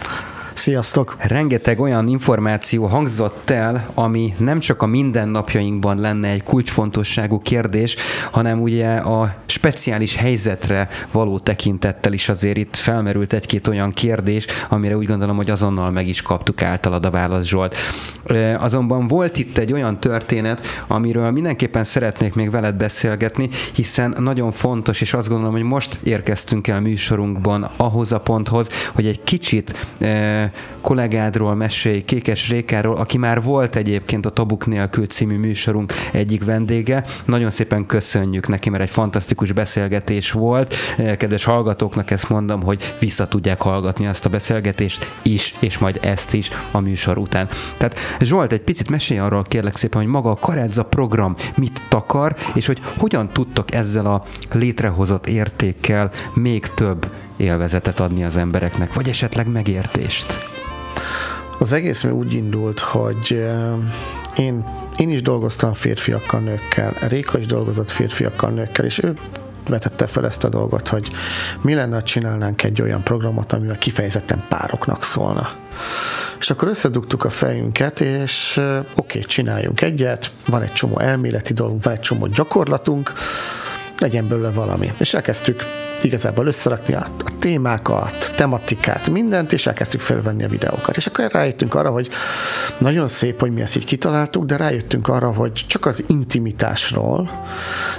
Sziasztok! 0.56 1.16
Rengeteg 1.20 1.80
olyan 1.80 2.08
információ 2.08 2.86
hangzott 2.86 3.50
el, 3.50 3.86
ami 3.94 4.34
nem 4.38 4.60
csak 4.60 4.82
a 4.82 4.86
mindennapjainkban 4.86 6.00
lenne 6.00 6.28
egy 6.28 6.44
kulcsfontosságú 6.44 7.40
kérdés, 7.40 7.96
hanem 8.32 8.62
ugye 8.62 8.96
a 8.96 9.36
speciális 9.46 10.16
helyzetre 10.16 10.88
való 11.12 11.40
tekintettel 11.40 12.14
is 12.14 12.30
azért 12.30 12.58
itt 12.58 12.76
felmerült 12.76 13.34
egy-két 13.34 13.68
olyan 13.68 13.92
kérdés, 13.92 14.46
amire 14.70 14.98
úgy 14.98 15.06
gondolom, 15.06 15.36
hogy 15.36 15.50
azonnal 15.50 15.92
meg 15.92 16.08
is 16.08 16.22
kaptuk 16.22 16.62
általad 16.62 17.06
a 17.06 17.10
választ, 17.10 17.50
Zsolt. 17.50 17.76
Azonban 18.58 19.08
volt 19.08 19.38
itt 19.38 19.58
egy 19.58 19.74
olyan 19.74 20.00
történet, 20.00 20.66
amiről 20.88 21.32
mindenképpen 21.32 21.84
szeretnék 21.84 22.34
még 22.34 22.52
veled 22.52 22.76
beszélgetni, 22.76 23.50
hiszen 23.74 24.16
nagyon 24.20 24.52
fontos, 24.52 25.02
és 25.02 25.14
azt 25.14 25.30
gondolom, 25.30 25.54
hogy 25.54 25.64
most 25.64 26.00
érkeztünk 26.04 26.68
el 26.68 26.80
műsorunkban 26.80 27.70
ahhoz 27.78 28.12
a 28.12 28.20
ponthoz, 28.20 28.70
hogy 28.94 29.06
egy 29.06 29.24
kicsit 29.24 29.94
kollégádról 30.82 31.56
mesélj, 31.56 32.02
Kékes 32.02 32.50
Rékáról, 32.50 32.96
aki 32.96 33.18
már 33.18 33.42
volt 33.42 33.76
egyébként 33.76 34.26
a 34.26 34.30
Tabuk 34.30 34.66
nélkül 34.66 35.06
című 35.06 35.38
műsorunk 35.38 35.94
egyik 36.12 36.44
vendége. 36.44 37.04
Nagyon 37.26 37.52
szépen 37.52 37.86
köszönjük 37.86 38.48
neki, 38.48 38.70
mert 38.70 38.84
egy 38.84 38.90
fantasztikus 38.90 39.52
beszélgetés 39.52 40.32
volt. 40.32 40.76
Kedves 41.18 41.44
hallgatóknak 41.44 42.12
ezt 42.12 42.30
mondom, 42.30 42.64
hogy 42.64 42.94
vissza 43.00 43.28
tudják 43.28 43.62
hallgatni 43.62 44.08
azt 44.08 44.26
a 44.26 44.30
beszélgetést 44.30 45.12
is, 45.22 45.56
és 45.60 45.78
majd 45.78 46.00
ezt 46.02 46.34
is 46.34 46.50
a 46.72 46.80
műsor 46.80 47.18
után. 47.18 47.48
Tehát 47.78 47.98
Zsolt, 48.20 48.52
egy 48.52 48.62
picit 48.62 48.90
mesélj 48.90 49.20
arról 49.20 49.44
kérlek 49.44 49.76
szépen, 49.76 50.02
hogy 50.02 50.10
maga 50.10 50.30
a 50.30 50.36
Karedza 50.36 50.84
program 50.84 51.36
mit 51.56 51.82
takar, 51.90 52.36
és 52.54 52.66
hogy 52.66 52.80
hogyan 52.98 53.30
tudtok 53.34 53.74
ezzel 53.74 54.06
a 54.06 54.24
létrehozott 54.54 55.28
értékkel 55.28 56.12
még 56.34 56.68
több 56.68 57.10
élvezetet 57.38 58.00
adni 58.00 58.24
az 58.24 58.38
embereknek, 58.38 58.94
vagy 58.94 59.08
esetleg 59.08 59.48
megértést? 59.48 60.40
Az 61.60 61.72
egész 61.72 62.04
mi 62.04 62.12
úgy 62.12 62.34
indult, 62.34 62.80
hogy 62.80 63.46
én, 64.36 64.66
én 64.98 65.10
is 65.10 65.22
dolgoztam 65.22 65.74
férfiakkal, 65.74 66.40
nőkkel, 66.40 66.94
Réka 67.08 67.38
is 67.38 67.46
dolgozott 67.46 67.92
férfiakkal, 67.92 68.50
nőkkel, 68.50 68.86
és 68.86 69.04
ő 69.04 69.14
vetette 69.68 70.08
fel 70.08 70.26
ezt 70.26 70.44
a 70.44 70.50
dolgot, 70.50 70.88
hogy 70.88 71.12
mi 71.62 71.74
lenne, 71.74 71.96
ha 71.96 72.04
csinálnánk 72.04 72.64
egy 72.64 72.82
olyan 72.82 73.04
programot, 73.04 73.54
amivel 73.54 73.78
kifejezetten 73.78 74.44
pároknak 74.50 75.04
szólna. 75.04 75.50
És 76.40 76.50
akkor 76.50 76.68
összedugtuk 76.68 77.24
a 77.24 77.30
fejünket, 77.30 78.02
és 78.02 78.58
oké, 78.58 78.88
okay, 78.96 79.22
csináljunk 79.22 79.82
egyet, 79.82 80.32
van 80.48 80.62
egy 80.62 80.74
csomó 80.74 81.00
elméleti 81.00 81.54
dolgunk, 81.54 81.84
van 81.84 81.94
egy 81.94 82.00
csomó 82.00 82.26
gyakorlatunk, 82.26 83.14
legyen 84.00 84.28
belőle 84.28 84.50
valami. 84.50 84.92
És 84.98 85.14
elkezdtük 85.14 85.64
igazából 86.02 86.48
összerakni 86.48 86.94
a, 86.94 87.06
a 87.26 87.38
témákat, 87.40 88.34
tematikát, 88.36 89.10
mindent, 89.10 89.54
és 89.54 89.68
elkezdtük 89.68 90.02
felvenni 90.02 90.44
a 90.44 90.48
videókat. 90.48 90.98
És 90.98 91.08
akkor 91.08 91.32
rájöttünk 91.32 91.76
arra, 91.76 91.90
hogy 91.90 92.10
nagyon 92.78 93.08
szép, 93.08 93.40
hogy 93.40 93.52
mi 93.52 93.62
ezt 93.62 93.76
így 93.76 93.86
kitaláltuk, 93.86 94.46
de 94.46 94.58
rájöttünk 94.58 95.08
arra, 95.08 95.32
hogy 95.32 95.52
csak 95.68 95.86
az 95.86 96.04
intimitásról 96.08 97.46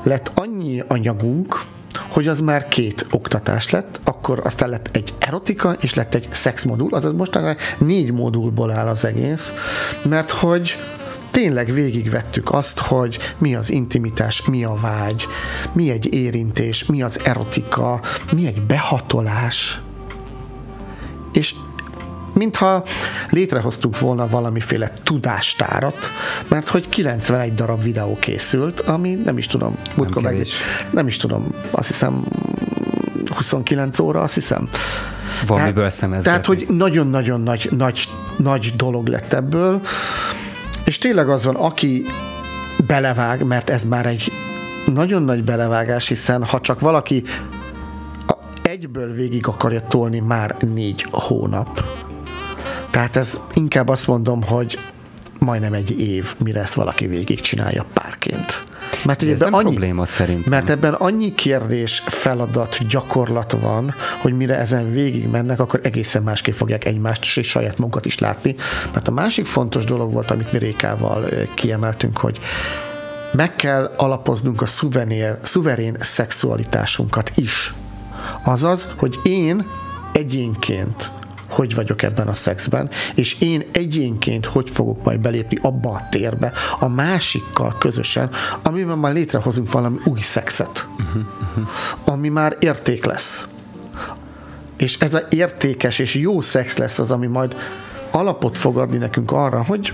lett 0.02 0.30
annyi 0.34 0.82
anyagunk, 0.88 1.64
hogy 2.08 2.28
az 2.28 2.40
már 2.40 2.68
két 2.68 3.06
oktatás 3.10 3.70
lett, 3.70 4.00
akkor 4.04 4.40
aztán 4.44 4.68
lett 4.68 4.88
egy 4.92 5.14
erotika, 5.18 5.76
és 5.80 5.94
lett 5.94 6.14
egy 6.14 6.28
szexmodul, 6.30 6.94
azaz 6.94 7.12
mostanában 7.12 7.56
négy 7.78 8.12
modulból 8.12 8.70
áll 8.70 8.86
az 8.86 9.04
egész, 9.04 9.52
mert 10.02 10.30
hogy 10.30 10.76
tényleg 11.36 11.72
végigvettük 11.72 12.52
azt, 12.52 12.78
hogy 12.78 13.18
mi 13.38 13.54
az 13.54 13.70
intimitás, 13.70 14.44
mi 14.44 14.64
a 14.64 14.74
vágy, 14.80 15.26
mi 15.72 15.90
egy 15.90 16.14
érintés, 16.14 16.86
mi 16.86 17.02
az 17.02 17.20
erotika, 17.24 18.00
mi 18.32 18.46
egy 18.46 18.60
behatolás, 18.60 19.80
és 21.32 21.54
mintha 22.34 22.84
létrehoztuk 23.30 23.98
volna 23.98 24.26
valamiféle 24.26 24.92
tudástárat, 25.02 25.96
mert 26.48 26.68
hogy 26.68 26.88
91 26.88 27.54
darab 27.54 27.82
videó 27.82 28.16
készült, 28.20 28.80
ami 28.80 29.10
nem 29.10 29.38
is 29.38 29.46
tudom, 29.46 29.74
nem, 29.96 30.22
meg, 30.22 30.46
nem 30.90 31.06
is 31.06 31.16
tudom, 31.16 31.54
azt 31.70 31.88
hiszem 31.88 32.24
29 33.34 33.98
óra, 33.98 34.20
azt 34.20 34.34
hiszem. 34.34 34.68
Valamiből 35.46 35.90
szemezgetni. 35.90 36.30
Tehát, 36.30 36.46
hogy 36.46 36.76
nagyon-nagyon 36.76 37.42
nagy, 37.42 37.68
nagy, 37.76 38.08
nagy 38.36 38.72
dolog 38.76 39.06
lett 39.06 39.32
ebből, 39.32 39.80
és 40.86 40.98
tényleg 40.98 41.28
az 41.28 41.44
van, 41.44 41.54
aki 41.54 42.04
belevág, 42.86 43.44
mert 43.44 43.70
ez 43.70 43.84
már 43.84 44.06
egy 44.06 44.32
nagyon 44.94 45.22
nagy 45.22 45.44
belevágás, 45.44 46.08
hiszen 46.08 46.44
ha 46.44 46.60
csak 46.60 46.80
valaki 46.80 47.22
egyből 48.62 49.12
végig 49.12 49.46
akarja 49.46 49.80
tolni 49.80 50.18
már 50.18 50.56
négy 50.74 51.06
hónap. 51.10 51.84
Tehát 52.90 53.16
ez 53.16 53.40
inkább 53.54 53.88
azt 53.88 54.06
mondom, 54.06 54.42
hogy 54.42 54.78
majdnem 55.38 55.72
egy 55.72 56.00
év, 56.00 56.34
mire 56.44 56.60
ezt 56.60 56.74
valaki 56.74 57.06
végig 57.06 57.40
csinálja 57.40 57.86
párként. 57.92 58.65
Mert 59.06 59.22
ez 59.22 59.40
nem 59.40 59.54
annyi, 59.54 59.68
probléma 59.68 60.06
szerintem. 60.06 60.52
Mert 60.52 60.70
ebben 60.70 60.92
annyi 60.92 61.34
kérdés, 61.34 62.02
feladat, 62.06 62.86
gyakorlat 62.88 63.56
van, 63.60 63.94
hogy 64.20 64.36
mire 64.36 64.58
ezen 64.58 64.92
végig 64.92 65.28
mennek, 65.28 65.60
akkor 65.60 65.80
egészen 65.82 66.22
másképp 66.22 66.54
fogják 66.54 66.84
egymást 66.84 67.38
és 67.38 67.48
saját 67.48 67.78
munkat 67.78 68.06
is 68.06 68.18
látni. 68.18 68.54
Mert 68.92 69.08
a 69.08 69.10
másik 69.10 69.46
fontos 69.46 69.84
dolog 69.84 70.12
volt, 70.12 70.30
amit 70.30 70.52
mi 70.52 70.58
Rékával 70.58 71.28
kiemeltünk, 71.54 72.18
hogy 72.18 72.38
meg 73.32 73.56
kell 73.56 73.94
alapoznunk 73.96 74.62
a 74.62 74.66
szuvenér, 74.66 75.38
szuverén 75.42 75.96
szexualitásunkat 76.00 77.32
is. 77.34 77.74
Azaz, 78.44 78.86
hogy 78.96 79.18
én 79.22 79.66
egyénként 80.12 81.10
hogy 81.56 81.74
vagyok 81.74 82.02
ebben 82.02 82.28
a 82.28 82.34
szexben, 82.34 82.90
és 83.14 83.36
én 83.40 83.64
egyénként 83.72 84.46
hogy 84.46 84.70
fogok 84.70 85.04
majd 85.04 85.20
belépni 85.20 85.58
abba 85.62 85.90
a 85.90 86.08
térbe 86.10 86.52
a 86.78 86.88
másikkal 86.88 87.76
közösen, 87.78 88.30
amiben 88.62 88.98
már 88.98 89.12
létrehozunk 89.12 89.72
valami 89.72 89.98
új 90.04 90.20
szexet, 90.20 90.86
uh-huh, 90.98 91.22
uh-huh. 91.40 91.68
ami 92.04 92.28
már 92.28 92.56
érték 92.60 93.04
lesz. 93.04 93.46
És 94.76 94.98
ez 94.98 95.14
a 95.14 95.26
értékes 95.30 95.98
és 95.98 96.14
jó 96.14 96.40
szex 96.40 96.76
lesz 96.76 96.98
az, 96.98 97.10
ami 97.10 97.26
majd 97.26 97.56
alapot 98.10 98.58
fog 98.58 98.78
adni 98.78 98.96
nekünk 98.96 99.32
arra, 99.32 99.64
hogy 99.64 99.92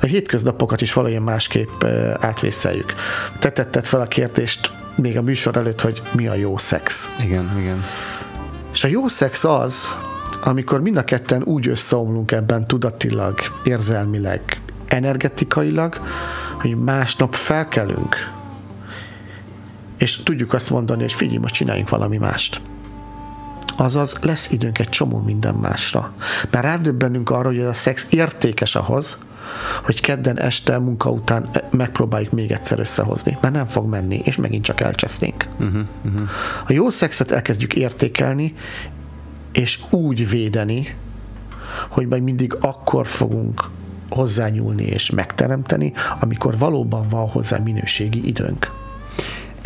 a 0.00 0.06
hétköznapokat 0.06 0.80
is 0.80 0.92
valójában 0.92 1.24
másképp 1.24 1.84
átvészeljük. 2.20 2.94
Te 3.38 3.50
tetted 3.50 3.84
fel 3.84 4.00
a 4.00 4.06
kérdést 4.06 4.72
még 4.94 5.16
a 5.16 5.22
műsor 5.22 5.56
előtt, 5.56 5.80
hogy 5.80 6.02
mi 6.12 6.26
a 6.26 6.34
jó 6.34 6.58
szex. 6.58 7.10
Igen, 7.20 7.50
igen. 7.58 7.84
És 8.72 8.84
a 8.84 8.88
jó 8.88 9.08
szex 9.08 9.44
az, 9.44 9.96
amikor 10.46 10.80
mind 10.80 10.96
a 10.96 11.04
ketten 11.04 11.42
úgy 11.42 11.68
összeomlunk 11.68 12.32
ebben 12.32 12.66
tudatilag, 12.66 13.38
érzelmileg, 13.64 14.60
energetikailag, 14.86 16.00
hogy 16.60 16.76
másnap 16.84 17.34
felkelünk, 17.34 18.16
és 19.96 20.22
tudjuk 20.22 20.52
azt 20.52 20.70
mondani, 20.70 21.00
hogy 21.00 21.12
figyelj, 21.12 21.38
most 21.38 21.54
csináljunk 21.54 21.88
valami 21.88 22.16
mást. 22.16 22.60
Azaz 23.76 24.18
lesz 24.22 24.50
időnk 24.50 24.78
egy 24.78 24.88
csomó 24.88 25.18
minden 25.18 25.54
másra. 25.54 26.12
Mert 26.50 26.64
rádöbbenünk 26.64 27.30
arra, 27.30 27.48
hogy 27.48 27.60
a 27.60 27.74
szex 27.74 28.06
értékes 28.10 28.74
ahhoz, 28.74 29.18
hogy 29.84 30.00
kedden 30.00 30.38
este 30.40 30.78
munka 30.78 31.10
után 31.10 31.50
megpróbáljuk 31.70 32.32
még 32.32 32.50
egyszer 32.50 32.78
összehozni, 32.78 33.38
mert 33.40 33.54
nem 33.54 33.66
fog 33.66 33.88
menni, 33.88 34.20
és 34.24 34.36
megint 34.36 34.64
csak 34.64 34.80
elcsesznénk. 34.80 35.46
Uh-huh, 35.58 35.82
uh-huh. 36.04 36.28
A 36.66 36.72
jó 36.72 36.88
szexet 36.88 37.30
elkezdjük 37.30 37.74
értékelni, 37.74 38.54
és 39.56 39.80
úgy 39.90 40.28
védeni, 40.28 40.94
hogy 41.88 42.06
majd 42.06 42.22
mindig 42.22 42.56
akkor 42.60 43.06
fogunk 43.06 43.70
hozzányúlni 44.10 44.84
és 44.84 45.10
megteremteni, 45.10 45.92
amikor 46.20 46.58
valóban 46.58 47.08
van 47.08 47.28
hozzá 47.28 47.58
minőségi 47.58 48.26
időnk. 48.26 48.85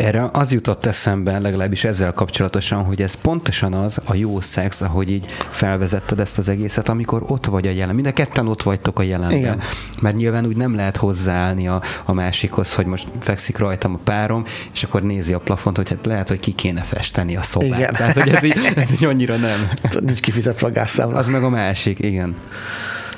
Erre 0.01 0.29
az 0.33 0.51
jutott 0.51 0.85
eszembe, 0.85 1.39
legalábbis 1.39 1.83
ezzel 1.83 2.13
kapcsolatosan, 2.13 2.83
hogy 2.83 3.01
ez 3.01 3.13
pontosan 3.13 3.73
az 3.73 4.01
a 4.05 4.13
jó 4.13 4.41
szex, 4.41 4.81
ahogy 4.81 5.11
így 5.11 5.25
felvezetted 5.49 6.19
ezt 6.19 6.37
az 6.37 6.49
egészet, 6.49 6.89
amikor 6.89 7.23
ott 7.27 7.45
vagy 7.45 7.67
a 7.67 7.71
jelen. 7.71 7.95
Mind 7.95 8.07
a 8.07 8.13
ketten 8.13 8.47
ott 8.47 8.61
vagytok 8.61 8.99
a 8.99 9.01
jelenben. 9.01 9.37
Igen. 9.37 9.59
Mert 9.99 10.15
nyilván 10.15 10.45
úgy 10.45 10.57
nem 10.57 10.75
lehet 10.75 10.97
hozzáállni 10.97 11.67
a, 11.67 11.81
a 12.05 12.13
másikhoz, 12.13 12.73
hogy 12.73 12.85
most 12.85 13.07
fekszik 13.19 13.57
rajtam 13.57 13.93
a 13.93 13.99
párom, 14.03 14.43
és 14.73 14.83
akkor 14.83 15.03
nézi 15.03 15.33
a 15.33 15.39
plafont, 15.39 15.77
hogy 15.77 15.89
hát 15.89 16.05
lehet, 16.05 16.27
hogy 16.27 16.39
ki 16.39 16.51
kéne 16.51 16.81
festeni 16.81 17.35
a 17.35 17.43
szobát. 17.43 17.79
Igen. 17.79 17.93
Tehát, 17.93 18.17
hogy 18.17 18.29
ez 18.29 18.43
így, 18.43 18.71
ez 18.75 18.91
így 18.91 19.05
annyira 19.05 19.35
nem. 19.35 19.69
Nincs 19.99 20.19
kifizetve 20.19 20.67
a 20.67 20.71
gázszámla. 20.71 21.17
Az 21.17 21.27
meg 21.27 21.43
a 21.43 21.49
másik, 21.49 21.99
igen. 21.99 22.35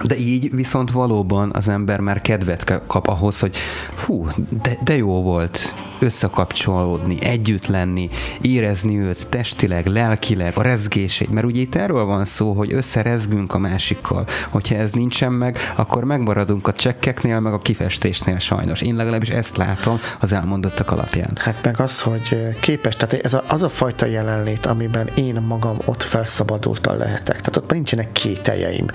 De 0.02 0.18
így 0.18 0.56
viszont 0.56 0.92
valóban 0.92 1.52
az 1.54 1.68
ember 1.68 2.00
már 2.00 2.22
kedvet 2.22 2.82
kap 2.88 3.08
ahhoz, 3.08 3.40
hogy 3.40 3.56
fú, 3.94 4.28
de, 4.62 4.78
de 4.84 4.96
jó 4.96 5.22
volt 5.22 5.74
összekapcsolódni, 6.04 7.18
együtt 7.22 7.68
lenni, 7.68 8.10
érezni 8.42 9.00
őt 9.00 9.28
testileg, 9.28 9.86
lelkileg, 9.86 10.54
a 10.56 10.62
rezgését, 10.62 11.32
mert 11.32 11.46
ugye 11.46 11.62
itt 11.62 11.76
erről 11.76 12.06
van 12.06 12.26
szó, 12.26 12.52
hogy 12.52 12.74
összerezgünk 12.74 13.54
a 13.54 13.58
másikkal. 13.58 14.26
Hogyha 14.50 14.76
ez 14.76 14.92
nincsen 14.92 15.32
meg, 15.32 15.58
akkor 15.76 16.04
megmaradunk 16.04 16.68
a 16.68 16.74
csekkeknél, 16.74 17.40
meg 17.40 17.54
a 17.54 17.60
kifestésnél 17.60 18.40
sajnos. 18.40 18.82
Én 18.82 18.96
legalábbis 18.96 19.30
ezt 19.30 19.58
látom 19.58 20.00
az 20.20 20.34
elmondottak 20.34 20.92
alapján. 20.92 21.32
Hát 21.36 21.64
meg 21.64 21.80
az, 21.80 22.02
hogy 22.02 22.58
képes, 22.60 22.96
tehát 22.96 23.26
ez 23.26 23.34
a, 23.34 23.44
az 23.48 23.64
a 23.64 23.70
fajta 23.70 24.06
jelenlét, 24.06 24.66
amiben 24.66 25.08
én 25.16 25.42
magam 25.48 25.78
ott 25.86 26.04
felszabadultan 26.04 26.98
lehetek. 26.98 27.40
Tehát 27.40 27.58
ott 27.58 27.72
nincsenek 27.72 28.12
kételjeim. 28.12 28.86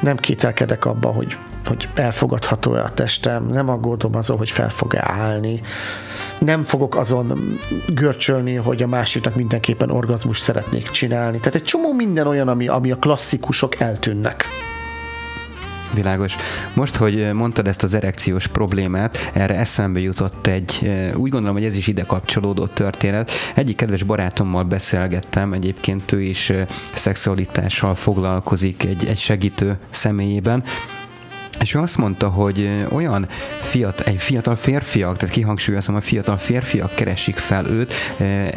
Nem 0.00 0.16
kételkedek 0.34 0.84
abba, 0.84 1.08
hogy 1.08 1.36
hogy 1.64 1.88
elfogadható-e 1.94 2.82
a 2.82 2.90
testem, 2.90 3.46
nem 3.46 3.68
aggódom 3.68 4.14
azon, 4.14 4.36
hogy 4.36 4.50
fel 4.50 4.70
fog-e 4.70 5.04
állni, 5.06 5.60
nem 6.38 6.64
fogok 6.64 6.96
azon 6.96 7.58
görcsölni, 7.88 8.54
hogy 8.54 8.82
a 8.82 8.86
másiknak 8.86 9.34
mindenképpen 9.34 9.90
orgazmus 9.90 10.38
szeretnék 10.38 10.90
csinálni. 10.90 11.38
Tehát 11.38 11.54
egy 11.54 11.64
csomó 11.64 11.92
minden 11.92 12.26
olyan, 12.26 12.48
ami, 12.48 12.68
ami 12.68 12.90
a 12.90 12.96
klasszikusok 12.96 13.80
eltűnnek. 13.80 14.44
Világos. 15.92 16.36
Most, 16.74 16.96
hogy 16.96 17.32
mondtad 17.32 17.66
ezt 17.66 17.82
az 17.82 17.94
erekciós 17.94 18.46
problémát, 18.46 19.30
erre 19.32 19.58
eszembe 19.58 20.00
jutott 20.00 20.46
egy, 20.46 20.90
úgy 21.14 21.30
gondolom, 21.30 21.56
hogy 21.56 21.64
ez 21.64 21.76
is 21.76 21.86
ide 21.86 22.02
kapcsolódó 22.02 22.66
történet. 22.66 23.30
Egyik 23.54 23.76
kedves 23.76 24.02
barátommal 24.02 24.62
beszélgettem, 24.62 25.52
egyébként 25.52 26.12
ő 26.12 26.22
is 26.22 26.52
szexualitással 26.94 27.94
foglalkozik 27.94 28.84
egy, 28.84 29.06
egy 29.06 29.18
segítő 29.18 29.78
személyében, 29.90 30.64
és 31.60 31.74
ő 31.74 31.78
azt 31.78 31.96
mondta, 31.96 32.28
hogy 32.28 32.86
olyan 32.92 33.28
fiat, 33.62 34.00
egy 34.00 34.16
fiatal 34.16 34.56
férfiak, 34.56 35.16
tehát 35.16 35.34
kihangsúlyozom, 35.34 35.94
a 35.94 36.00
fiatal 36.00 36.36
férfiak 36.36 36.94
keresik 36.94 37.36
fel 37.36 37.66
őt 37.66 37.92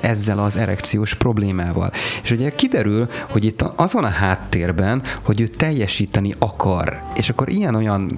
ezzel 0.02 0.40
az 0.40 0.58
erekciós 0.58 1.14
problémával. 1.14 1.92
És 2.24 2.32
ugye 2.32 2.50
kiderül, 2.50 3.08
hogy 3.30 3.46
itt 3.46 3.62
azon 3.76 4.04
a 4.04 4.10
háttérben, 4.10 5.02
hogy 5.22 5.42
ő 5.42 5.48
teljesíteni 5.48 6.34
akar, 6.40 7.02
és 7.16 7.30
akkor 7.30 7.50
ilyen-olyan 7.50 8.12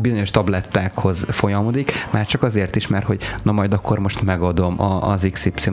bizonyos 0.00 0.30
tablettákhoz 0.30 1.24
folyamodik, 1.28 1.92
már 2.10 2.26
csak 2.26 2.42
azért 2.42 2.76
is, 2.76 2.86
mert 2.86 3.06
hogy 3.06 3.22
na 3.42 3.52
majd 3.52 3.72
akkor 3.72 3.98
most 3.98 4.22
megadom 4.22 4.80
az 5.00 5.28
XY 5.32 5.70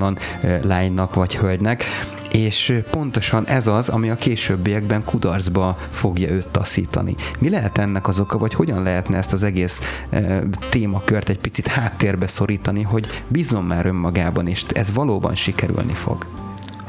lánynak 0.61 1.13
vagy 1.13 1.35
hölgynek, 1.35 1.83
és 2.31 2.81
pontosan 2.91 3.47
ez 3.47 3.67
az, 3.67 3.89
ami 3.89 4.09
a 4.09 4.15
későbbiekben 4.15 5.03
kudarcba 5.03 5.77
fogja 5.89 6.29
őt 6.29 6.51
taszítani. 6.51 7.15
Mi 7.39 7.49
lehet 7.49 7.77
ennek 7.77 8.07
az 8.07 8.19
oka, 8.19 8.37
vagy 8.37 8.52
hogyan 8.53 8.83
lehetne 8.83 9.17
ezt 9.17 9.33
az 9.33 9.43
egész 9.43 9.81
e, 10.09 10.43
témakört 10.69 11.29
egy 11.29 11.39
picit 11.39 11.67
háttérbe 11.67 12.27
szorítani, 12.27 12.81
hogy 12.81 13.23
bízom 13.27 13.65
már 13.65 13.85
önmagában, 13.85 14.47
és 14.47 14.63
ez 14.73 14.93
valóban 14.93 15.35
sikerülni 15.35 15.93
fog? 15.93 16.25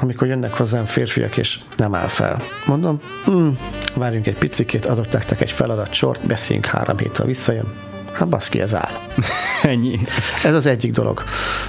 amikor 0.01 0.27
jönnek 0.27 0.55
hozzám 0.55 0.85
férfiak, 0.85 1.37
és 1.37 1.61
nem 1.77 1.95
áll 1.95 2.09
fel. 2.09 2.43
Mondom, 2.67 3.01
mm, 3.31 3.49
várjunk 3.95 4.27
egy 4.27 4.39
picikét, 4.39 4.87
adok 4.87 5.13
nektek 5.13 5.41
egy 5.41 5.51
feladat 5.51 5.93
sort, 5.93 6.27
beszéljünk 6.27 6.67
három 6.67 6.99
héttel 6.99 7.27
visszajön, 7.27 7.94
Hát 8.15 8.29
baszki, 8.29 8.61
ez 8.61 8.75
áll. 8.75 8.91
Ennyi. 9.63 10.01
Ez 10.45 10.55
az 10.55 10.67
egyik 10.67 10.93
dolog. 10.93 11.25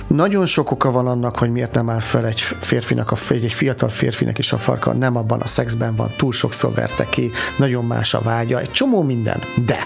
Nagyon 0.08 0.46
sok 0.46 0.72
oka 0.72 0.92
van 0.92 1.08
annak, 1.08 1.38
hogy 1.38 1.52
miért 1.52 1.74
nem 1.74 1.90
áll 1.90 2.00
fel 2.00 2.26
egy 2.26 2.40
férfinak, 2.42 3.12
a, 3.12 3.16
egy 3.30 3.54
fiatal 3.54 3.90
férfinek 3.90 4.38
is 4.38 4.52
a 4.52 4.58
farka, 4.58 4.94
nem 4.94 5.16
abban 5.16 5.42
a 5.42 5.48
szexben 5.48 5.96
van, 5.96 6.10
túl 6.18 6.32
sokszor 6.32 6.74
verte 6.74 7.06
ki, 7.10 7.32
nagyon 7.58 7.86
más 7.86 8.14
a 8.14 8.22
vágya, 8.22 8.60
egy 8.60 8.72
csomó 8.72 9.02
minden. 9.02 9.40
De 9.66 9.86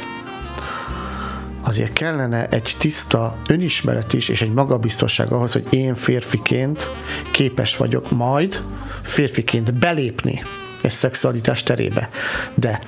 azért 1.62 1.94
kellene 1.94 2.48
egy 2.48 2.76
tiszta 2.78 3.36
önismeret 3.48 4.14
is, 4.14 4.30
és 4.30 4.42
egy 4.42 4.54
magabiztosság 4.54 5.32
ahhoz, 5.32 5.54
hogy 5.54 5.66
én 5.70 5.96
férfiként 5.96 6.90
képes 7.32 7.78
vagyok 7.78 8.12
majd 8.12 8.62
férfiként 9.02 9.74
belépni 9.74 10.44
és 10.90 10.96
szexualitás 10.96 11.64
terébe. 11.64 12.10
De 12.54 12.80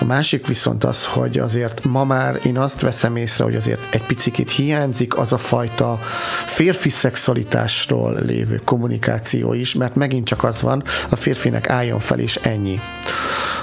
a 0.00 0.04
másik 0.04 0.46
viszont 0.46 0.84
az, 0.84 1.04
hogy 1.04 1.38
azért 1.38 1.84
ma 1.84 2.04
már 2.04 2.40
én 2.44 2.58
azt 2.58 2.80
veszem 2.80 3.16
észre, 3.16 3.44
hogy 3.44 3.56
azért 3.56 3.94
egy 3.94 4.06
picit 4.06 4.50
hiányzik 4.50 5.18
az 5.18 5.32
a 5.32 5.38
fajta 5.38 5.98
férfi 6.46 6.88
szexualitásról 6.88 8.18
lévő 8.26 8.60
kommunikáció 8.64 9.52
is, 9.52 9.74
mert 9.74 9.94
megint 9.94 10.26
csak 10.26 10.44
az 10.44 10.62
van, 10.62 10.82
a 11.10 11.16
férfinek 11.16 11.70
álljon 11.70 11.98
fel 11.98 12.18
és 12.18 12.36
ennyi. 12.36 12.80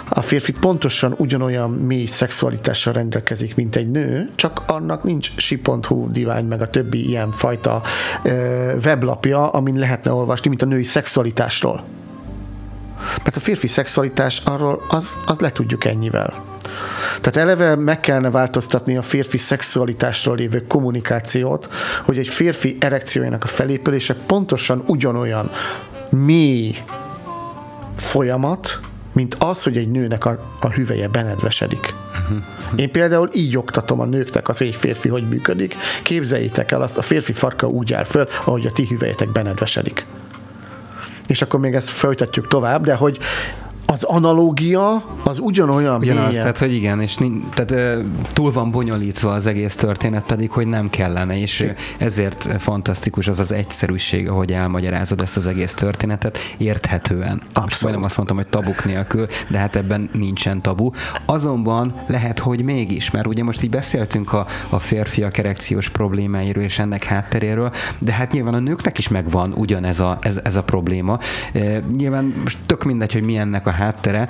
A 0.10 0.22
férfi 0.22 0.52
pontosan 0.52 1.14
ugyanolyan 1.18 1.72
mély 1.72 2.06
szexualitással 2.06 2.94
rendelkezik, 2.94 3.56
mint 3.56 3.76
egy 3.76 3.92
nő, 3.92 4.30
csak 4.36 4.64
annak 4.68 5.04
nincs 5.04 5.32
si.hu 5.38 6.12
divány, 6.12 6.46
meg 6.46 6.62
a 6.62 6.70
többi 6.70 7.08
ilyen 7.08 7.32
fajta 7.32 7.82
ö, 8.24 8.30
weblapja, 8.84 9.50
amin 9.50 9.76
lehetne 9.76 10.12
olvasni, 10.12 10.50
mint 10.50 10.62
a 10.62 10.66
női 10.66 10.84
szexualitásról. 10.84 11.84
Mert 13.24 13.36
a 13.36 13.40
férfi 13.40 13.68
szexualitás 13.68 14.42
arról 14.46 14.86
az, 14.90 15.18
az 15.26 15.40
le 15.40 15.52
tudjuk 15.52 15.86
ennyivel. 15.86 16.44
Tehát 17.22 17.38
eleve 17.38 17.76
meg 17.76 18.00
kellene 18.00 18.30
változtatni 18.30 18.98
a 18.98 19.02
férfi 19.02 19.38
szexualitásról 19.38 20.36
lévő 20.36 20.66
kommunikációt, 20.68 21.70
hogy 22.04 22.18
egy 22.18 22.28
férfi 22.28 22.78
erekciójának 22.80 23.44
a 23.44 23.48
felépülése 23.48 24.16
pontosan 24.26 24.84
ugyanolyan 24.86 25.52
mély 26.10 26.76
folyamat, 27.96 28.80
mint 29.14 29.36
az, 29.40 29.64
hogy 29.64 29.78
egy 29.78 29.92
nőnek 29.92 30.26
a, 30.26 30.40
a 30.60 30.70
hüveje 30.70 31.08
benedvesedik. 31.08 31.94
Én 32.76 32.92
például 32.92 33.30
így 33.34 33.58
oktatom 33.58 34.00
a 34.00 34.06
nőknek 34.06 34.50
az, 34.50 34.58
hogy 34.58 34.68
egy 34.68 34.76
férfi 34.76 35.10
hogy 35.10 35.30
működik. 35.30 35.76
Képzeljétek 36.04 36.72
el, 36.72 36.82
azt 36.82 36.98
a 36.98 37.02
férfi 37.02 37.34
farka 37.34 37.68
úgy 37.68 37.94
áll 37.94 38.04
föl, 38.04 38.28
ahogy 38.46 38.66
a 38.66 38.72
ti 38.72 38.86
hüvelyetek 38.86 39.32
benedvesedik 39.32 40.06
és 41.30 41.42
akkor 41.42 41.60
még 41.60 41.76
ezt 41.76 41.90
folytatjuk 41.90 42.48
tovább, 42.48 42.84
de 42.84 42.94
hogy 42.94 43.20
az 43.92 44.04
analógia 44.04 45.04
az 45.24 45.40
ugyanolyan 45.40 46.00
Ugyanaz, 46.00 46.28
mélyen. 46.28 46.42
tehát 46.42 46.60
hogy 46.60 46.74
igen, 46.74 47.02
és 47.02 47.18
tehát, 47.54 48.04
túl 48.34 48.52
van 48.52 48.72
bonyolítva 48.72 49.32
az 49.32 49.46
egész 49.46 49.76
történet, 49.76 50.24
pedig 50.24 50.52
hogy 50.52 50.68
nem 50.68 50.90
kellene, 50.90 51.40
és 51.40 51.72
ezért 51.98 52.62
fantasztikus 52.62 53.28
az 53.28 53.40
az 53.40 53.52
egyszerűség, 53.52 54.28
ahogy 54.30 54.52
elmagyarázod 54.52 55.22
ezt 55.22 55.38
az 55.38 55.48
egész 55.48 55.74
történetet, 55.74 56.38
érthetően. 56.58 57.42
Abszolút. 57.54 57.96
nem 57.96 58.04
azt 58.04 58.16
mondtam, 58.16 58.38
hogy 58.38 58.48
tabuk 58.48 58.86
nélkül, 58.86 59.28
de 59.48 59.58
hát 59.58 59.76
ebben 59.76 60.10
nincsen 60.14 60.62
tabu. 60.62 60.90
Azonban 61.26 62.04
lehet, 62.08 62.40
hogy 62.40 62.64
mégis, 62.64 63.12
mert 63.12 63.28
ugye 63.28 63.44
most 63.44 63.64
így 63.64 63.70
beszéltünk 63.70 64.34
a, 64.34 64.46
a 64.70 64.80
férfiak 64.80 65.38
erekciós 65.38 65.90
problémáiról 65.90 66.64
és 66.64 66.80
ennek 66.80 67.04
hátteréről, 67.04 67.72
de 68.00 68.12
hát 68.12 68.32
nyilván 68.32 68.54
a 68.54 68.60
nőknek 68.60 68.98
is 68.98 69.08
megvan 69.08 69.54
ugyanez 69.54 70.00
a, 70.00 70.18
ez, 70.22 70.40
ez 70.44 70.56
a 70.56 70.64
probléma. 70.64 71.20
E, 71.54 71.80
nyilván 71.98 72.34
most 72.44 72.58
tök 72.66 72.84
mindegy, 72.84 73.14
hogy 73.14 73.26
milyennek 73.26 73.68
a 73.68 73.78
háttere, 73.80 74.28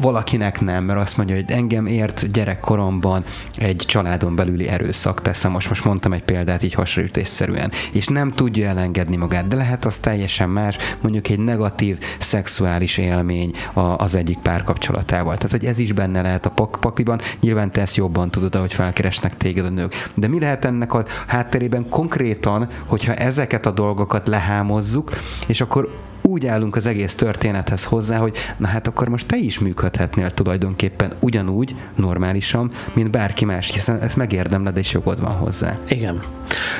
valakinek 0.00 0.60
nem, 0.60 0.84
mert 0.84 1.00
azt 1.00 1.16
mondja, 1.16 1.34
hogy 1.34 1.50
engem 1.50 1.86
ért 1.86 2.32
gyerekkoromban 2.32 3.24
egy 3.56 3.82
családon 3.86 4.36
belüli 4.36 4.68
erőszak 4.68 5.22
teszem, 5.22 5.50
most 5.50 5.68
most 5.68 5.84
mondtam 5.84 6.12
egy 6.12 6.22
példát 6.22 6.62
így 6.62 6.74
hasonlítésszerűen, 6.74 7.72
és 7.92 8.06
nem 8.06 8.32
tudja 8.32 8.68
elengedni 8.68 9.16
magát, 9.16 9.48
de 9.48 9.56
lehet 9.56 9.84
az 9.84 9.98
teljesen 9.98 10.48
más, 10.48 10.76
mondjuk 11.00 11.28
egy 11.28 11.38
negatív 11.38 11.98
szexuális 12.18 12.98
élmény 12.98 13.52
az 13.96 14.14
egyik 14.14 14.38
párkapcsolatával. 14.38 15.36
Tehát, 15.36 15.50
hogy 15.50 15.64
ez 15.64 15.78
is 15.78 15.92
benne 15.92 16.22
lehet 16.22 16.46
a 16.46 16.50
pak- 16.50 16.80
pakliban, 16.80 17.20
nyilván 17.40 17.72
te 17.72 17.80
ezt 17.80 17.96
jobban 17.96 18.30
tudod, 18.30 18.54
ahogy 18.54 18.74
felkeresnek 18.74 19.36
téged 19.36 19.64
a 19.64 19.70
nők. 19.70 20.10
De 20.14 20.28
mi 20.28 20.40
lehet 20.40 20.64
ennek 20.64 20.94
a 20.94 21.04
hátterében 21.26 21.88
konkrétan, 21.88 22.68
hogyha 22.86 23.14
ezeket 23.14 23.66
a 23.66 23.70
dolgokat 23.70 24.28
lehámozzuk, 24.28 25.10
és 25.46 25.60
akkor 25.60 26.04
úgy 26.26 26.46
állunk 26.46 26.76
az 26.76 26.86
egész 26.86 27.14
történethez 27.14 27.84
hozzá, 27.84 28.18
hogy 28.18 28.36
na 28.56 28.66
hát 28.66 28.86
akkor 28.86 29.08
most 29.08 29.26
te 29.26 29.36
is 29.36 29.58
működhetnél 29.58 30.30
tulajdonképpen 30.30 31.12
ugyanúgy, 31.20 31.74
normálisan, 31.94 32.70
mint 32.92 33.10
bárki 33.10 33.44
más, 33.44 33.70
hiszen 33.70 34.00
ezt 34.00 34.16
megérdemled, 34.16 34.76
és 34.76 34.92
jogod 34.92 35.20
van 35.20 35.32
hozzá. 35.32 35.78
Igen. 35.88 36.22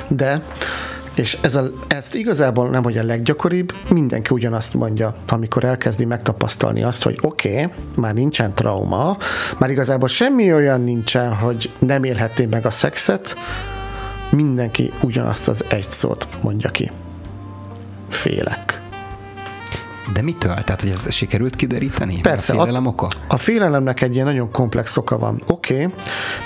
De 0.08 0.42
és 1.14 1.38
ez, 1.40 1.54
a, 1.54 1.70
ez 1.86 2.14
igazából 2.14 2.68
nem, 2.68 2.82
hogy 2.82 2.98
a 2.98 3.02
leggyakoribb, 3.02 3.72
mindenki 3.90 4.34
ugyanazt 4.34 4.74
mondja, 4.74 5.14
amikor 5.28 5.64
elkezdi 5.64 6.04
megtapasztalni 6.04 6.82
azt, 6.82 7.02
hogy 7.02 7.18
oké, 7.20 7.52
okay, 7.52 7.68
már 7.94 8.14
nincsen 8.14 8.54
trauma, 8.54 9.16
már 9.58 9.70
igazából 9.70 10.08
semmi 10.08 10.52
olyan 10.52 10.80
nincsen, 10.80 11.34
hogy 11.34 11.70
nem 11.78 12.04
élhetné 12.04 12.44
meg 12.44 12.66
a 12.66 12.70
szexet, 12.70 13.36
mindenki 14.30 14.92
ugyanazt 15.02 15.48
az 15.48 15.64
egy 15.68 15.90
szót 15.90 16.28
mondja 16.42 16.70
ki. 16.70 16.90
Félek. 18.08 18.85
De 20.12 20.22
mitől? 20.22 20.54
Tehát, 20.54 20.80
hogy 20.80 20.90
ez 20.90 21.12
sikerült 21.14 21.56
kideríteni? 21.56 22.20
Persze. 22.20 22.52
A 22.52 22.56
félelem 22.56 22.86
oka? 22.86 23.08
A 23.28 23.36
félelemnek 23.36 24.00
egy 24.00 24.14
ilyen 24.14 24.26
nagyon 24.26 24.50
komplex 24.50 24.96
oka 24.96 25.18
van. 25.18 25.42
Oké, 25.46 25.74
okay, 25.74 25.94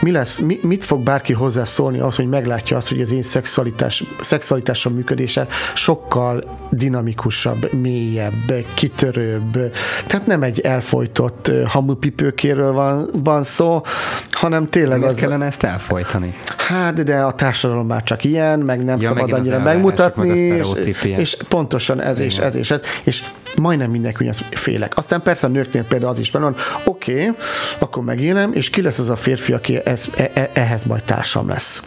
mi 0.00 0.10
lesz, 0.10 0.38
mi, 0.38 0.58
mit 0.62 0.84
fog 0.84 1.02
bárki 1.02 1.32
hozzászólni 1.32 1.98
az, 1.98 2.16
hogy 2.16 2.28
meglátja 2.28 2.76
azt, 2.76 2.88
hogy 2.88 3.00
az 3.00 3.12
én 3.12 3.22
szexualitás, 3.22 4.04
szexualitásom 4.20 4.94
működése 4.94 5.46
sokkal 5.74 6.58
dinamikusabb, 6.70 7.72
mélyebb, 7.72 8.54
kitörőbb. 8.74 9.72
Tehát 10.06 10.26
nem 10.26 10.42
egy 10.42 10.60
elfolytott 10.60 11.50
hamupipőkéről 11.66 12.72
van, 12.72 13.10
van 13.12 13.42
szó, 13.42 13.82
hanem 14.30 14.68
tényleg 14.68 14.98
Miért 14.98 15.12
az... 15.12 15.18
kellene 15.18 15.46
ezt 15.46 15.62
elfolytani? 15.62 16.34
Hát, 16.70 17.04
de 17.04 17.16
a 17.16 17.34
társadalom 17.34 17.86
már 17.86 18.02
csak 18.02 18.24
ilyen, 18.24 18.58
meg 18.58 18.84
nem 18.84 19.00
Ja, 19.00 19.08
szabad 19.08 19.32
annyira 19.32 19.58
megmutatni, 19.58 20.38
és, 20.38 20.68
és 21.02 21.36
pontosan 21.48 22.00
ez 22.00 22.18
és 22.18 22.38
ez 22.38 22.54
és 22.54 22.70
ez, 22.70 22.80
és 23.02 23.22
majdnem 23.56 23.90
mindenki 23.90 24.16
ugyanazt 24.20 24.44
félek. 24.50 24.96
Aztán 24.96 25.22
persze 25.22 25.46
a 25.46 25.50
nőknél 25.50 25.84
például 25.84 26.12
az 26.12 26.18
is 26.18 26.30
van, 26.30 26.56
oké, 26.84 27.12
okay, 27.12 27.36
akkor 27.78 28.04
megélem, 28.04 28.52
és 28.52 28.70
ki 28.70 28.82
lesz 28.82 28.98
az 28.98 29.08
a 29.08 29.16
férfi, 29.16 29.52
aki 29.52 29.78
ez, 29.84 30.08
e, 30.16 30.30
e, 30.34 30.50
ehhez 30.52 30.84
majd 30.84 31.02
társam 31.02 31.48
lesz. 31.48 31.82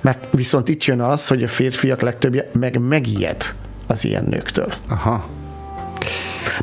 Mert 0.00 0.26
viszont 0.30 0.68
itt 0.68 0.84
jön 0.84 1.00
az, 1.00 1.28
hogy 1.28 1.42
a 1.42 1.48
férfiak 1.48 2.00
legtöbbje 2.00 2.50
meg 2.52 2.78
megijed 2.78 3.44
az 3.86 4.04
ilyen 4.04 4.24
nőktől. 4.24 4.74
Aha. 4.88 5.37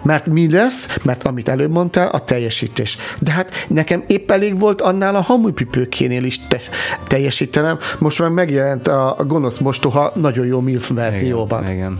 Mert 0.03 0.25
mi 0.25 0.51
lesz? 0.51 0.97
Mert 1.03 1.23
amit 1.23 1.49
előbb 1.49 1.71
mondtál, 1.71 2.07
a 2.07 2.23
teljesítés. 2.23 2.97
De 3.19 3.31
hát 3.31 3.65
nekem 3.67 4.03
épp 4.07 4.31
elég 4.31 4.59
volt 4.59 4.81
annál 4.81 5.15
a 5.15 5.21
hamupipőkénél 5.21 6.23
is 6.23 6.47
te- 6.47 6.59
teljesítenem, 7.07 7.79
most 7.99 8.19
már 8.19 8.29
megjelent 8.29 8.87
a, 8.87 9.17
a 9.17 9.23
gonosz 9.25 9.57
mostoha 9.57 10.11
nagyon 10.15 10.45
jó 10.45 10.59
MILF 10.59 10.89
verzióban. 10.93 11.61
Igen, 11.63 11.73
igen. 11.75 11.99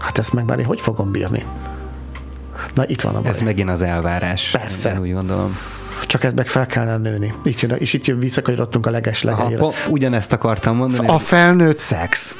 Hát 0.00 0.18
ezt 0.18 0.32
meg 0.32 0.44
már 0.44 0.58
én 0.58 0.64
hogy 0.64 0.80
fogom 0.80 1.10
bírni? 1.10 1.44
Na 2.74 2.88
itt 2.88 3.00
van 3.00 3.14
a 3.14 3.20
baj. 3.20 3.30
Ez 3.30 3.40
megint 3.40 3.70
az 3.70 3.82
elvárás. 3.82 4.50
Persze. 4.50 4.90
Én 4.92 5.00
úgy 5.00 5.12
gondolom. 5.12 5.58
Csak 6.06 6.24
ezt 6.24 6.34
meg 6.34 6.48
fel 6.48 6.66
kellene 6.66 6.96
nőni. 7.10 7.34
Itt 7.44 7.60
jön, 7.60 7.70
és 7.78 7.92
itt 7.92 8.04
jön 8.06 8.18
visszakanyarodtunk 8.18 8.86
a 8.86 8.90
leges 8.90 9.24
Aha, 9.24 9.36
legelőre. 9.42 9.62
po, 9.62 9.90
ugyanezt 9.92 10.32
akartam 10.32 10.76
mondani. 10.76 11.06
A 11.08 11.18
felnőtt 11.18 11.78
szex. 11.78 12.36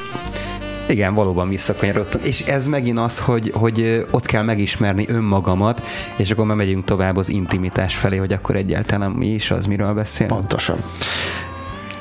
Igen, 0.89 1.15
valóban 1.15 1.49
visszakanyarodtam. 1.49 2.21
És 2.25 2.41
ez 2.41 2.67
megint 2.67 2.99
az, 2.99 3.19
hogy, 3.19 3.51
hogy 3.55 4.07
ott 4.11 4.27
kell 4.27 4.43
megismerni 4.43 5.05
önmagamat, 5.09 5.83
és 6.17 6.31
akkor 6.31 6.45
már 6.45 6.57
megyünk 6.57 6.85
tovább 6.85 7.17
az 7.17 7.29
intimitás 7.29 7.97
felé, 7.97 8.17
hogy 8.17 8.33
akkor 8.33 8.57
egyáltalán 8.57 9.11
mi 9.11 9.27
is 9.27 9.51
az, 9.51 9.67
miről 9.67 9.95
beszél. 9.95 10.27
Pontosan. 10.27 10.77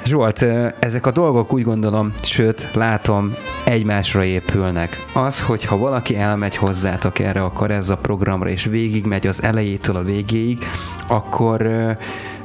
Zsolt, 0.06 0.46
ezek 0.80 1.06
a 1.06 1.12
dolgok 1.12 1.54
úgy 1.54 1.64
gondolom, 1.64 2.14
sőt, 2.24 2.70
látom, 2.74 3.34
egymásra 3.64 4.24
épülnek. 4.24 5.06
Az, 5.14 5.42
hogyha 5.42 5.78
valaki 5.78 6.16
elmegy 6.16 6.56
hozzátok 6.56 7.20
erre 7.20 7.44
a 7.44 7.52
Karezza 7.52 7.98
programra, 7.98 8.50
és 8.50 8.66
végigmegy 8.66 9.28
az 9.28 9.44
elejétől 9.44 9.96
a 9.96 10.04
végéig, 10.04 10.66
akkor 11.08 11.62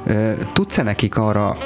ö, 0.07 0.33
tudsz-e 0.53 0.83
nekik 0.83 1.17
arra 1.17 1.57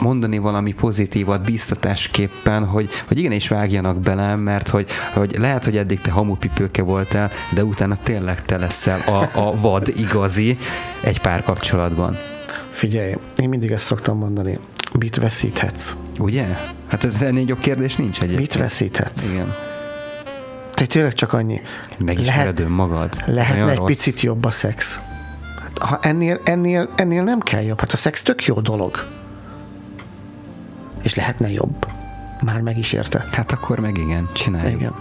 mondani 0.00 0.38
valami 0.38 0.72
pozitívat 0.72 1.44
biztatásképpen, 1.44 2.66
hogy, 2.66 2.90
hogy 3.08 3.18
igenis 3.18 3.48
vágjanak 3.48 4.00
bele, 4.00 4.36
mert 4.36 4.68
hogy, 4.68 4.90
hogy 5.14 5.36
lehet, 5.38 5.64
hogy 5.64 5.76
eddig 5.76 6.00
te 6.00 6.10
hamupipőke 6.10 6.82
voltál, 6.82 7.30
de 7.54 7.64
utána 7.64 7.96
tényleg 8.02 8.44
te 8.44 8.56
leszel 8.56 9.00
a, 9.06 9.38
a 9.38 9.60
vad 9.60 9.88
igazi 9.96 10.58
egy 11.00 11.20
párkapcsolatban. 11.20 12.16
Figyelj, 12.70 13.14
én 13.36 13.48
mindig 13.48 13.70
ezt 13.70 13.86
szoktam 13.86 14.18
mondani. 14.18 14.58
Mit 14.98 15.16
veszíthetsz? 15.16 15.96
Ugye? 16.18 16.46
Hát 16.88 17.04
ez 17.04 17.22
ennél 17.22 17.44
jobb 17.46 17.58
kérdés 17.58 17.96
nincs 17.96 18.20
egyébként. 18.20 18.40
Mit 18.40 18.62
veszíthetsz? 18.62 19.28
Igen. 19.28 19.54
Te 20.74 20.86
tényleg 20.86 21.14
csak 21.14 21.32
annyi. 21.32 21.60
Megismered. 21.98 22.60
Ez 22.60 23.34
Lehetne 23.34 23.56
olyan 23.56 23.68
egy 23.68 23.76
rossz. 23.76 23.86
picit 23.86 24.20
jobb 24.20 24.44
a 24.44 24.50
szex. 24.50 25.00
Hát, 25.62 25.78
ha 25.78 25.98
ennél, 26.02 26.40
ennél, 26.44 26.88
ennél 26.96 27.22
nem 27.22 27.40
kell 27.40 27.62
jobb. 27.62 27.80
Hát 27.80 27.92
a 27.92 27.96
szex 27.96 28.22
tök 28.22 28.44
jó 28.44 28.60
dolog. 28.60 29.06
És 31.02 31.14
lehetne 31.14 31.50
jobb. 31.50 31.86
Már 32.40 32.60
meg 32.60 32.78
is 32.78 32.92
érte. 32.92 33.24
Hát 33.32 33.52
akkor 33.52 33.78
meg 33.78 33.98
igen, 33.98 34.28
csináljuk. 34.32 34.80
Igen. 34.80 34.94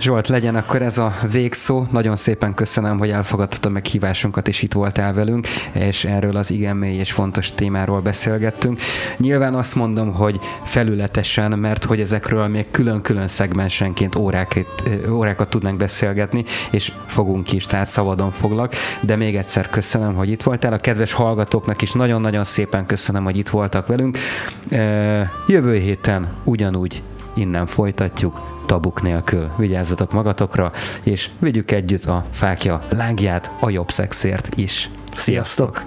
Zsolt, 0.00 0.28
legyen 0.28 0.54
akkor 0.54 0.82
ez 0.82 0.98
a 0.98 1.14
végszó. 1.32 1.86
Nagyon 1.90 2.16
szépen 2.16 2.54
köszönöm, 2.54 2.98
hogy 2.98 3.10
elfogadtad 3.10 3.66
a 3.66 3.68
meghívásunkat, 3.68 4.48
és 4.48 4.62
itt 4.62 4.72
voltál 4.72 5.12
velünk, 5.12 5.46
és 5.72 6.04
erről 6.04 6.36
az 6.36 6.50
igen 6.50 6.76
mély 6.76 6.96
és 6.96 7.12
fontos 7.12 7.52
témáról 7.52 8.00
beszélgettünk. 8.00 8.80
Nyilván 9.16 9.54
azt 9.54 9.74
mondom, 9.74 10.12
hogy 10.12 10.40
felületesen, 10.62 11.58
mert 11.58 11.84
hogy 11.84 12.00
ezekről 12.00 12.46
még 12.46 12.70
külön-külön 12.70 13.28
szegmensenként 13.28 14.14
órákat, 14.14 14.82
órákat 15.10 15.48
tudnánk 15.48 15.76
beszélgetni, 15.76 16.44
és 16.70 16.92
fogunk 17.06 17.52
is, 17.52 17.66
tehát 17.66 17.86
szabadon 17.86 18.30
foglak. 18.30 18.74
De 19.02 19.16
még 19.16 19.36
egyszer 19.36 19.68
köszönöm, 19.68 20.14
hogy 20.14 20.30
itt 20.30 20.42
voltál. 20.42 20.72
A 20.72 20.78
kedves 20.78 21.12
hallgatóknak 21.12 21.82
is 21.82 21.92
nagyon-nagyon 21.92 22.44
szépen 22.44 22.86
köszönöm, 22.86 23.24
hogy 23.24 23.36
itt 23.36 23.48
voltak 23.48 23.86
velünk. 23.86 24.18
Jövő 25.46 25.78
héten 25.78 26.28
ugyanúgy 26.44 27.02
innen 27.34 27.66
folytatjuk 27.66 28.56
tabuk 28.68 29.02
nélkül. 29.02 29.50
Vigyázzatok 29.56 30.12
magatokra, 30.12 30.72
és 31.02 31.30
vigyük 31.38 31.70
együtt 31.70 32.04
a 32.04 32.24
fákja 32.30 32.82
lángját 32.90 33.50
a 33.60 33.70
jobb 33.70 33.90
szexért 33.90 34.54
is. 34.54 34.90
Sziasztok! 35.16 35.82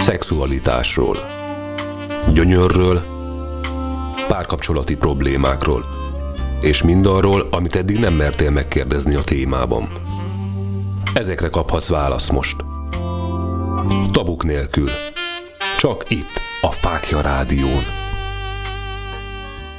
Szexualitásról. 0.00 1.16
Gyönyörről, 2.32 3.02
párkapcsolati 4.28 4.96
problémákról, 4.96 5.84
és 6.60 6.82
mindarról, 6.82 7.48
amit 7.50 7.76
eddig 7.76 7.98
nem 7.98 8.14
mertél 8.14 8.50
megkérdezni 8.50 9.14
a 9.14 9.22
témában. 9.24 9.92
Ezekre 11.14 11.48
kaphatsz 11.48 11.88
választ 11.88 12.32
most. 12.32 12.56
Tabuk 14.10 14.44
nélkül. 14.44 14.90
Csak 15.78 16.10
itt, 16.10 16.40
a 16.60 16.70
Fákja 16.70 17.20
Rádión. 17.20 18.01